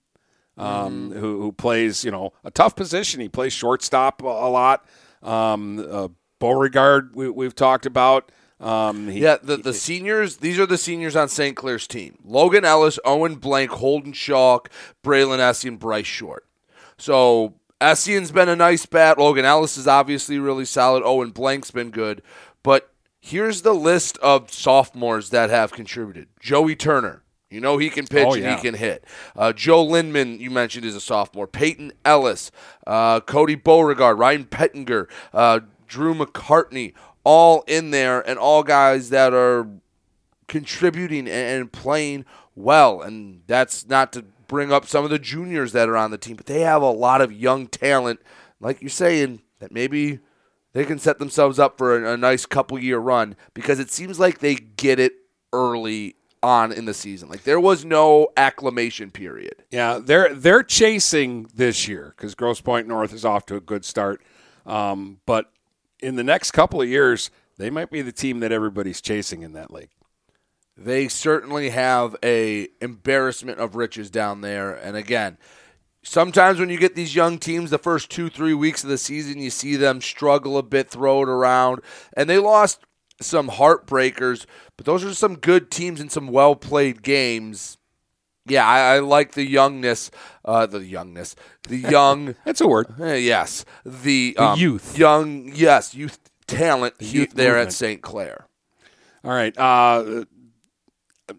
um, 0.56 1.10
mm. 1.10 1.18
who, 1.18 1.40
who 1.40 1.52
plays 1.52 2.04
you 2.04 2.10
know 2.10 2.32
a 2.44 2.50
tough 2.50 2.76
position. 2.76 3.20
He 3.20 3.28
plays 3.28 3.52
shortstop 3.52 4.22
a, 4.22 4.26
a 4.26 4.50
lot. 4.50 4.84
Um, 5.22 5.86
uh, 5.90 6.08
Beauregard, 6.38 7.14
we, 7.14 7.28
we've 7.28 7.54
talked 7.54 7.86
about. 7.86 8.32
Um, 8.58 9.08
he, 9.08 9.20
yeah, 9.20 9.36
the, 9.42 9.56
the 9.56 9.72
seniors, 9.72 10.38
these 10.38 10.58
are 10.58 10.66
the 10.66 10.76
seniors 10.76 11.16
on 11.16 11.28
St. 11.28 11.56
Clair's 11.56 11.86
team 11.86 12.18
Logan 12.24 12.64
Ellis, 12.64 12.98
Owen 13.04 13.36
Blank, 13.36 13.70
Holden 13.70 14.12
Schalk, 14.12 14.70
Braylon 15.02 15.38
Essien, 15.38 15.78
Bryce 15.78 16.06
Short. 16.06 16.46
So 16.98 17.54
Essien's 17.80 18.30
been 18.30 18.48
a 18.48 18.56
nice 18.56 18.84
bat. 18.84 19.18
Logan 19.18 19.46
Ellis 19.46 19.78
is 19.78 19.86
obviously 19.86 20.38
really 20.38 20.66
solid. 20.66 21.02
Owen 21.04 21.30
Blank's 21.30 21.70
been 21.70 21.90
good. 21.90 22.22
But 22.62 22.92
here's 23.20 23.62
the 23.62 23.74
list 23.74 24.18
of 24.18 24.52
sophomores 24.52 25.30
that 25.30 25.48
have 25.48 25.72
contributed 25.72 26.28
Joey 26.40 26.76
Turner, 26.76 27.22
you 27.50 27.60
know 27.60 27.78
he 27.78 27.90
can 27.90 28.06
pitch 28.06 28.26
oh, 28.26 28.34
yeah. 28.34 28.48
and 28.48 28.56
he 28.56 28.62
can 28.62 28.74
hit. 28.74 29.04
Uh, 29.36 29.52
Joe 29.52 29.84
Lindman, 29.84 30.38
you 30.38 30.50
mentioned, 30.50 30.84
is 30.84 30.94
a 30.94 31.00
sophomore. 31.00 31.46
Peyton 31.46 31.92
Ellis, 32.04 32.50
uh, 32.86 33.20
Cody 33.20 33.56
Beauregard, 33.56 34.18
Ryan 34.18 34.44
Pettinger, 34.44 35.08
uh, 35.34 35.60
Drew 35.86 36.14
McCartney, 36.14 36.94
all 37.24 37.64
in 37.66 37.90
there, 37.90 38.20
and 38.20 38.38
all 38.38 38.62
guys 38.62 39.10
that 39.10 39.34
are 39.34 39.68
contributing 40.46 41.28
and 41.28 41.72
playing 41.72 42.24
well. 42.54 43.02
And 43.02 43.42
that's 43.46 43.88
not 43.88 44.12
to 44.12 44.24
bring 44.46 44.72
up 44.72 44.86
some 44.86 45.04
of 45.04 45.10
the 45.10 45.18
juniors 45.18 45.72
that 45.72 45.88
are 45.88 45.96
on 45.96 46.10
the 46.10 46.18
team, 46.18 46.36
but 46.36 46.46
they 46.46 46.60
have 46.60 46.82
a 46.82 46.90
lot 46.90 47.20
of 47.20 47.32
young 47.32 47.66
talent, 47.66 48.20
like 48.60 48.80
you're 48.80 48.88
saying, 48.90 49.42
that 49.58 49.72
maybe 49.72 50.20
they 50.72 50.84
can 50.84 50.98
set 50.98 51.18
themselves 51.18 51.58
up 51.58 51.78
for 51.78 52.04
a, 52.04 52.14
a 52.14 52.16
nice 52.16 52.46
couple 52.46 52.78
year 52.78 52.98
run 52.98 53.36
because 53.54 53.78
it 53.78 53.90
seems 53.90 54.18
like 54.18 54.38
they 54.38 54.54
get 54.54 54.98
it 54.98 55.12
early 55.52 56.16
on 56.42 56.72
in 56.72 56.84
the 56.84 56.94
season. 56.94 57.28
Like 57.28 57.44
there 57.44 57.60
was 57.60 57.84
no 57.84 58.28
acclimation 58.36 59.10
period. 59.10 59.64
Yeah, 59.70 60.00
they're 60.02 60.34
they're 60.34 60.62
chasing 60.62 61.48
this 61.54 61.86
year 61.86 62.14
because 62.16 62.34
Grosse 62.34 62.60
Pointe 62.60 62.88
North 62.88 63.12
is 63.12 63.24
off 63.24 63.46
to 63.46 63.56
a 63.56 63.60
good 63.60 63.84
start. 63.84 64.22
Um, 64.66 65.20
but 65.26 65.50
in 66.00 66.16
the 66.16 66.24
next 66.24 66.52
couple 66.52 66.80
of 66.80 66.88
years, 66.88 67.30
they 67.58 67.70
might 67.70 67.90
be 67.90 68.02
the 68.02 68.12
team 68.12 68.40
that 68.40 68.52
everybody's 68.52 69.00
chasing 69.00 69.42
in 69.42 69.52
that 69.52 69.70
league. 69.70 69.90
They 70.76 71.08
certainly 71.08 71.70
have 71.70 72.16
a 72.22 72.68
embarrassment 72.80 73.58
of 73.58 73.76
riches 73.76 74.10
down 74.10 74.40
there. 74.40 74.72
And 74.74 74.96
again, 74.96 75.36
sometimes 76.02 76.58
when 76.58 76.70
you 76.70 76.78
get 76.78 76.94
these 76.94 77.14
young 77.14 77.38
teams, 77.38 77.68
the 77.70 77.78
first 77.78 78.10
two 78.10 78.30
three 78.30 78.54
weeks 78.54 78.82
of 78.82 78.88
the 78.88 78.96
season, 78.96 79.38
you 79.38 79.50
see 79.50 79.76
them 79.76 80.00
struggle 80.00 80.56
a 80.56 80.62
bit, 80.62 80.88
throw 80.88 81.22
it 81.22 81.28
around, 81.28 81.80
and 82.16 82.30
they 82.30 82.38
lost 82.38 82.80
some 83.20 83.48
heartbreakers, 83.48 84.46
but 84.76 84.86
those 84.86 85.04
are 85.04 85.14
some 85.14 85.36
good 85.36 85.70
teams 85.70 86.00
and 86.00 86.10
some 86.10 86.28
well 86.28 86.56
played 86.56 87.02
games. 87.02 87.78
Yeah, 88.46 88.66
I, 88.66 88.96
I, 88.96 88.98
like 89.00 89.32
the 89.32 89.46
youngness, 89.46 90.10
uh, 90.44 90.66
the 90.66 90.84
youngness, 90.84 91.36
the 91.68 91.76
young. 91.90 92.34
That's 92.44 92.60
a 92.60 92.66
word. 92.66 92.94
Uh, 92.98 93.12
yes, 93.12 93.64
the, 93.84 94.32
the 94.32 94.36
um, 94.38 94.58
youth, 94.58 94.98
young. 94.98 95.50
Yes, 95.54 95.94
youth 95.94 96.18
talent 96.46 96.98
the 96.98 97.06
youth 97.06 97.32
there 97.32 97.52
movement. 97.52 97.68
at 97.68 97.72
St. 97.72 98.02
Clair. 98.02 98.46
All 99.24 99.30
right. 99.30 99.56
Uh, 99.56 100.24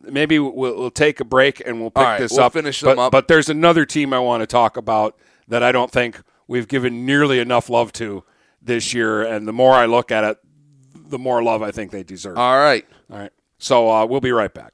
maybe 0.03 0.39
we'll, 0.39 0.53
we'll, 0.53 0.91
take 0.91 1.19
a 1.19 1.25
break 1.25 1.61
and 1.65 1.81
we'll 1.81 1.91
pick 1.91 2.03
right, 2.03 2.19
this 2.19 2.33
we'll 2.33 2.43
up. 2.43 2.53
Finish 2.53 2.81
but, 2.81 2.91
them 2.91 2.99
up. 2.99 3.11
But 3.11 3.27
there's 3.27 3.49
another 3.49 3.85
team 3.85 4.13
I 4.13 4.19
want 4.19 4.41
to 4.41 4.47
talk 4.47 4.77
about 4.77 5.17
that 5.47 5.63
I 5.63 5.71
don't 5.71 5.91
think 5.91 6.21
we've 6.47 6.67
given 6.67 7.05
nearly 7.05 7.39
enough 7.39 7.69
love 7.69 7.91
to 7.93 8.23
this 8.61 8.93
year. 8.93 9.23
And 9.23 9.47
the 9.47 9.53
more 9.53 9.73
I 9.73 9.85
look 9.85 10.11
at 10.11 10.23
it, 10.23 10.37
the 11.11 11.19
more 11.19 11.43
love 11.43 11.61
I 11.61 11.71
think 11.71 11.91
they 11.91 12.03
deserve. 12.03 12.37
All 12.37 12.57
right. 12.57 12.85
All 13.11 13.19
right. 13.19 13.31
So 13.59 13.89
uh, 13.91 14.05
we'll 14.05 14.21
be 14.21 14.31
right 14.31 14.53
back. 14.53 14.73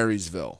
Marysville. 0.00 0.59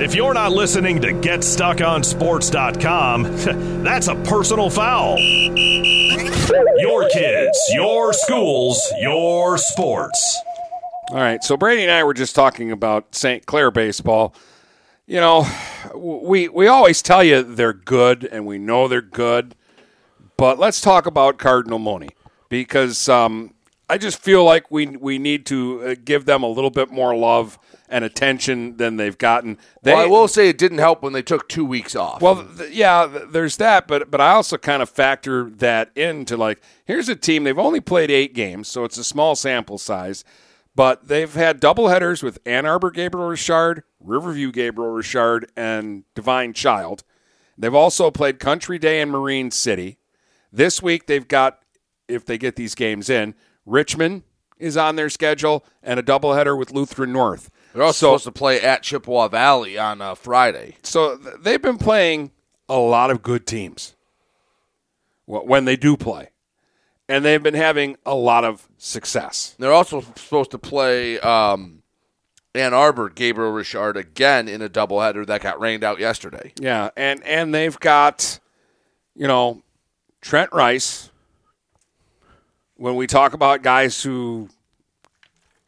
If 0.00 0.14
you're 0.14 0.32
not 0.32 0.52
listening 0.52 1.02
to 1.02 1.08
GetStuckOnSports.com, 1.08 3.22
that's 3.84 4.08
a 4.08 4.14
personal 4.14 4.70
foul. 4.70 5.18
Your 5.18 7.06
kids, 7.10 7.58
your 7.70 8.14
schools, 8.14 8.80
your 8.98 9.58
sports. 9.58 10.40
All 11.10 11.18
right, 11.18 11.44
so 11.44 11.58
Brady 11.58 11.82
and 11.82 11.90
I 11.90 12.02
were 12.02 12.14
just 12.14 12.34
talking 12.34 12.72
about 12.72 13.14
St. 13.14 13.44
Clair 13.44 13.70
baseball. 13.70 14.34
You 15.06 15.20
know, 15.20 15.46
we 15.94 16.48
we 16.48 16.66
always 16.66 17.02
tell 17.02 17.22
you 17.22 17.42
they're 17.42 17.74
good, 17.74 18.24
and 18.24 18.46
we 18.46 18.56
know 18.56 18.88
they're 18.88 19.02
good. 19.02 19.54
But 20.38 20.58
let's 20.58 20.80
talk 20.80 21.04
about 21.04 21.36
Cardinal 21.36 21.78
Mooney 21.78 22.08
because 22.48 23.06
um, 23.10 23.52
I 23.90 23.98
just 23.98 24.18
feel 24.18 24.44
like 24.44 24.70
we 24.70 24.86
we 24.86 25.18
need 25.18 25.44
to 25.46 25.82
uh, 25.82 25.94
give 26.02 26.24
them 26.24 26.42
a 26.42 26.48
little 26.48 26.70
bit 26.70 26.90
more 26.90 27.14
love 27.14 27.58
and 27.90 28.04
attention 28.04 28.76
than 28.76 28.96
they've 28.96 29.18
gotten. 29.18 29.58
They, 29.82 29.92
well, 29.92 30.02
I 30.02 30.06
will 30.06 30.28
say 30.28 30.48
it 30.48 30.56
didn't 30.56 30.78
help 30.78 31.02
when 31.02 31.12
they 31.12 31.22
took 31.22 31.48
two 31.48 31.64
weeks 31.64 31.96
off. 31.96 32.22
Well, 32.22 32.46
th- 32.56 32.72
yeah, 32.72 33.08
th- 33.12 33.24
there's 33.30 33.56
that, 33.58 33.88
but 33.88 34.10
but 34.10 34.20
I 34.20 34.30
also 34.30 34.56
kind 34.56 34.80
of 34.80 34.88
factor 34.88 35.50
that 35.50 35.90
into 35.96 36.36
like 36.36 36.62
here's 36.84 37.08
a 37.08 37.16
team 37.16 37.44
they've 37.44 37.58
only 37.58 37.80
played 37.80 38.10
eight 38.10 38.32
games, 38.32 38.68
so 38.68 38.84
it's 38.84 38.96
a 38.96 39.04
small 39.04 39.34
sample 39.34 39.76
size, 39.76 40.24
but 40.74 41.08
they've 41.08 41.34
had 41.34 41.60
doubleheaders 41.60 42.22
with 42.22 42.38
Ann 42.46 42.64
Arbor 42.64 42.92
Gabriel 42.92 43.28
Richard, 43.28 43.82
Riverview 43.98 44.52
Gabriel 44.52 44.92
Richard, 44.92 45.50
and 45.56 46.04
Divine 46.14 46.52
Child. 46.52 47.02
They've 47.58 47.74
also 47.74 48.10
played 48.10 48.38
Country 48.38 48.78
Day 48.78 49.00
and 49.02 49.10
Marine 49.10 49.50
City. 49.50 49.98
This 50.52 50.82
week 50.82 51.06
they've 51.06 51.28
got, 51.28 51.60
if 52.08 52.24
they 52.24 52.38
get 52.38 52.56
these 52.56 52.74
games 52.74 53.10
in, 53.10 53.34
Richmond 53.66 54.22
is 54.58 54.76
on 54.76 54.96
their 54.96 55.10
schedule 55.10 55.64
and 55.82 55.98
a 56.00 56.02
doubleheader 56.02 56.56
with 56.56 56.70
Lutheran 56.72 57.12
North. 57.12 57.50
They're 57.72 57.82
also 57.82 57.92
so, 57.92 58.06
supposed 58.06 58.24
to 58.24 58.32
play 58.32 58.60
at 58.60 58.82
Chippewa 58.82 59.28
Valley 59.28 59.78
on 59.78 60.00
uh, 60.00 60.14
Friday. 60.14 60.76
So 60.82 61.16
th- 61.16 61.36
they've 61.40 61.62
been 61.62 61.78
playing 61.78 62.32
a 62.68 62.78
lot 62.78 63.10
of 63.10 63.22
good 63.22 63.46
teams 63.46 63.94
when 65.26 65.64
they 65.64 65.76
do 65.76 65.96
play. 65.96 66.30
And 67.08 67.24
they've 67.24 67.42
been 67.42 67.54
having 67.54 67.96
a 68.06 68.14
lot 68.14 68.44
of 68.44 68.68
success. 68.78 69.56
They're 69.58 69.72
also 69.72 70.00
supposed 70.00 70.52
to 70.52 70.58
play 70.58 71.18
um, 71.20 71.82
Ann 72.54 72.72
Arbor, 72.72 73.08
Gabriel 73.08 73.50
Richard 73.50 73.96
again 73.96 74.48
in 74.48 74.62
a 74.62 74.68
doubleheader 74.68 75.26
that 75.26 75.40
got 75.40 75.60
rained 75.60 75.82
out 75.82 75.98
yesterday. 75.98 76.52
Yeah, 76.60 76.90
and 76.96 77.22
and 77.24 77.52
they've 77.52 77.78
got, 77.80 78.38
you 79.16 79.26
know, 79.26 79.62
Trent 80.20 80.52
Rice, 80.52 81.10
when 82.76 82.94
we 82.94 83.06
talk 83.06 83.32
about 83.32 83.62
guys 83.62 84.02
who 84.02 84.48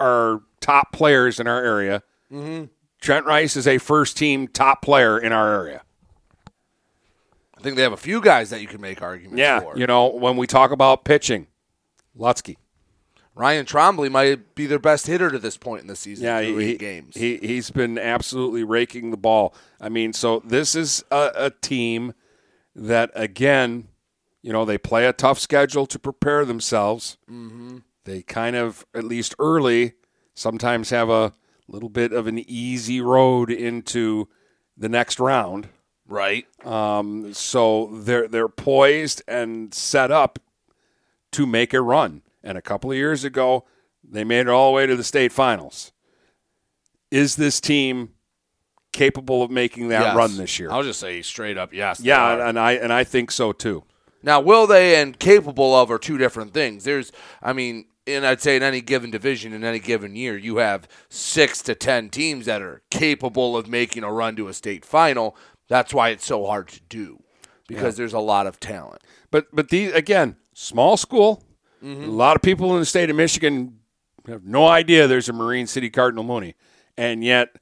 are 0.02 0.42
top 0.60 0.92
players 0.92 1.40
in 1.40 1.46
our 1.46 1.62
area, 1.62 2.02
mm-hmm. 2.30 2.64
Trent 3.00 3.26
Rice 3.26 3.56
is 3.56 3.66
a 3.66 3.78
first 3.78 4.16
team 4.16 4.48
top 4.48 4.82
player 4.82 5.18
in 5.18 5.32
our 5.32 5.52
area. 5.52 5.82
I 7.56 7.60
think 7.62 7.76
they 7.76 7.82
have 7.82 7.92
a 7.92 7.96
few 7.96 8.20
guys 8.20 8.50
that 8.50 8.60
you 8.60 8.66
can 8.66 8.80
make 8.80 9.02
arguments 9.02 9.38
yeah, 9.38 9.60
for. 9.60 9.76
you 9.76 9.86
know, 9.86 10.08
when 10.08 10.36
we 10.36 10.46
talk 10.46 10.70
about 10.72 11.04
pitching, 11.04 11.46
Lutzke. 12.18 12.56
Ryan 13.34 13.64
Trombley 13.64 14.10
might 14.10 14.54
be 14.54 14.66
their 14.66 14.78
best 14.78 15.06
hitter 15.06 15.30
to 15.30 15.38
this 15.38 15.56
point 15.56 15.80
in 15.80 15.86
the 15.86 15.96
season. 15.96 16.26
Yeah, 16.26 16.42
he, 16.42 16.76
games. 16.76 17.16
He 17.16 17.38
he's 17.38 17.70
been 17.70 17.98
absolutely 17.98 18.62
raking 18.62 19.10
the 19.10 19.16
ball. 19.16 19.54
I 19.80 19.88
mean, 19.88 20.12
so 20.12 20.42
this 20.44 20.74
is 20.74 21.02
a, 21.10 21.30
a 21.34 21.50
team 21.50 22.12
that 22.74 23.10
again 23.14 23.88
you 24.42 24.52
know, 24.52 24.64
they 24.64 24.76
play 24.76 25.06
a 25.06 25.12
tough 25.12 25.38
schedule 25.38 25.86
to 25.86 25.98
prepare 25.98 26.44
themselves. 26.44 27.16
Mm-hmm. 27.30 27.78
They 28.04 28.22
kind 28.22 28.56
of, 28.56 28.84
at 28.94 29.04
least 29.04 29.34
early, 29.38 29.92
sometimes 30.34 30.90
have 30.90 31.08
a 31.08 31.34
little 31.68 31.88
bit 31.88 32.12
of 32.12 32.26
an 32.26 32.38
easy 32.48 33.00
road 33.00 33.50
into 33.50 34.28
the 34.76 34.88
next 34.88 35.20
round. 35.20 35.68
Right. 36.08 36.46
Um, 36.66 37.32
so 37.32 37.90
they're 37.92 38.28
they're 38.28 38.48
poised 38.48 39.22
and 39.28 39.72
set 39.72 40.10
up 40.10 40.38
to 41.32 41.46
make 41.46 41.72
a 41.72 41.80
run. 41.80 42.22
And 42.42 42.58
a 42.58 42.62
couple 42.62 42.90
of 42.90 42.96
years 42.96 43.24
ago, 43.24 43.64
they 44.02 44.24
made 44.24 44.40
it 44.40 44.48
all 44.48 44.72
the 44.72 44.76
way 44.76 44.86
to 44.86 44.96
the 44.96 45.04
state 45.04 45.32
finals. 45.32 45.92
Is 47.10 47.36
this 47.36 47.60
team 47.60 48.10
capable 48.92 49.42
of 49.42 49.50
making 49.50 49.88
that 49.88 50.02
Yes. 50.02 50.16
run 50.16 50.36
this 50.36 50.58
year. 50.58 50.70
I'll 50.70 50.82
just 50.82 51.00
say 51.00 51.22
straight 51.22 51.56
up 51.56 51.72
yes. 51.72 52.00
yeah, 52.00 52.46
and 52.46 52.58
I 52.58 52.72
and 52.72 52.92
I 52.92 53.04
think 53.04 53.30
so 53.30 53.52
too. 53.52 53.84
Now, 54.22 54.40
will 54.40 54.66
they 54.66 55.00
and 55.00 55.18
capable 55.18 55.74
of 55.74 55.90
are 55.90 55.98
two 55.98 56.16
different 56.18 56.54
things. 56.54 56.84
There's, 56.84 57.10
I 57.42 57.52
mean, 57.52 57.86
and 58.14 58.26
I'd 58.26 58.40
say 58.40 58.56
in 58.56 58.62
any 58.62 58.80
given 58.80 59.10
division 59.10 59.52
in 59.52 59.64
any 59.64 59.78
given 59.78 60.14
year, 60.16 60.36
you 60.36 60.56
have 60.56 60.88
six 61.08 61.62
to 61.62 61.74
ten 61.74 62.10
teams 62.10 62.46
that 62.46 62.62
are 62.62 62.82
capable 62.90 63.56
of 63.56 63.68
making 63.68 64.04
a 64.04 64.12
run 64.12 64.36
to 64.36 64.48
a 64.48 64.54
state 64.54 64.84
final. 64.84 65.36
That's 65.68 65.94
why 65.94 66.10
it's 66.10 66.26
so 66.26 66.46
hard 66.46 66.68
to 66.68 66.80
do 66.88 67.22
because 67.66 67.96
there's 67.96 68.12
a 68.12 68.18
lot 68.18 68.46
of 68.46 68.60
talent. 68.60 69.02
But 69.30 69.46
but 69.52 69.68
these 69.68 69.92
again, 69.92 70.36
small 70.54 70.96
school. 70.96 71.44
Mm-hmm. 71.82 72.04
A 72.04 72.12
lot 72.12 72.36
of 72.36 72.42
people 72.42 72.72
in 72.74 72.80
the 72.80 72.86
state 72.86 73.10
of 73.10 73.16
Michigan 73.16 73.80
have 74.28 74.44
no 74.44 74.66
idea 74.66 75.08
there's 75.08 75.28
a 75.28 75.32
Marine 75.32 75.66
City 75.66 75.90
Cardinal 75.90 76.22
Mooney, 76.22 76.54
and 76.96 77.24
yet 77.24 77.56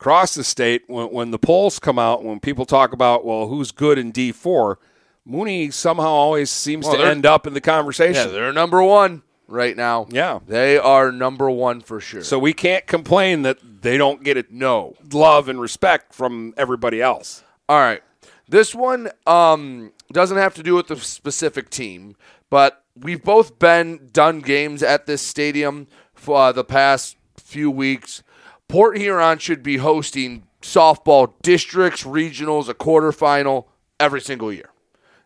across 0.00 0.34
the 0.34 0.42
state, 0.42 0.82
when, 0.88 1.06
when 1.12 1.30
the 1.30 1.38
polls 1.38 1.78
come 1.78 1.96
out, 1.96 2.24
when 2.24 2.40
people 2.40 2.64
talk 2.64 2.92
about 2.92 3.24
well, 3.24 3.46
who's 3.46 3.70
good 3.70 3.98
in 3.98 4.10
D 4.10 4.32
four, 4.32 4.80
Mooney 5.24 5.70
somehow 5.70 6.08
always 6.08 6.50
seems 6.50 6.86
Well, 6.86 6.96
to 6.96 7.04
end 7.04 7.26
up 7.26 7.46
in 7.46 7.54
the 7.54 7.60
conversation. 7.60 8.26
Yeah, 8.28 8.32
they're 8.32 8.52
number 8.52 8.82
one 8.82 9.22
right 9.46 9.76
now. 9.76 10.06
Yeah. 10.10 10.40
They 10.46 10.78
are 10.78 11.12
number 11.12 11.50
one 11.50 11.80
for 11.80 12.00
sure. 12.00 12.24
So 12.24 12.38
we 12.38 12.52
can't 12.52 12.86
complain 12.86 13.42
that 13.42 13.58
they 13.82 13.96
don't 13.96 14.24
get 14.24 14.36
it 14.36 14.50
no 14.50 14.96
love 15.12 15.48
and 15.48 15.60
respect 15.60 16.14
from 16.14 16.54
everybody 16.56 17.00
else. 17.00 17.44
All 17.68 17.78
right. 17.78 18.02
This 18.48 18.74
one 18.74 19.10
um, 19.26 19.92
doesn't 20.12 20.36
have 20.36 20.54
to 20.54 20.62
do 20.62 20.74
with 20.74 20.88
the 20.88 20.96
specific 20.96 21.70
team, 21.70 22.16
but 22.50 22.84
we've 22.96 23.22
both 23.22 23.58
been 23.58 24.08
done 24.12 24.40
games 24.40 24.82
at 24.82 25.06
this 25.06 25.22
stadium 25.22 25.86
for 26.14 26.36
uh, 26.36 26.52
the 26.52 26.64
past 26.64 27.16
few 27.38 27.70
weeks. 27.70 28.22
Port 28.68 28.98
Huron 28.98 29.38
should 29.38 29.62
be 29.62 29.78
hosting 29.78 30.44
softball 30.60 31.34
districts, 31.42 32.04
regionals, 32.04 32.68
a 32.68 32.74
quarterfinal 32.74 33.66
every 34.00 34.20
single 34.20 34.52
year. 34.52 34.71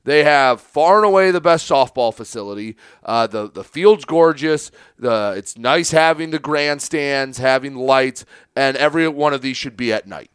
They 0.06 0.22
have 0.22 0.60
far 0.60 0.98
and 0.98 1.04
away 1.04 1.32
the 1.32 1.40
best 1.40 1.68
softball 1.68 2.14
facility. 2.14 2.76
Uh, 3.04 3.26
the 3.26 3.50
the 3.50 3.64
field's 3.64 4.04
gorgeous. 4.04 4.70
The 4.96 5.34
it's 5.36 5.58
nice 5.58 5.90
having 5.90 6.30
the 6.30 6.38
grandstands, 6.38 7.38
having 7.38 7.74
lights, 7.74 8.24
and 8.54 8.76
every 8.76 9.08
one 9.08 9.34
of 9.34 9.42
these 9.42 9.56
should 9.56 9.76
be 9.76 9.92
at 9.92 10.06
night. 10.06 10.30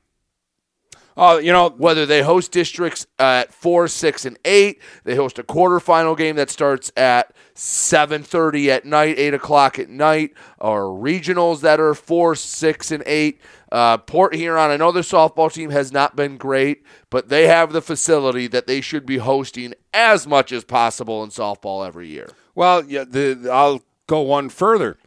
Oh, 1.18 1.38
you 1.38 1.52
know, 1.52 1.70
whether 1.70 2.06
they 2.06 2.22
host 2.22 2.52
districts 2.52 3.06
at 3.20 3.54
four, 3.54 3.88
six, 3.88 4.26
and 4.26 4.40
eight, 4.46 4.82
they 5.04 5.16
host 5.16 5.38
a 5.40 5.44
quarterfinal 5.44 6.18
game 6.18 6.38
that 6.38 6.50
starts 6.50 6.92
at 6.96 7.36
seven 7.54 8.24
thirty 8.24 8.72
at 8.72 8.86
night, 8.86 9.20
eight 9.20 9.34
o'clock 9.34 9.78
at 9.78 9.90
night, 9.90 10.34
or 10.58 10.84
regionals 10.84 11.62
that 11.62 11.80
are 11.82 11.94
four, 11.94 12.36
six, 12.36 12.92
and 12.92 13.04
eight. 13.06 13.42
Uh, 13.72 13.98
Port 13.98 14.36
Huron, 14.36 14.72
I 14.72 14.78
know 14.78 14.92
their 14.92 15.04
softball 15.04 15.52
team 15.52 15.70
has 15.70 15.92
not 15.92 16.16
been 16.16 16.38
great, 16.38 16.84
but 17.10 17.30
they 17.30 17.48
have 17.48 17.74
the 17.74 17.82
facility 17.82 18.48
that 18.48 18.68
they 18.68 18.82
should 18.82 19.06
be 19.06 19.18
hosting 19.18 19.74
as 19.94 20.26
much 20.26 20.52
as 20.52 20.64
possible 20.64 21.24
in 21.24 21.30
softball 21.30 21.86
every 21.86 22.08
year. 22.08 22.30
Well, 22.56 22.86
yeah, 22.86 23.04
the, 23.04 23.50
I'll 23.52 23.82
go 24.08 24.22
one 24.22 24.50
further. 24.50 24.98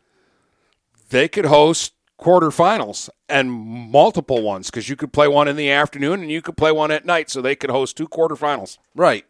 They 1.10 1.28
could 1.28 1.46
host 1.46 1.93
quarterfinals 2.20 3.08
and 3.28 3.50
multiple 3.50 4.42
ones 4.42 4.70
because 4.70 4.88
you 4.88 4.96
could 4.96 5.12
play 5.12 5.28
one 5.28 5.48
in 5.48 5.56
the 5.56 5.70
afternoon 5.70 6.20
and 6.20 6.30
you 6.30 6.42
could 6.42 6.56
play 6.56 6.72
one 6.72 6.90
at 6.90 7.04
night. 7.04 7.30
So 7.30 7.40
they 7.40 7.56
could 7.56 7.70
host 7.70 7.96
two 7.96 8.08
quarterfinals. 8.08 8.78
Right. 8.94 9.24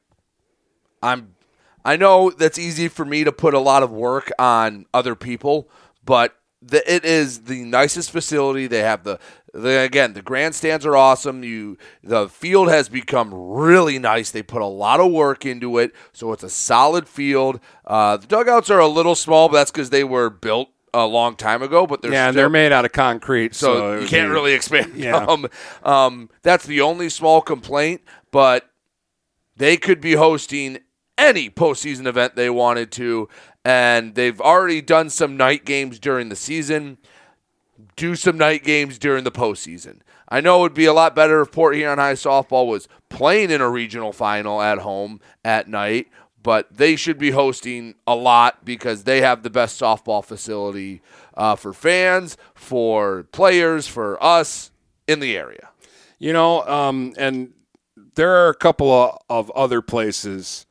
I'm 1.02 1.34
I 1.84 1.96
know 1.96 2.30
that's 2.30 2.58
easy 2.58 2.88
for 2.88 3.04
me 3.04 3.24
to 3.24 3.32
put 3.32 3.52
a 3.52 3.58
lot 3.58 3.82
of 3.82 3.90
work 3.90 4.32
on 4.38 4.86
other 4.94 5.14
people, 5.14 5.68
but 6.02 6.34
the, 6.62 6.92
it 6.92 7.04
is 7.04 7.42
the 7.42 7.62
nicest 7.62 8.10
facility. 8.10 8.66
They 8.66 8.78
have 8.78 9.04
the, 9.04 9.18
the 9.52 9.80
again 9.80 10.14
the 10.14 10.22
grandstands 10.22 10.86
are 10.86 10.96
awesome. 10.96 11.44
You 11.44 11.76
the 12.02 12.28
field 12.28 12.68
has 12.68 12.88
become 12.88 13.34
really 13.34 13.98
nice. 13.98 14.30
They 14.30 14.42
put 14.42 14.62
a 14.62 14.66
lot 14.66 14.98
of 14.98 15.12
work 15.12 15.44
into 15.44 15.78
it, 15.78 15.92
so 16.12 16.32
it's 16.32 16.42
a 16.42 16.50
solid 16.50 17.06
field. 17.06 17.60
Uh, 17.84 18.16
the 18.16 18.26
dugouts 18.26 18.70
are 18.70 18.80
a 18.80 18.88
little 18.88 19.14
small, 19.14 19.48
but 19.48 19.56
that's 19.56 19.70
because 19.70 19.90
they 19.90 20.04
were 20.04 20.30
built 20.30 20.70
a 20.94 21.06
long 21.06 21.36
time 21.36 21.62
ago. 21.62 21.86
But 21.86 22.02
they're 22.02 22.12
yeah, 22.12 22.26
and 22.28 22.34
still, 22.34 22.42
they're 22.42 22.48
made 22.50 22.72
out 22.72 22.84
of 22.84 22.92
concrete, 22.92 23.54
so, 23.54 23.74
so 23.74 24.00
you 24.00 24.06
can't 24.08 24.28
be- 24.28 24.32
really 24.32 24.52
expand 24.52 24.94
Yeah. 24.96 25.24
them. 25.26 25.46
Um, 25.82 26.30
that's 26.42 26.64
the 26.66 26.80
only 26.80 27.08
small 27.08 27.40
complaint, 27.42 28.00
but 28.30 28.70
they 29.56 29.76
could 29.76 30.00
be 30.00 30.14
hosting 30.14 30.78
any 31.18 31.48
postseason 31.50 32.06
event 32.06 32.34
they 32.36 32.50
wanted 32.50 32.90
to, 32.92 33.28
and 33.64 34.14
they've 34.14 34.40
already 34.40 34.80
done 34.80 35.10
some 35.10 35.36
night 35.36 35.64
games 35.64 35.98
during 35.98 36.28
the 36.28 36.36
season. 36.36 36.98
Do 37.96 38.14
some 38.16 38.36
night 38.38 38.64
games 38.64 38.98
during 38.98 39.24
the 39.24 39.32
postseason. 39.32 40.00
I 40.28 40.40
know 40.40 40.58
it 40.58 40.62
would 40.62 40.74
be 40.74 40.84
a 40.86 40.92
lot 40.92 41.14
better 41.14 41.40
if 41.42 41.52
Port 41.52 41.76
Huron 41.76 41.98
High 41.98 42.14
softball 42.14 42.66
was 42.66 42.88
playing 43.08 43.50
in 43.50 43.60
a 43.60 43.68
regional 43.68 44.12
final 44.12 44.60
at 44.60 44.78
home 44.78 45.20
at 45.44 45.68
night, 45.68 46.08
but 46.44 46.68
they 46.76 46.94
should 46.94 47.18
be 47.18 47.30
hosting 47.30 47.94
a 48.06 48.14
lot 48.14 48.64
because 48.64 49.04
they 49.04 49.22
have 49.22 49.42
the 49.42 49.50
best 49.50 49.80
softball 49.80 50.22
facility 50.22 51.00
uh, 51.36 51.56
for 51.56 51.72
fans, 51.72 52.36
for 52.54 53.24
players, 53.32 53.88
for 53.88 54.22
us 54.22 54.70
in 55.08 55.18
the 55.20 55.36
area. 55.36 55.70
You 56.18 56.34
know, 56.34 56.62
um, 56.64 57.14
and 57.16 57.54
there 58.14 58.30
are 58.30 58.50
a 58.50 58.54
couple 58.54 58.92
of, 58.92 59.18
of 59.28 59.50
other 59.52 59.80
places 59.80 60.66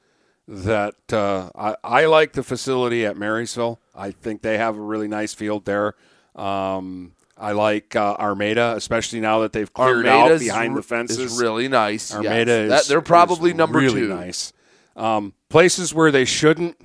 that 0.48 1.12
uh, 1.12 1.50
I, 1.56 1.76
I 1.84 2.06
like 2.06 2.34
the 2.34 2.44
facility 2.44 3.04
at 3.04 3.18
Marysville. 3.18 3.80
I 3.96 4.12
think 4.12 4.44
they 4.44 4.60
have 4.60 4.78
a 4.78 4.82
really 4.82 5.08
nice 5.08 5.34
field 5.34 5.66
there. 5.66 5.96
Um, 6.36 7.14
I 7.36 7.54
like 7.54 7.96
uh, 7.96 8.16
Armada, 8.20 8.76
especially 8.76 9.22
now 9.22 9.40
that 9.40 9.54
they've 9.54 9.74
cleared 9.74 10.06
out 10.06 10.38
behind 10.38 10.78
the 10.78 10.84
fences. 10.84 11.18
is 11.18 11.42
really 11.42 11.68
nice, 11.68 12.12
yes. 12.12 12.18
Armada 12.18 12.68
That- 12.68 12.82
is 12.82 12.88
they're 12.88 13.02
probably 13.02 13.56
number 13.56 13.80
really 13.80 14.02
two. 14.02 14.10
Nice 14.10 14.54
um, 14.96 15.34
places 15.50 15.94
where 15.94 16.12
they 16.12 16.26
shouldn't. 16.26 16.78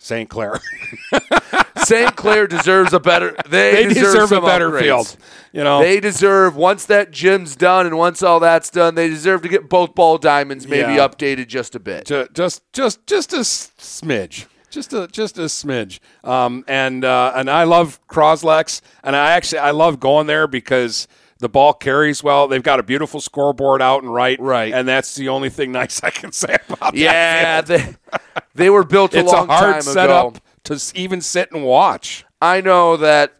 St. 0.00 0.28
Clair. 0.30 0.60
St. 1.78 2.14
Clair 2.16 2.46
deserves 2.46 2.92
a 2.92 3.00
better. 3.00 3.34
They, 3.48 3.72
They 3.86 3.94
deserve, 3.94 4.12
deserve 4.28 4.32
a 4.32 4.40
better 4.46 4.70
upgrades. 4.70 4.80
field, 4.80 5.16
you 5.52 5.64
know. 5.64 5.80
they 5.80 6.00
deserve 6.00 6.54
once 6.54 6.84
that 6.86 7.10
gym's 7.10 7.56
done 7.56 7.86
and 7.86 7.96
once 7.96 8.22
all 8.22 8.40
that's 8.40 8.70
done, 8.70 8.94
they 8.94 9.08
deserve 9.08 9.42
to 9.42 9.48
get 9.48 9.68
both 9.68 9.94
ball 9.94 10.18
diamonds 10.18 10.66
maybe 10.68 10.94
Yeah. 10.94 11.08
updated 11.08 11.48
just 11.48 11.74
a 11.74 11.80
bit. 11.80 12.06
Ju- 12.06 12.28
just 12.32 12.62
just 12.72 13.06
just 13.06 13.32
a 13.32 13.38
smidge 13.38 14.46
just 14.70 14.92
a 14.92 15.08
just 15.08 15.38
a 15.38 15.42
smidge 15.42 15.98
um, 16.24 16.62
and 16.68 17.04
uh, 17.04 17.32
and 17.34 17.48
I 17.48 17.64
love 17.64 17.98
Cros-Lex 18.06 18.82
and 19.02 19.16
I 19.16 19.32
actually 19.32 19.60
I 19.60 19.70
love 19.70 19.98
going 19.98 20.26
there 20.26 20.46
because 20.46 21.08
the 21.40 21.48
ball 21.48 21.72
carries 21.72 22.22
well 22.22 22.48
they've 22.48 22.62
got 22.62 22.80
a 22.80 22.82
beautiful 22.82 23.20
scoreboard 23.20 23.80
out 23.80 24.02
and 24.02 24.12
right 24.12 24.38
Right. 24.40 24.72
and 24.72 24.88
that's 24.88 25.14
the 25.14 25.28
only 25.28 25.50
thing 25.50 25.70
nice 25.82 26.02
I 26.02 26.10
can 26.10 26.32
say 26.32 26.56
about 26.68 26.94
Yeah, 26.94 27.60
that 27.60 27.66
field. 27.68 27.96
they, 28.20 28.40
they 28.64 28.70
were 28.70 28.84
built 28.84 29.14
a 29.14 29.20
it's 29.20 29.32
long 29.32 29.48
a 29.48 29.52
hard 29.52 29.72
time 29.74 29.82
setup 29.82 30.36
ago. 30.36 30.40
to 30.64 30.92
even 30.94 31.20
sit 31.20 31.50
and 31.52 31.64
watch 31.64 32.24
I 32.42 32.60
know 32.60 32.96
that 32.96 33.34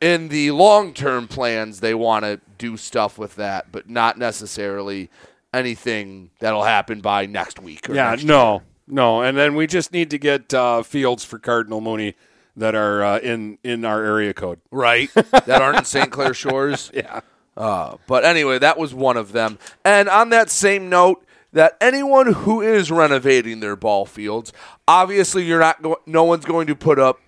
in 0.00 0.28
the 0.28 0.50
long 0.52 0.94
term 0.94 1.28
plans 1.28 1.80
they 1.80 1.94
want 1.94 2.24
to 2.24 2.40
do 2.58 2.76
stuff 2.76 3.18
with 3.18 3.36
that, 3.36 3.70
but 3.72 3.88
not 3.88 4.18
necessarily 4.18 5.10
anything 5.54 6.30
that'll 6.40 6.62
happen 6.64 7.00
by 7.00 7.26
next 7.26 7.60
week. 7.60 7.88
Or 7.90 7.94
yeah 7.94 8.10
next 8.10 8.24
no 8.24 8.52
year. 8.54 8.62
no 8.88 9.22
and 9.22 9.36
then 9.36 9.54
we 9.54 9.66
just 9.66 9.92
need 9.92 10.10
to 10.10 10.18
get 10.18 10.52
uh, 10.54 10.82
fields 10.82 11.24
for 11.24 11.38
Cardinal 11.38 11.80
Mooney 11.80 12.14
that 12.56 12.74
are 12.74 13.02
uh, 13.02 13.18
in 13.18 13.58
in 13.64 13.84
our 13.84 14.04
area 14.04 14.34
code 14.34 14.60
right 14.70 15.12
that 15.14 15.60
aren't 15.62 15.78
in 15.78 15.84
St. 15.84 16.10
Clair 16.10 16.34
Shores. 16.34 16.90
yeah 16.94 17.20
Uh, 17.56 17.96
but 18.06 18.24
anyway, 18.24 18.58
that 18.58 18.78
was 18.78 18.94
one 18.94 19.16
of 19.16 19.32
them. 19.32 19.58
And 19.84 20.08
on 20.08 20.30
that 20.30 20.48
same 20.50 20.88
note, 20.88 21.24
that 21.52 21.76
anyone 21.82 22.32
who 22.32 22.62
is 22.62 22.90
renovating 22.90 23.60
their 23.60 23.76
ball 23.76 24.06
fields, 24.06 24.52
obviously 24.88 25.44
you're 25.44 25.60
not 25.60 25.82
go- 25.82 26.00
no 26.06 26.24
one's 26.24 26.46
going 26.46 26.66
to 26.68 26.74
put 26.74 26.98
up 26.98 27.20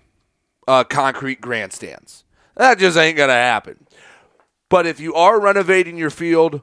uh, 0.67 0.83
concrete 0.83 1.41
grandstands. 1.41 2.23
That 2.55 2.79
just 2.79 2.97
ain't 2.97 3.17
gonna 3.17 3.33
happen. 3.33 3.85
But 4.67 4.87
if 4.87 4.99
you 4.99 5.13
are 5.13 5.39
renovating 5.39 5.95
your 5.97 6.09
field, 6.09 6.61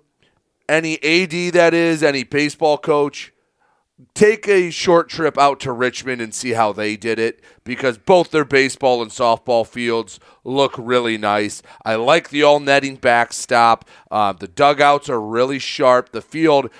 any 0.68 0.94
AD 1.02 1.52
that 1.54 1.72
is, 1.72 2.02
any 2.02 2.24
baseball 2.24 2.78
coach, 2.78 3.32
take 4.14 4.48
a 4.48 4.70
short 4.70 5.08
trip 5.08 5.38
out 5.38 5.60
to 5.60 5.72
Richmond 5.72 6.20
and 6.20 6.34
see 6.34 6.50
how 6.50 6.72
they 6.72 6.96
did 6.96 7.18
it 7.18 7.40
because 7.64 7.98
both 7.98 8.30
their 8.30 8.44
baseball 8.44 9.02
and 9.02 9.10
softball 9.10 9.66
fields 9.66 10.18
look 10.44 10.74
really 10.76 11.18
nice. 11.18 11.62
I 11.84 11.94
like 11.96 12.30
the 12.30 12.42
all 12.42 12.60
netting 12.60 12.96
backstop. 12.96 13.88
Uh, 14.10 14.32
the 14.32 14.48
dugouts 14.48 15.08
are 15.08 15.20
really 15.20 15.58
sharp. 15.58 16.12
The 16.12 16.22
field, 16.22 16.70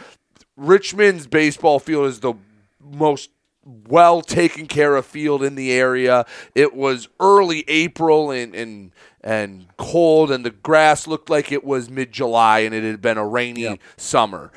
Richmond's 0.57 1.27
baseball 1.27 1.79
field 1.79 2.07
is 2.07 2.21
the 2.21 2.35
most 2.81 3.31
well 3.65 4.23
taken 4.23 4.67
care 4.67 4.97
of 4.97 5.07
field 5.07 5.43
in 5.43 5.55
the 5.55 5.73
area. 5.73 6.27
It 6.55 6.75
was 6.75 7.09
early 7.21 7.65
April 7.69 8.31
and 8.31 8.55
and 8.55 8.93
and 9.25 9.67
cold, 9.77 10.33
and 10.33 10.45
the 10.45 10.51
grass 10.51 11.07
looked 11.07 11.31
like 11.31 11.53
it 11.53 11.63
was 11.63 11.89
mid 11.89 12.11
July, 12.11 12.61
and 12.61 12.75
it 12.75 12.83
had 12.83 13.01
been 13.01 13.19
a 13.19 13.27
rainy 13.27 13.79
summer. 13.97 14.51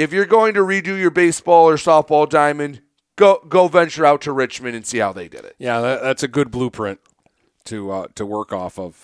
If 0.00 0.12
you're 0.12 0.26
going 0.26 0.54
to 0.54 0.60
redo 0.60 0.98
your 0.98 1.10
baseball 1.10 1.68
or 1.68 1.74
softball 1.76 2.28
diamond, 2.28 2.80
go 3.16 3.44
go 3.48 3.68
venture 3.68 4.06
out 4.06 4.20
to 4.22 4.32
Richmond 4.32 4.74
and 4.76 4.86
see 4.86 4.98
how 4.98 5.12
they 5.12 5.28
did 5.28 5.44
it. 5.44 5.56
yeah 5.58 5.80
that, 5.80 6.02
that's 6.02 6.22
a 6.22 6.28
good 6.28 6.50
blueprint 6.50 7.00
to 7.66 7.90
uh, 7.90 8.06
to 8.14 8.24
work 8.24 8.52
off 8.52 8.78
of 8.78 8.94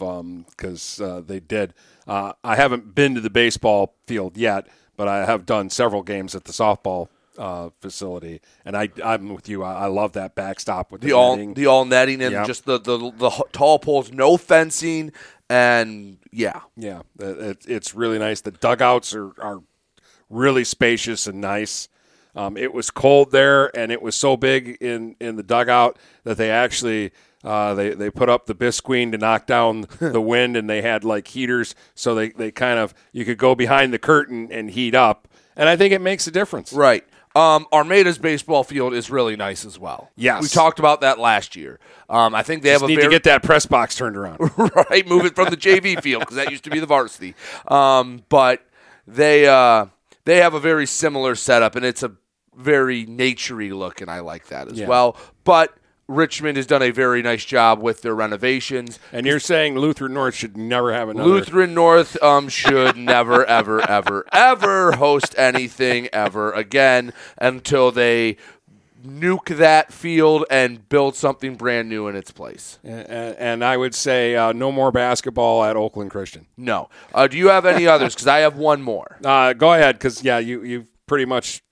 because 0.49 1.01
uh, 1.01 1.21
they 1.25 1.41
did. 1.41 1.75
Uh, 2.07 2.33
I 2.43 2.57
haven't 2.57 2.95
been 2.95 3.15
to 3.15 3.21
the 3.21 3.31
baseball 3.31 3.95
field 4.07 4.37
yet, 4.37 4.69
but 4.97 5.07
I 5.09 5.27
have 5.27 5.45
done 5.45 5.69
several 5.71 6.03
games 6.03 6.35
at 6.35 6.45
the 6.45 6.53
softball 6.53 7.09
uh, 7.37 7.69
facility, 7.83 8.41
and 8.65 8.75
I 8.77 8.89
I'm 9.05 9.35
with 9.35 9.49
you. 9.51 9.63
I, 9.63 9.75
I 9.75 9.87
love 9.87 10.13
that 10.13 10.35
backstop 10.35 10.91
with 10.91 11.03
the, 11.03 11.09
the 11.09 11.13
all 11.13 11.37
netting. 11.37 11.55
the 11.55 11.67
all 11.67 11.85
netting 11.85 12.23
and 12.23 12.33
Yep. 12.33 12.47
just 12.47 12.65
the, 12.65 12.79
the 12.79 12.97
the 13.11 13.31
tall 13.53 13.79
poles, 13.79 14.11
no 14.13 14.37
fencing, 14.39 15.13
and 15.51 16.17
yeah, 16.33 16.61
Yeah, 16.77 17.03
it- 17.19 17.67
it's 17.69 17.95
really 17.95 18.19
nice. 18.19 18.41
The 18.41 18.53
dugouts 18.53 19.15
are, 19.15 19.33
are 19.43 19.61
really 20.31 20.65
spacious 20.65 21.27
and 21.27 21.41
nice. 21.41 21.89
Um, 22.35 22.57
it 22.57 22.75
was 22.75 22.91
cold 22.91 23.33
there, 23.33 23.75
and 23.77 23.91
it 23.91 24.03
was 24.03 24.15
so 24.15 24.37
big 24.37 24.77
in, 24.81 25.17
in 25.21 25.37
the 25.37 25.43
dugout 25.43 25.99
that 26.25 26.37
they 26.37 26.51
actually 26.51 27.13
uh, 27.43 27.75
they 27.75 27.91
they 27.91 28.11
put 28.11 28.29
up 28.29 28.47
the 28.47 28.55
bisqueen 28.55 29.13
to 29.13 29.19
knock 29.19 29.47
down 29.47 29.87
the 30.01 30.21
wind, 30.21 30.57
and 30.57 30.69
they 30.69 30.83
had 30.83 31.05
like 31.05 31.29
heaters, 31.29 31.75
so 31.95 32.15
they, 32.15 32.31
they 32.31 32.51
kind 32.51 32.79
of 32.79 32.93
you 33.13 33.25
could 33.25 33.39
go 33.39 33.55
behind 33.55 33.93
the 33.93 33.99
curtain 33.99 34.49
and 34.51 34.71
heat 34.71 34.95
up, 34.95 35.29
and 35.57 35.69
I 35.69 35.77
think 35.77 35.95
it 35.95 36.01
makes 36.01 36.27
a 36.27 36.31
difference. 36.31 36.73
right. 36.73 37.05
Um, 37.37 37.67
Armada's 37.71 38.17
baseball 38.17 38.65
field 38.65 38.95
is 38.95 39.11
really 39.11 39.37
nice 39.37 39.67
as 39.67 39.79
well. 39.79 40.11
Yes. 40.17 40.41
we 40.41 40.49
talked 40.49 40.79
about 40.79 41.03
that 41.03 41.19
last 41.19 41.55
year. 41.55 41.79
Um, 42.09 42.35
I 42.35 42.43
think 42.43 42.63
they 42.63 42.71
Just 42.71 42.81
have 42.81 42.89
a 42.89 42.91
need 42.91 42.95
very, 42.95 43.09
to 43.09 43.15
get 43.15 43.25
that 43.25 43.43
press 43.43 43.67
box 43.67 43.95
turned 43.95 44.17
around. 44.17 44.39
right, 44.91 45.07
move 45.07 45.27
it 45.27 45.35
from 45.35 45.51
the 45.51 45.57
JV 45.59 46.01
field 46.01 46.21
because 46.21 46.37
that 46.37 46.51
used 46.51 46.65
to 46.65 46.71
be 46.71 46.81
the 46.81 46.87
varsity. 46.87 47.35
Um, 47.69 48.23
but 48.31 48.65
they 49.07 49.47
uh, 49.47 49.85
they 50.27 50.39
have 50.39 50.53
a 50.53 50.61
very 50.61 50.85
similar 50.87 51.35
setup, 51.35 51.75
and 51.77 51.85
it's 51.87 52.03
a 52.03 52.13
very 52.55 53.07
naturey 53.07 53.73
look, 53.77 54.01
and 54.03 54.11
I 54.11 54.21
like 54.21 54.49
that 54.49 54.69
as 54.71 54.79
Yeah. 54.79 54.87
well. 54.89 55.17
But 55.45 55.75
Richmond 56.09 56.57
has 56.57 56.67
done 56.67 56.83
a 56.83 56.91
very 56.91 57.21
nice 57.21 57.45
job 57.45 57.83
with 57.83 58.03
their 58.03 58.15
renovations. 58.15 59.01
and 59.13 59.27
you're 59.27 59.41
saying 59.41 59.77
Lutheran 59.77 60.15
North 60.15 60.35
should 60.37 60.57
never 60.57 60.93
have 60.93 61.09
another 61.09 61.29
Lutheran 61.29 61.75
North 61.75 62.23
um, 62.23 62.49
should 62.49 62.97
never, 62.97 63.45
ever, 63.45 63.81
ever, 63.91 64.25
ever 64.33 64.93
host 64.93 65.35
anything 65.37 66.09
ever 66.13 66.53
again 66.53 67.13
until 67.39 67.91
they 67.91 68.37
nuke 69.07 69.57
that 69.57 69.93
field 69.93 70.45
and 70.51 70.89
build 70.89 71.15
something 71.15 71.55
brand 71.57 71.89
new 71.89 72.09
in 72.09 72.17
its 72.17 72.31
place. 72.31 72.79
And, 72.83 73.37
and 73.37 73.65
I 73.65 73.77
would 73.77 73.95
say 73.95 74.37
uh, 74.37 74.53
no 74.53 74.73
more 74.73 74.93
basketball 74.93 75.65
at 75.65 75.77
Oakland 75.77 76.11
Christian. 76.11 76.47
No. 76.57 76.89
Uh, 77.15 77.27
do 77.27 77.37
you 77.37 77.49
have 77.49 77.67
any 77.67 77.87
others? 77.89 78.15
Because 78.15 78.27
I 78.27 78.39
have 78.39 78.57
one 78.57 78.83
more. 78.83 79.19
Uh, 79.25 79.53
go 79.53 79.73
ahead, 79.73 79.97
because 79.97 80.23
yeah, 80.23 80.39
you 80.39 80.63
you've 80.63 80.89
pretty 81.07 81.25
much 81.25 81.63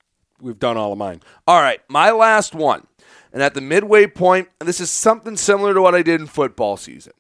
we've 0.41 0.59
done 0.59 0.77
all 0.77 0.93
of 0.93 0.99
mine. 0.99 1.23
All 1.47 1.61
right, 1.61 1.81
my 1.89 2.11
last 2.11 2.55
one. 2.55 2.87
And 3.33 3.43
at 3.43 3.55
the 3.55 3.61
midway 3.61 4.07
point, 4.07 4.49
this 4.61 4.81
is 4.81 4.91
something 4.91 5.37
similar 5.37 5.75
to 5.75 5.83
what 5.83 5.95
I 5.95 6.03
did 6.03 6.21
in 6.21 6.29
football 6.29 6.77
season. 6.77 7.15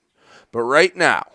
But 0.52 0.62
right 0.62 0.94
now, 0.96 1.26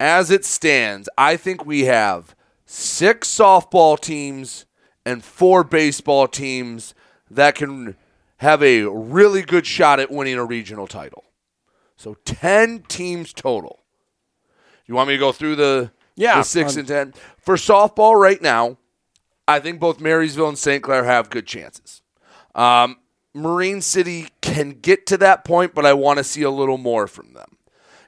as 0.00 0.32
it 0.32 0.44
stands, 0.44 1.08
I 1.16 1.36
think 1.36 1.64
we 1.64 1.84
have 1.84 2.34
six 2.66 3.28
softball 3.28 3.98
teams 4.00 4.66
and 5.06 5.22
four 5.22 5.62
baseball 5.62 6.26
teams 6.26 6.94
that 7.30 7.54
can 7.54 7.94
have 8.40 8.62
a 8.62 8.84
really 8.84 9.42
good 9.42 9.66
shot 9.66 10.00
at 10.00 10.10
winning 10.10 10.36
a 10.36 10.44
regional 10.44 10.86
title. 10.86 11.24
So 11.96 12.16
10 12.24 12.84
teams 12.88 13.34
total. 13.34 13.80
You 14.86 14.94
want 14.94 15.08
me 15.08 15.14
to 15.14 15.18
go 15.18 15.30
through 15.30 15.56
the, 15.56 15.90
Yeah, 16.16 16.38
the 16.38 16.44
6 16.44 16.72
um, 16.72 16.78
and 16.78 16.88
10? 16.88 17.14
For 17.36 17.56
softball 17.56 18.18
right 18.18 18.40
now, 18.40 18.78
I 19.46 19.60
think 19.60 19.78
both 19.78 20.00
Marysville 20.00 20.48
and 20.48 20.58
St. 20.58 20.82
Clair 20.82 21.04
have 21.04 21.28
good 21.28 21.46
chances. 21.46 22.00
Um, 22.54 22.96
Marine 23.34 23.82
City 23.82 24.28
can 24.40 24.70
get 24.70 25.06
to 25.08 25.18
that 25.18 25.44
point, 25.44 25.74
but 25.74 25.84
I 25.84 25.92
want 25.92 26.16
to 26.16 26.24
see 26.24 26.42
a 26.42 26.50
little 26.50 26.78
more 26.78 27.06
from 27.06 27.34
them. 27.34 27.58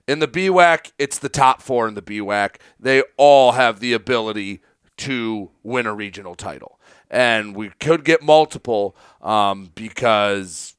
In 0.08 0.18
the 0.18 0.28
BWAC, 0.28 0.92
it's 0.98 1.18
the 1.18 1.28
top 1.28 1.60
four 1.60 1.86
in 1.86 1.94
the 1.94 2.02
BWAC. 2.02 2.56
They 2.80 3.02
all 3.18 3.52
have 3.52 3.80
the 3.80 3.92
ability 3.92 4.62
to 4.96 5.50
win 5.62 5.86
a 5.86 5.94
regional 5.94 6.34
title. 6.34 6.80
And 7.12 7.54
we 7.54 7.68
could 7.78 8.04
get 8.04 8.22
multiple 8.22 8.96
um, 9.20 9.70
because, 9.74 10.74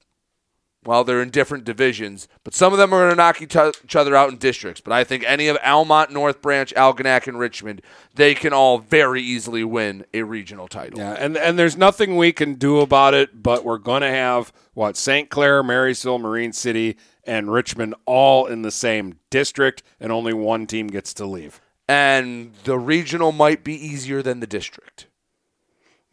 well, 0.83 1.03
they're 1.03 1.21
in 1.21 1.29
different 1.29 1.63
divisions, 1.63 2.27
but 2.43 2.55
some 2.55 2.73
of 2.73 2.79
them 2.79 2.91
are 2.91 3.01
going 3.01 3.11
to 3.11 3.15
knock 3.15 3.39
each 3.39 3.95
other 3.95 4.15
out 4.15 4.31
in 4.31 4.37
districts. 4.37 4.81
But 4.81 4.93
I 4.93 5.03
think 5.03 5.23
any 5.27 5.47
of 5.47 5.59
Almont, 5.63 6.11
North 6.11 6.41
Branch, 6.41 6.73
Algonac, 6.73 7.27
and 7.27 7.37
Richmond, 7.37 7.83
they 8.15 8.33
can 8.33 8.51
all 8.51 8.79
very 8.79 9.21
easily 9.21 9.63
win 9.63 10.05
a 10.11 10.23
regional 10.23 10.67
title. 10.67 10.97
Yeah, 10.97 11.13
and 11.13 11.37
and 11.37 11.59
there's 11.59 11.77
nothing 11.77 12.17
we 12.17 12.31
can 12.31 12.55
do 12.55 12.79
about 12.79 13.13
it, 13.13 13.43
but 13.43 13.63
we're 13.63 13.77
going 13.77 14.01
to 14.01 14.09
have 14.09 14.51
what 14.73 14.97
St. 14.97 15.29
Clair, 15.29 15.61
Marysville, 15.61 16.17
Marine 16.17 16.51
City, 16.51 16.97
and 17.23 17.53
Richmond 17.53 17.93
all 18.07 18.47
in 18.47 18.63
the 18.63 18.71
same 18.71 19.19
district, 19.29 19.83
and 19.99 20.11
only 20.11 20.33
one 20.33 20.65
team 20.65 20.87
gets 20.87 21.13
to 21.13 21.27
leave. 21.27 21.61
And 21.87 22.53
the 22.63 22.79
regional 22.79 23.31
might 23.31 23.63
be 23.63 23.75
easier 23.75 24.23
than 24.23 24.39
the 24.39 24.47
district. 24.47 25.07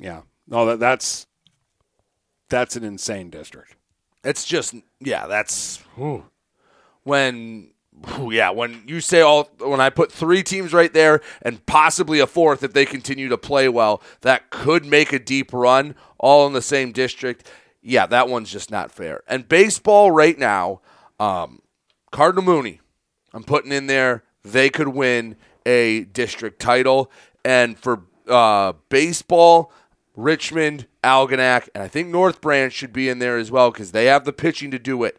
Yeah, 0.01 0.23
no, 0.49 0.67
that 0.67 0.81
that's 0.81 1.27
that's 2.49 2.77
an 2.77 2.85
insane 2.85 3.31
district. 3.31 3.77
It's 4.25 4.45
just 4.45 4.75
yeah, 5.01 5.27
that's 5.27 5.79
whew. 5.97 6.25
when 7.05 7.71
whew, 8.07 8.33
yeah, 8.33 8.51
when 8.51 8.83
you 8.87 9.01
say 9.01 9.21
all 9.21 9.45
when 9.59 9.81
I 9.81 9.91
put 9.91 10.13
three 10.13 10.43
teams 10.43 10.73
right 10.73 10.93
there 10.93 11.21
and 11.43 11.65
possibly 11.67 12.21
a 12.21 12.27
fourth 12.27 12.63
if 12.63 12.73
they 12.73 12.85
continue 12.85 13.29
to 13.29 13.39
play 13.39 13.69
well, 13.69 14.03
that 14.23 14.51
could 14.51 14.85
make 14.85 15.13
a 15.13 15.19
deep 15.19 15.53
run 15.53 15.95
all 16.19 16.47
in 16.47 16.53
the 16.53 16.63
same 16.63 16.93
district. 16.93 17.51
Yeah, 17.83 18.07
that 18.07 18.29
one's 18.29 18.51
just 18.51 18.71
not 18.71 18.91
fair. 18.91 19.23
And 19.27 19.49
baseball 19.49 20.11
right 20.11 20.39
now, 20.39 20.83
um, 21.19 21.63
Cardinal 22.13 22.45
Mooney, 22.45 22.81
I'm 23.33 23.45
putting 23.45 23.73
in 23.73 23.87
there. 23.87 24.23
They 24.43 24.69
could 24.69 24.89
win 24.89 25.37
a 25.65 26.05
district 26.05 26.61
title, 26.61 27.11
and 27.45 27.79
for 27.79 28.03
uh, 28.29 28.75
baseball, 28.89 29.73
Richmond, 30.17 30.87
Algonac, 31.03 31.69
and 31.75 31.83
I 31.83 31.89
think 31.89 32.09
North 32.09 32.41
Branch 32.41 32.73
should 32.73 32.93
be 32.93 33.09
in 33.09 33.19
there 33.19 33.39
as 33.39 33.51
well 33.51 33.71
because 33.71 33.93
they 33.93 34.07
have 34.07 34.25
the 34.25 34.33
pitching 34.33 34.71
to 34.71 34.79
do 34.79 35.05
it. 35.05 35.19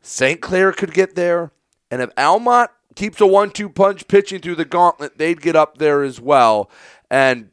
St. 0.00 0.40
Clair 0.40 0.72
could 0.72 0.94
get 0.94 1.14
there, 1.14 1.50
and 1.90 2.00
if 2.00 2.10
Almont 2.16 2.70
keeps 2.94 3.20
a 3.20 3.26
one-two 3.26 3.68
punch 3.68 4.08
pitching 4.08 4.40
through 4.40 4.56
the 4.56 4.64
gauntlet, 4.64 5.18
they'd 5.18 5.40
get 5.40 5.56
up 5.56 5.78
there 5.78 6.02
as 6.02 6.20
well. 6.20 6.70
And 7.10 7.50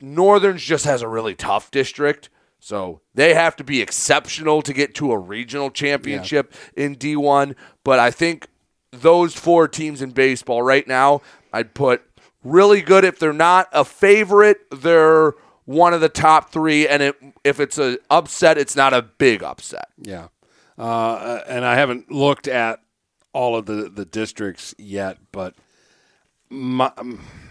Northern's 0.00 0.62
just 0.62 0.84
has 0.84 1.02
a 1.02 1.08
really 1.08 1.34
tough 1.34 1.70
district. 1.70 2.28
So 2.60 3.00
they 3.14 3.34
have 3.34 3.56
to 3.56 3.64
be 3.64 3.80
exceptional 3.80 4.60
to 4.62 4.72
get 4.72 4.94
to 4.96 5.12
a 5.12 5.18
regional 5.18 5.70
championship 5.70 6.52
in 6.76 6.96
D1. 6.96 7.54
But 7.84 7.98
I 7.98 8.10
think 8.10 8.48
those 8.90 9.34
four 9.34 9.68
teams 9.68 10.02
in 10.02 10.10
baseball 10.10 10.62
right 10.62 10.86
now, 10.86 11.22
I'd 11.52 11.74
put 11.74 12.02
really 12.42 12.82
good. 12.82 13.04
If 13.04 13.18
they're 13.18 13.32
not 13.32 13.68
a 13.72 13.84
favorite, 13.84 14.58
they're 14.70 15.34
one 15.66 15.92
of 15.92 16.00
the 16.00 16.08
top 16.08 16.50
three. 16.50 16.88
And 16.88 17.02
it, 17.02 17.16
if 17.44 17.60
it's 17.60 17.76
an 17.76 17.98
upset, 18.08 18.56
it's 18.56 18.74
not 18.74 18.94
a 18.94 19.02
big 19.02 19.42
upset. 19.42 19.88
Yeah, 19.98 20.28
uh, 20.78 21.40
and 21.46 21.64
I 21.64 21.74
haven't 21.74 22.10
looked 22.10 22.48
at 22.48 22.80
all 23.34 23.54
of 23.54 23.66
the 23.66 23.90
the 23.90 24.06
districts 24.06 24.74
yet, 24.78 25.18
but 25.30 25.54
my 26.48 26.90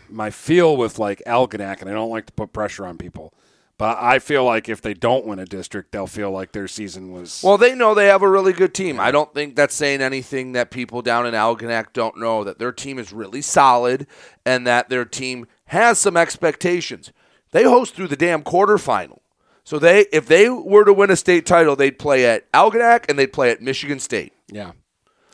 my 0.10 0.32
feel 0.32 0.76
with 0.76 0.98
like 0.98 1.22
Algonac, 1.28 1.82
and 1.82 1.90
I 1.90 1.94
don't 1.94 2.10
like 2.10 2.26
to 2.26 2.34
put 2.34 2.54
pressure 2.54 2.86
on 2.86 2.98
people, 2.98 3.34
but 3.78 3.98
I 4.00 4.20
feel 4.20 4.46
like 4.46 4.70
if 4.70 4.82
they 4.82 4.94
don't 4.94 5.26
win 5.26 5.40
a 5.40 5.46
district, 5.46 5.92
they'll 5.92 6.08
feel 6.08 6.32
like 6.32 6.54
their 6.54 6.68
season 6.68 7.12
was 7.12 7.42
Well, 7.44 7.58
they 7.58 7.76
know 7.76 7.94
they 7.94 8.08
have 8.08 8.22
a 8.22 8.30
really 8.30 8.54
good 8.54 8.74
team. 8.74 9.00
I 9.00 9.12
don't 9.12 9.34
think 9.34 9.56
that's 9.56 9.76
saying 9.76 10.02
anything 10.02 10.54
that 10.54 10.72
people 10.72 11.02
down 11.02 11.26
in 11.26 11.34
Algonac 11.34 11.94
don't 11.94 12.18
know 12.18 12.44
that 12.44 12.58
their 12.58 12.72
team 12.72 12.98
is 12.98 13.12
really 13.12 13.42
solid 13.42 14.08
and 14.46 14.66
that 14.66 14.90
their 14.90 15.06
team 15.06 15.46
has 15.66 16.00
some 16.00 16.16
expectations. 16.16 17.12
They 17.56 17.64
host 17.64 17.96
through 17.96 18.10
the 18.10 18.18
damn 18.18 18.44
quarterfinal. 18.44 19.20
So 19.64 19.80
they 19.80 20.02
if 20.12 20.28
they 20.28 20.50
were 20.50 20.84
to 20.84 20.92
win 20.92 21.10
a 21.10 21.16
state 21.16 21.46
title, 21.46 21.78
they'd 21.78 21.98
play 21.98 22.26
at 22.26 22.52
Algonac 22.52 23.06
and 23.08 23.18
they'd 23.18 23.32
play 23.32 23.50
at 23.50 23.62
Michigan 23.62 24.00
State. 24.00 24.34
yeah, 24.52 24.74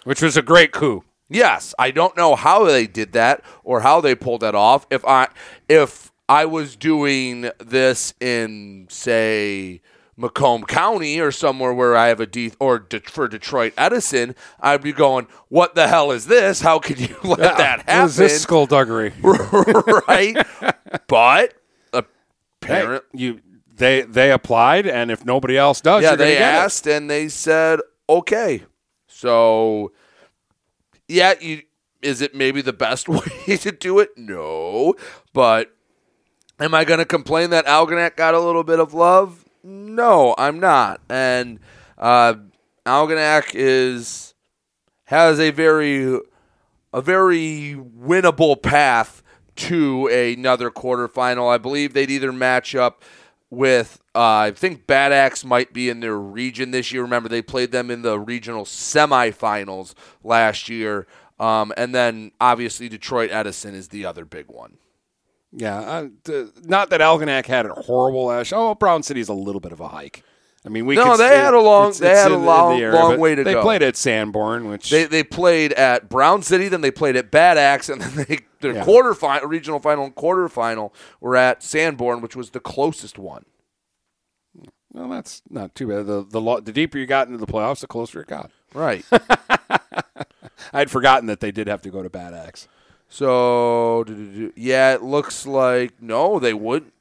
which 0.04 0.22
was 0.22 0.38
a 0.38 0.44
great 0.44 0.72
coup. 0.72 1.04
Yes, 1.30 1.74
I 1.80 1.90
don't 1.90 2.16
know 2.16 2.36
how 2.36 2.64
they 2.66 2.86
did 2.86 3.14
that 3.14 3.42
or 3.64 3.82
how 3.82 4.02
they 4.02 4.14
pulled 4.14 4.42
that 4.42 4.54
off. 4.54 4.86
If 4.92 5.04
I 5.04 5.30
if 5.68 6.12
I 6.30 6.46
was 6.46 6.76
doing 6.76 7.50
this 7.58 8.14
in 8.20 8.86
say 8.90 9.82
Macomb 10.16 10.64
County 10.66 11.20
or 11.20 11.32
somewhere 11.32 11.74
where 11.74 11.98
I 11.98 12.10
have 12.10 12.20
a 12.20 12.28
D 12.28 12.52
or 12.60 12.78
De- 12.78 13.00
for 13.00 13.28
Detroit 13.28 13.74
Edison, 13.78 14.36
I'd 14.60 14.84
be 14.84 14.92
going, 14.94 15.26
"What 15.50 15.74
the 15.74 15.88
hell 15.88 16.12
is 16.12 16.28
this? 16.28 16.62
How 16.62 16.78
could 16.78 17.00
you 17.00 17.16
let 17.24 17.40
Yeah, 17.40 17.56
that 17.56 17.80
happen?" 17.90 18.06
is 18.06 18.16
this 18.16 18.42
skullduggery? 18.44 19.12
right? 19.24 20.38
But 21.08 21.54
apparently, 22.62 23.20
you 23.20 23.41
they 23.76 24.01
they 24.01 24.32
applied, 24.32 24.88
and 24.88 25.12
if 25.12 25.26
nobody 25.26 25.57
else 25.57 25.82
does, 25.82 26.03
yeah, 26.03 26.16
they 26.16 26.38
asked 26.38 26.88
and 26.88 27.09
they 27.09 27.28
said 27.30 27.80
okay. 28.09 28.64
So, 29.07 29.91
yeah, 31.07 31.34
you 31.39 31.64
is 32.01 32.22
it 32.22 32.34
maybe 32.34 32.62
the 32.62 32.74
best 32.74 33.09
way 33.47 33.57
to 33.57 33.72
do 33.72 33.99
it? 33.99 34.09
No, 34.18 34.95
but 35.34 35.72
am 36.59 36.74
I 36.74 36.86
going 36.86 36.99
to 36.99 37.05
complain 37.05 37.49
that 37.51 37.66
Algonac 37.66 38.16
got 38.16 38.34
a 38.34 38.39
little 38.39 38.64
bit 38.64 38.80
of 38.80 38.93
love? 38.93 39.45
No, 39.64 40.36
I'm 40.38 40.59
not. 40.59 41.01
And 41.09 41.59
uh, 41.97 42.36
Algonac 42.86 43.51
is 43.53 44.34
has 45.05 45.39
a 45.39 45.51
very 45.51 46.20
a 46.93 47.01
very 47.01 47.76
winnable 47.76 48.62
path 48.62 49.21
to 49.58 50.08
another 50.08 50.70
quarterfinal. 50.70 51.52
I 51.52 51.58
believe 51.58 51.93
they'd 51.93 52.12
either 52.12 52.32
match 52.32 52.76
up 52.76 53.04
with 53.49 54.02
uh, 54.16 54.20
I 54.20 54.52
think 54.52 54.88
Bad 54.88 55.12
Axe 55.12 55.45
might 55.45 55.74
be 55.74 55.89
in 55.89 55.99
their 55.99 56.18
region 56.18 56.72
this 56.72 56.91
year. 56.91 57.02
Remember 57.02 57.30
they 57.30 57.41
played 57.41 57.72
them 57.72 57.91
in 57.91 58.02
the 58.02 58.20
regional 58.20 58.66
semifinals 58.66 59.93
last 60.24 60.70
year. 60.70 61.08
Um, 61.39 61.74
and 61.78 61.93
then 61.95 62.32
obviously 62.39 62.89
Detroit 62.89 63.32
Edison 63.32 63.74
is 63.74 63.88
the 63.89 64.06
other 64.06 64.26
big 64.26 64.47
one. 64.47 64.78
Yeah, 65.54 65.80
uh, 65.80 66.08
not 66.64 66.89
that 66.91 67.02
Algonac 67.02 67.45
had 67.45 67.66
a 67.66 67.74
horrible 67.74 68.26
last. 68.26 68.54
Oh, 68.54 68.74
Brown 68.74 69.04
City's 69.04 69.28
a 69.28 69.34
little 69.34 69.60
bit 69.60 69.74
of 69.74 69.82
a 69.82 69.89
hike. 69.89 70.24
I 70.66 70.70
mean, 70.70 70.86
we 70.86 70.95
No, 70.95 71.12
could 71.12 71.18
they 71.22 71.38
had 71.38 71.53
a 71.55 71.59
long- 71.59 71.86
it's- 71.89 71.99
they 71.99 72.12
it's 72.12 72.22
had 72.22 72.32
a 72.32 72.36
in 72.36 72.41
the- 72.41 72.45
in 72.45 72.45
long- 72.45 72.80
area, 72.80 72.93
long 72.95 73.20
way 73.20 73.34
to 73.34 73.43
they 73.43 73.53
go. 73.53 73.59
They 73.59 73.64
played 73.64 73.82
at 73.84 73.97
Sanborn, 73.97 74.68
which 74.70 74.89
They 74.91 75.05
they 75.05 75.24
played 75.24 75.74
at 75.74 76.07
Brown 76.07 76.43
City, 76.43 76.68
then 76.68 76.82
they 76.82 76.91
played 76.91 77.16
at 77.16 77.32
Bad 77.32 77.57
Axe, 77.57 77.89
and 77.89 77.99
then 78.01 78.26
they 78.28 78.39
their 78.59 78.74
Yeah. 78.76 78.86
quarterfinal, 78.86 79.47
regional 79.49 79.80
final, 79.80 80.03
and 80.05 80.14
quarterfinal 80.16 80.91
were 81.20 81.36
at 81.36 81.64
Sanborn, 81.64 82.22
which 82.22 82.36
was 82.36 82.51
the 82.51 82.59
closest 82.59 83.18
one. 83.18 83.45
well, 84.93 85.09
that's 85.09 85.41
not 85.49 85.74
too 85.74 85.88
bad. 85.88 86.05
The 86.05 86.24
the 86.30 86.39
lo- 86.41 86.59
the 86.59 86.72
deeper 86.72 86.99
you 86.99 87.07
got 87.07 87.26
into 87.28 87.39
the 87.39 87.47
playoffs, 87.51 87.80
the 87.80 87.88
closer 87.88 88.22
it 88.22 88.28
got. 88.28 88.51
Right. 88.74 89.03
I'd 90.74 90.91
forgotten 90.91 91.26
that 91.28 91.39
they 91.39 91.51
did 91.51 91.68
have 91.68 91.82
to 91.82 91.89
go 91.89 92.03
to 92.03 92.09
Bad 92.09 92.34
Axe. 92.34 92.68
So 93.09 94.05
yeah, 94.55 94.93
it 94.93 95.01
looks 95.01 95.45
like 95.45 96.01
no, 96.01 96.39
they 96.39 96.53
would. 96.53 96.91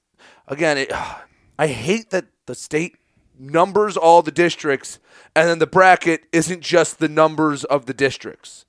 Again, 0.48 0.78
it, 0.78 0.90
I 1.58 1.66
hate 1.66 2.10
that 2.10 2.24
the 2.46 2.54
state 2.54 2.96
numbers 3.40 3.96
all 3.96 4.22
the 4.22 4.30
districts, 4.30 4.98
and 5.34 5.48
then 5.48 5.58
the 5.58 5.66
bracket 5.66 6.24
isn't 6.32 6.60
just 6.60 6.98
the 6.98 7.08
numbers 7.08 7.64
of 7.64 7.86
the 7.86 7.94
districts. 7.94 8.66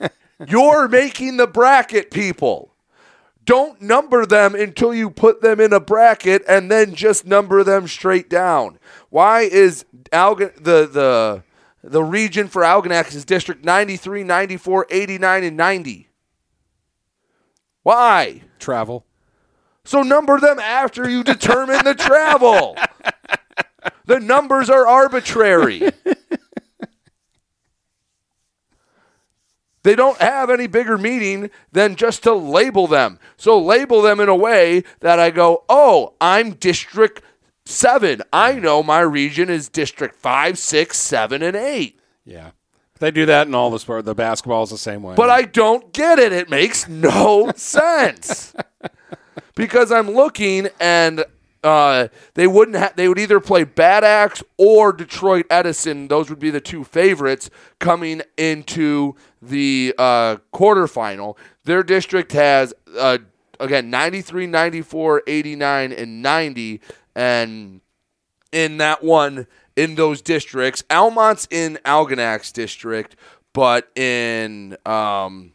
You're 0.46 0.88
making 0.88 1.36
the 1.36 1.46
bracket, 1.46 2.10
people. 2.10 2.74
Don't 3.44 3.80
number 3.80 4.24
them 4.24 4.54
until 4.54 4.94
you 4.94 5.10
put 5.10 5.42
them 5.42 5.60
in 5.60 5.72
a 5.72 5.80
bracket, 5.80 6.42
and 6.48 6.70
then 6.70 6.94
just 6.94 7.26
number 7.26 7.62
them 7.62 7.86
straight 7.86 8.30
down. 8.30 8.78
Why 9.10 9.42
is 9.42 9.84
Algon 10.12 10.54
the 10.56 10.86
the 10.86 11.42
the 11.82 12.02
region 12.02 12.48
for 12.48 12.62
Algonac 12.62 13.14
is 13.14 13.26
District 13.26 13.62
93, 13.62 14.24
94, 14.24 14.86
89, 14.88 15.44
and 15.44 15.56
90? 15.56 16.08
Why? 17.82 18.42
Travel. 18.58 19.04
So 19.84 20.02
number 20.02 20.40
them 20.40 20.58
after 20.58 21.08
you 21.08 21.22
determine 21.22 21.84
the 21.84 21.94
travel. 21.94 22.76
The 24.06 24.20
numbers 24.20 24.68
are 24.70 24.86
arbitrary. 24.86 25.90
They 29.82 29.94
don't 29.94 30.18
have 30.18 30.48
any 30.48 30.66
bigger 30.66 30.96
meaning 30.96 31.50
than 31.70 31.94
just 31.96 32.22
to 32.22 32.32
label 32.32 32.86
them. 32.86 33.18
So 33.36 33.58
label 33.60 34.00
them 34.00 34.18
in 34.18 34.30
a 34.30 34.34
way 34.34 34.82
that 35.00 35.18
I 35.20 35.30
go, 35.30 35.64
oh, 35.68 36.14
I'm 36.22 36.52
District 36.52 37.22
7. 37.66 38.22
I 38.32 38.54
know 38.54 38.82
my 38.82 39.00
region 39.00 39.50
is 39.50 39.68
District 39.68 40.16
5, 40.16 40.58
6, 40.58 40.96
7, 40.98 41.42
and 41.42 41.54
8. 41.54 42.00
Yeah, 42.24 42.52
they 42.98 43.10
do 43.10 43.26
that 43.26 43.46
in 43.46 43.54
all 43.54 43.70
the 43.70 43.78
sport. 43.78 44.06
The 44.06 44.14
basketball 44.14 44.62
is 44.62 44.70
the 44.70 44.78
same 44.78 45.02
way. 45.02 45.16
But 45.16 45.28
I 45.28 45.42
don't 45.42 45.92
get 45.92 46.18
it. 46.18 46.32
It 46.32 46.48
makes 46.48 46.88
no 46.88 47.52
sense. 47.56 48.54
because 49.54 49.92
I'm 49.92 50.10
looking 50.10 50.68
and 50.80 51.26
uh, 51.64 52.08
they 52.34 52.46
wouldn't 52.46 52.76
ha- 52.76 52.92
they 52.94 53.08
would 53.08 53.18
either 53.18 53.40
play 53.40 53.64
Bad 53.64 54.04
Axe 54.04 54.42
or 54.58 54.92
Detroit 54.92 55.46
Edison. 55.48 56.08
Those 56.08 56.28
would 56.28 56.38
be 56.38 56.50
the 56.50 56.60
two 56.60 56.84
favorites 56.84 57.48
coming 57.78 58.20
into 58.36 59.16
the 59.40 59.94
uh, 59.98 60.36
quarterfinal. 60.52 61.36
Their 61.64 61.82
district 61.82 62.32
has 62.32 62.74
uh, 62.98 63.18
again 63.58 63.88
93, 63.88 64.46
94, 64.46 65.22
89 65.26 65.92
and 65.92 66.22
90 66.22 66.80
and 67.16 67.80
in 68.52 68.76
that 68.76 69.02
one 69.02 69.46
in 69.74 69.94
those 69.94 70.20
districts. 70.20 70.84
Almont's 70.90 71.48
in 71.50 71.78
Algonac's 71.86 72.52
district, 72.52 73.16
but 73.54 73.88
in 73.96 74.76
um, 74.84 75.54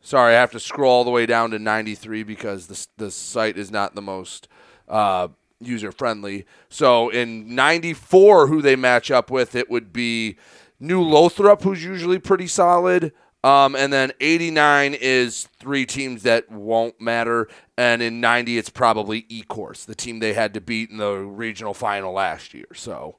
sorry, 0.00 0.34
I 0.34 0.40
have 0.40 0.52
to 0.52 0.60
scroll 0.60 0.92
all 0.92 1.04
the 1.04 1.10
way 1.10 1.26
down 1.26 1.50
to 1.50 1.58
93 1.58 2.22
because 2.22 2.68
the 2.68 2.86
the 2.96 3.10
site 3.10 3.58
is 3.58 3.70
not 3.70 3.94
the 3.94 4.02
most 4.02 4.48
uh, 4.88 5.28
user 5.66 5.92
friendly. 5.92 6.46
So 6.68 7.08
in 7.08 7.54
94, 7.54 8.46
who 8.46 8.62
they 8.62 8.76
match 8.76 9.10
up 9.10 9.30
with, 9.30 9.54
it 9.54 9.70
would 9.70 9.92
be 9.92 10.36
New 10.80 11.02
Lothrop, 11.02 11.62
who's 11.62 11.84
usually 11.84 12.18
pretty 12.18 12.46
solid. 12.46 13.12
Um, 13.44 13.74
and 13.74 13.92
then 13.92 14.12
89 14.20 14.94
is 14.94 15.48
three 15.58 15.84
teams 15.84 16.22
that 16.22 16.50
won't 16.50 17.00
matter. 17.00 17.48
And 17.76 18.00
in 18.00 18.20
90, 18.20 18.56
it's 18.56 18.70
probably 18.70 19.22
Ecorse, 19.22 19.84
the 19.84 19.94
team 19.94 20.20
they 20.20 20.32
had 20.32 20.54
to 20.54 20.60
beat 20.60 20.90
in 20.90 20.98
the 20.98 21.16
regional 21.16 21.74
final 21.74 22.12
last 22.12 22.54
year. 22.54 22.66
So, 22.74 23.16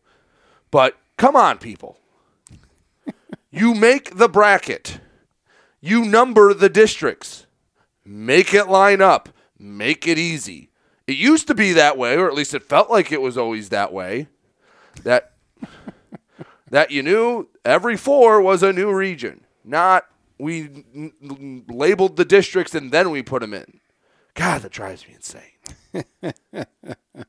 but 0.71 0.97
come 1.17 1.35
on, 1.35 1.57
people. 1.57 1.99
you 3.51 3.73
make 3.73 4.17
the 4.17 4.29
bracket. 4.29 4.99
You 5.81 6.05
number 6.05 6.53
the 6.53 6.69
districts. 6.69 7.45
Make 8.05 8.53
it 8.53 8.69
line 8.69 9.01
up. 9.01 9.29
Make 9.59 10.07
it 10.07 10.17
easy. 10.17 10.69
It 11.07 11.17
used 11.17 11.47
to 11.47 11.55
be 11.55 11.73
that 11.73 11.97
way, 11.97 12.15
or 12.17 12.27
at 12.27 12.33
least 12.33 12.53
it 12.53 12.63
felt 12.63 12.89
like 12.89 13.11
it 13.11 13.21
was 13.21 13.37
always 13.37 13.69
that 13.69 13.91
way. 13.91 14.27
That 15.03 15.33
that 16.69 16.91
you 16.91 17.03
knew 17.03 17.49
every 17.65 17.97
four 17.97 18.41
was 18.41 18.63
a 18.63 18.71
new 18.73 18.91
region, 18.93 19.41
not 19.63 20.05
we 20.37 20.61
n- 20.95 21.11
n- 21.21 21.65
labeled 21.67 22.15
the 22.17 22.25
districts 22.25 22.73
and 22.75 22.91
then 22.91 23.09
we 23.11 23.21
put 23.21 23.41
them 23.41 23.53
in. 23.53 23.79
God, 24.33 24.61
that 24.63 24.71
drives 24.71 25.05
me 25.07 25.15
insane. 25.15 26.65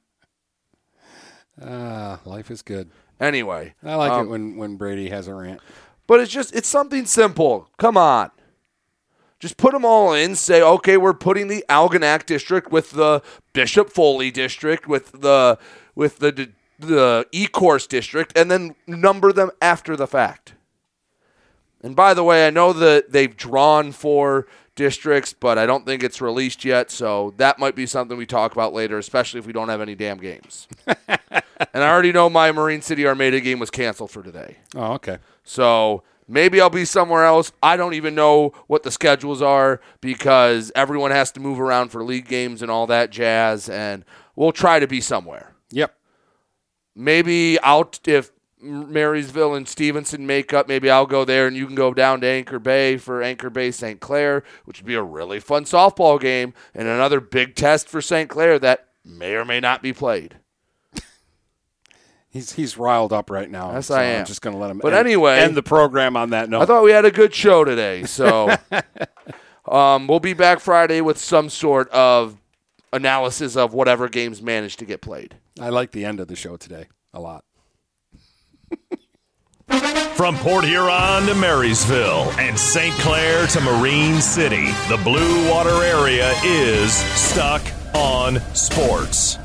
Ah, 1.62 2.18
life 2.24 2.50
is 2.50 2.62
good. 2.62 2.90
Anyway, 3.20 3.74
I 3.84 3.94
like 3.94 4.10
um, 4.10 4.26
it 4.26 4.28
when 4.30 4.56
when 4.56 4.76
Brady 4.76 5.08
has 5.10 5.28
a 5.28 5.34
rant. 5.34 5.60
But 6.06 6.18
it's 6.20 6.32
just 6.32 6.54
it's 6.54 6.68
something 6.68 7.06
simple. 7.06 7.68
Come 7.78 7.96
on. 7.96 8.30
Just 9.44 9.58
put 9.58 9.72
them 9.72 9.84
all 9.84 10.14
in. 10.14 10.36
Say, 10.36 10.62
okay, 10.62 10.96
we're 10.96 11.12
putting 11.12 11.48
the 11.48 11.62
Algonac 11.68 12.24
district 12.24 12.72
with 12.72 12.92
the 12.92 13.20
Bishop 13.52 13.90
Foley 13.90 14.30
district 14.30 14.88
with 14.88 15.12
the 15.12 15.58
with 15.94 16.20
the 16.20 16.48
the 16.78 17.26
Ecorse 17.30 17.86
district, 17.86 18.38
and 18.38 18.50
then 18.50 18.74
number 18.86 19.34
them 19.34 19.50
after 19.60 19.96
the 19.96 20.06
fact. 20.06 20.54
And 21.82 21.94
by 21.94 22.14
the 22.14 22.24
way, 22.24 22.46
I 22.46 22.50
know 22.50 22.72
that 22.72 23.12
they've 23.12 23.36
drawn 23.36 23.92
four 23.92 24.46
districts, 24.76 25.34
but 25.34 25.58
I 25.58 25.66
don't 25.66 25.84
think 25.84 26.02
it's 26.02 26.22
released 26.22 26.64
yet. 26.64 26.90
So 26.90 27.34
that 27.36 27.58
might 27.58 27.74
be 27.74 27.84
something 27.84 28.16
we 28.16 28.24
talk 28.24 28.52
about 28.52 28.72
later, 28.72 28.96
especially 28.96 29.40
if 29.40 29.46
we 29.46 29.52
don't 29.52 29.68
have 29.68 29.82
any 29.82 29.94
damn 29.94 30.16
games. 30.16 30.68
and 30.86 31.20
I 31.74 31.90
already 31.90 32.12
know 32.12 32.30
my 32.30 32.50
Marine 32.50 32.80
City 32.80 33.06
Armada 33.06 33.42
game 33.42 33.58
was 33.58 33.70
canceled 33.70 34.10
for 34.10 34.22
today. 34.22 34.56
Oh, 34.74 34.94
okay. 34.94 35.18
So 35.44 36.02
maybe 36.28 36.60
I'll 36.60 36.70
be 36.70 36.84
somewhere 36.84 37.24
else. 37.24 37.52
I 37.62 37.76
don't 37.76 37.94
even 37.94 38.14
know 38.14 38.52
what 38.66 38.82
the 38.82 38.90
schedules 38.90 39.42
are 39.42 39.80
because 40.00 40.72
everyone 40.74 41.10
has 41.10 41.32
to 41.32 41.40
move 41.40 41.60
around 41.60 41.90
for 41.90 42.04
league 42.04 42.28
games 42.28 42.62
and 42.62 42.70
all 42.70 42.86
that 42.86 43.10
jazz. 43.10 43.68
And 43.68 44.04
we'll 44.36 44.52
try 44.52 44.80
to 44.80 44.86
be 44.86 45.00
somewhere. 45.00 45.54
Yep. 45.70 45.94
Maybe 46.94 47.58
I'll 47.60 47.90
if 48.06 48.30
Marysville 48.64 49.54
and 49.54 49.68
Stevenson 49.68 50.26
make 50.26 50.52
up. 50.52 50.68
Maybe 50.68 50.90
I'll 50.90 51.06
go 51.06 51.24
there 51.24 51.46
and 51.46 51.56
you 51.56 51.66
can 51.66 51.74
go 51.74 51.92
down 51.92 52.20
to 52.22 52.26
Anchor 52.26 52.58
Bay 52.58 52.96
for 52.96 53.22
Anchor 53.22 53.50
Bay 53.50 53.70
St. 53.70 54.00
Clair, 54.00 54.42
which 54.64 54.80
would 54.80 54.86
be 54.86 54.94
a 54.94 55.02
really 55.02 55.40
fun 55.40 55.64
softball 55.64 56.20
game 56.20 56.54
and 56.74 56.88
another 56.88 57.20
big 57.20 57.54
test 57.54 57.88
for 57.88 58.00
St. 58.00 58.28
Clair 58.28 58.58
that 58.58 58.88
may 59.04 59.34
or 59.34 59.44
may 59.44 59.60
not 59.60 59.82
be 59.82 59.92
played. 59.92 60.38
He's 62.34 62.52
he's 62.52 62.76
riled 62.76 63.12
up 63.12 63.30
right 63.30 63.48
now. 63.48 63.72
Yes, 63.74 63.86
so 63.86 63.94
I 63.94 64.02
I'm 64.02 64.16
am. 64.16 64.26
just 64.26 64.42
going 64.42 64.54
to 64.56 64.60
let 64.60 64.68
him. 64.68 64.78
But 64.78 64.92
end, 64.92 65.06
anyway- 65.06 65.38
end 65.38 65.56
the 65.56 65.62
program 65.62 66.16
on 66.16 66.30
that 66.30 66.50
note. 66.50 66.62
I 66.62 66.66
thought 66.66 66.82
we 66.82 66.90
had 66.90 67.04
a 67.04 67.12
good 67.12 67.32
show 67.32 67.64
today, 67.64 68.02
so 68.06 68.52
um, 69.68 70.08
we'll 70.08 70.18
be 70.18 70.32
back 70.34 70.58
Friday 70.58 71.00
with 71.00 71.16
some 71.16 71.48
sort 71.48 71.88
of 71.90 72.36
analysis 72.92 73.56
of 73.56 73.72
whatever 73.72 74.08
games 74.08 74.42
managed 74.42 74.80
to 74.80 74.84
get 74.84 75.00
played. 75.00 75.36
I 75.60 75.68
like 75.68 75.92
the 75.92 76.04
end 76.04 76.18
of 76.18 76.26
the 76.26 76.34
show 76.34 76.56
today 76.56 76.88
a 77.12 77.20
lot. 77.20 77.44
From 80.16 80.36
Port 80.38 80.64
Huron 80.64 81.26
to 81.26 81.34
Marysville 81.36 82.32
and 82.38 82.58
St. 82.58 82.94
Clair 82.96 83.46
to 83.46 83.60
Marine 83.60 84.20
City, 84.20 84.66
the 84.88 85.00
Blue 85.04 85.48
Water 85.50 85.82
area 85.84 86.32
is 86.44 86.92
stuck 86.92 87.62
on 87.94 88.40
sports. 88.54 89.38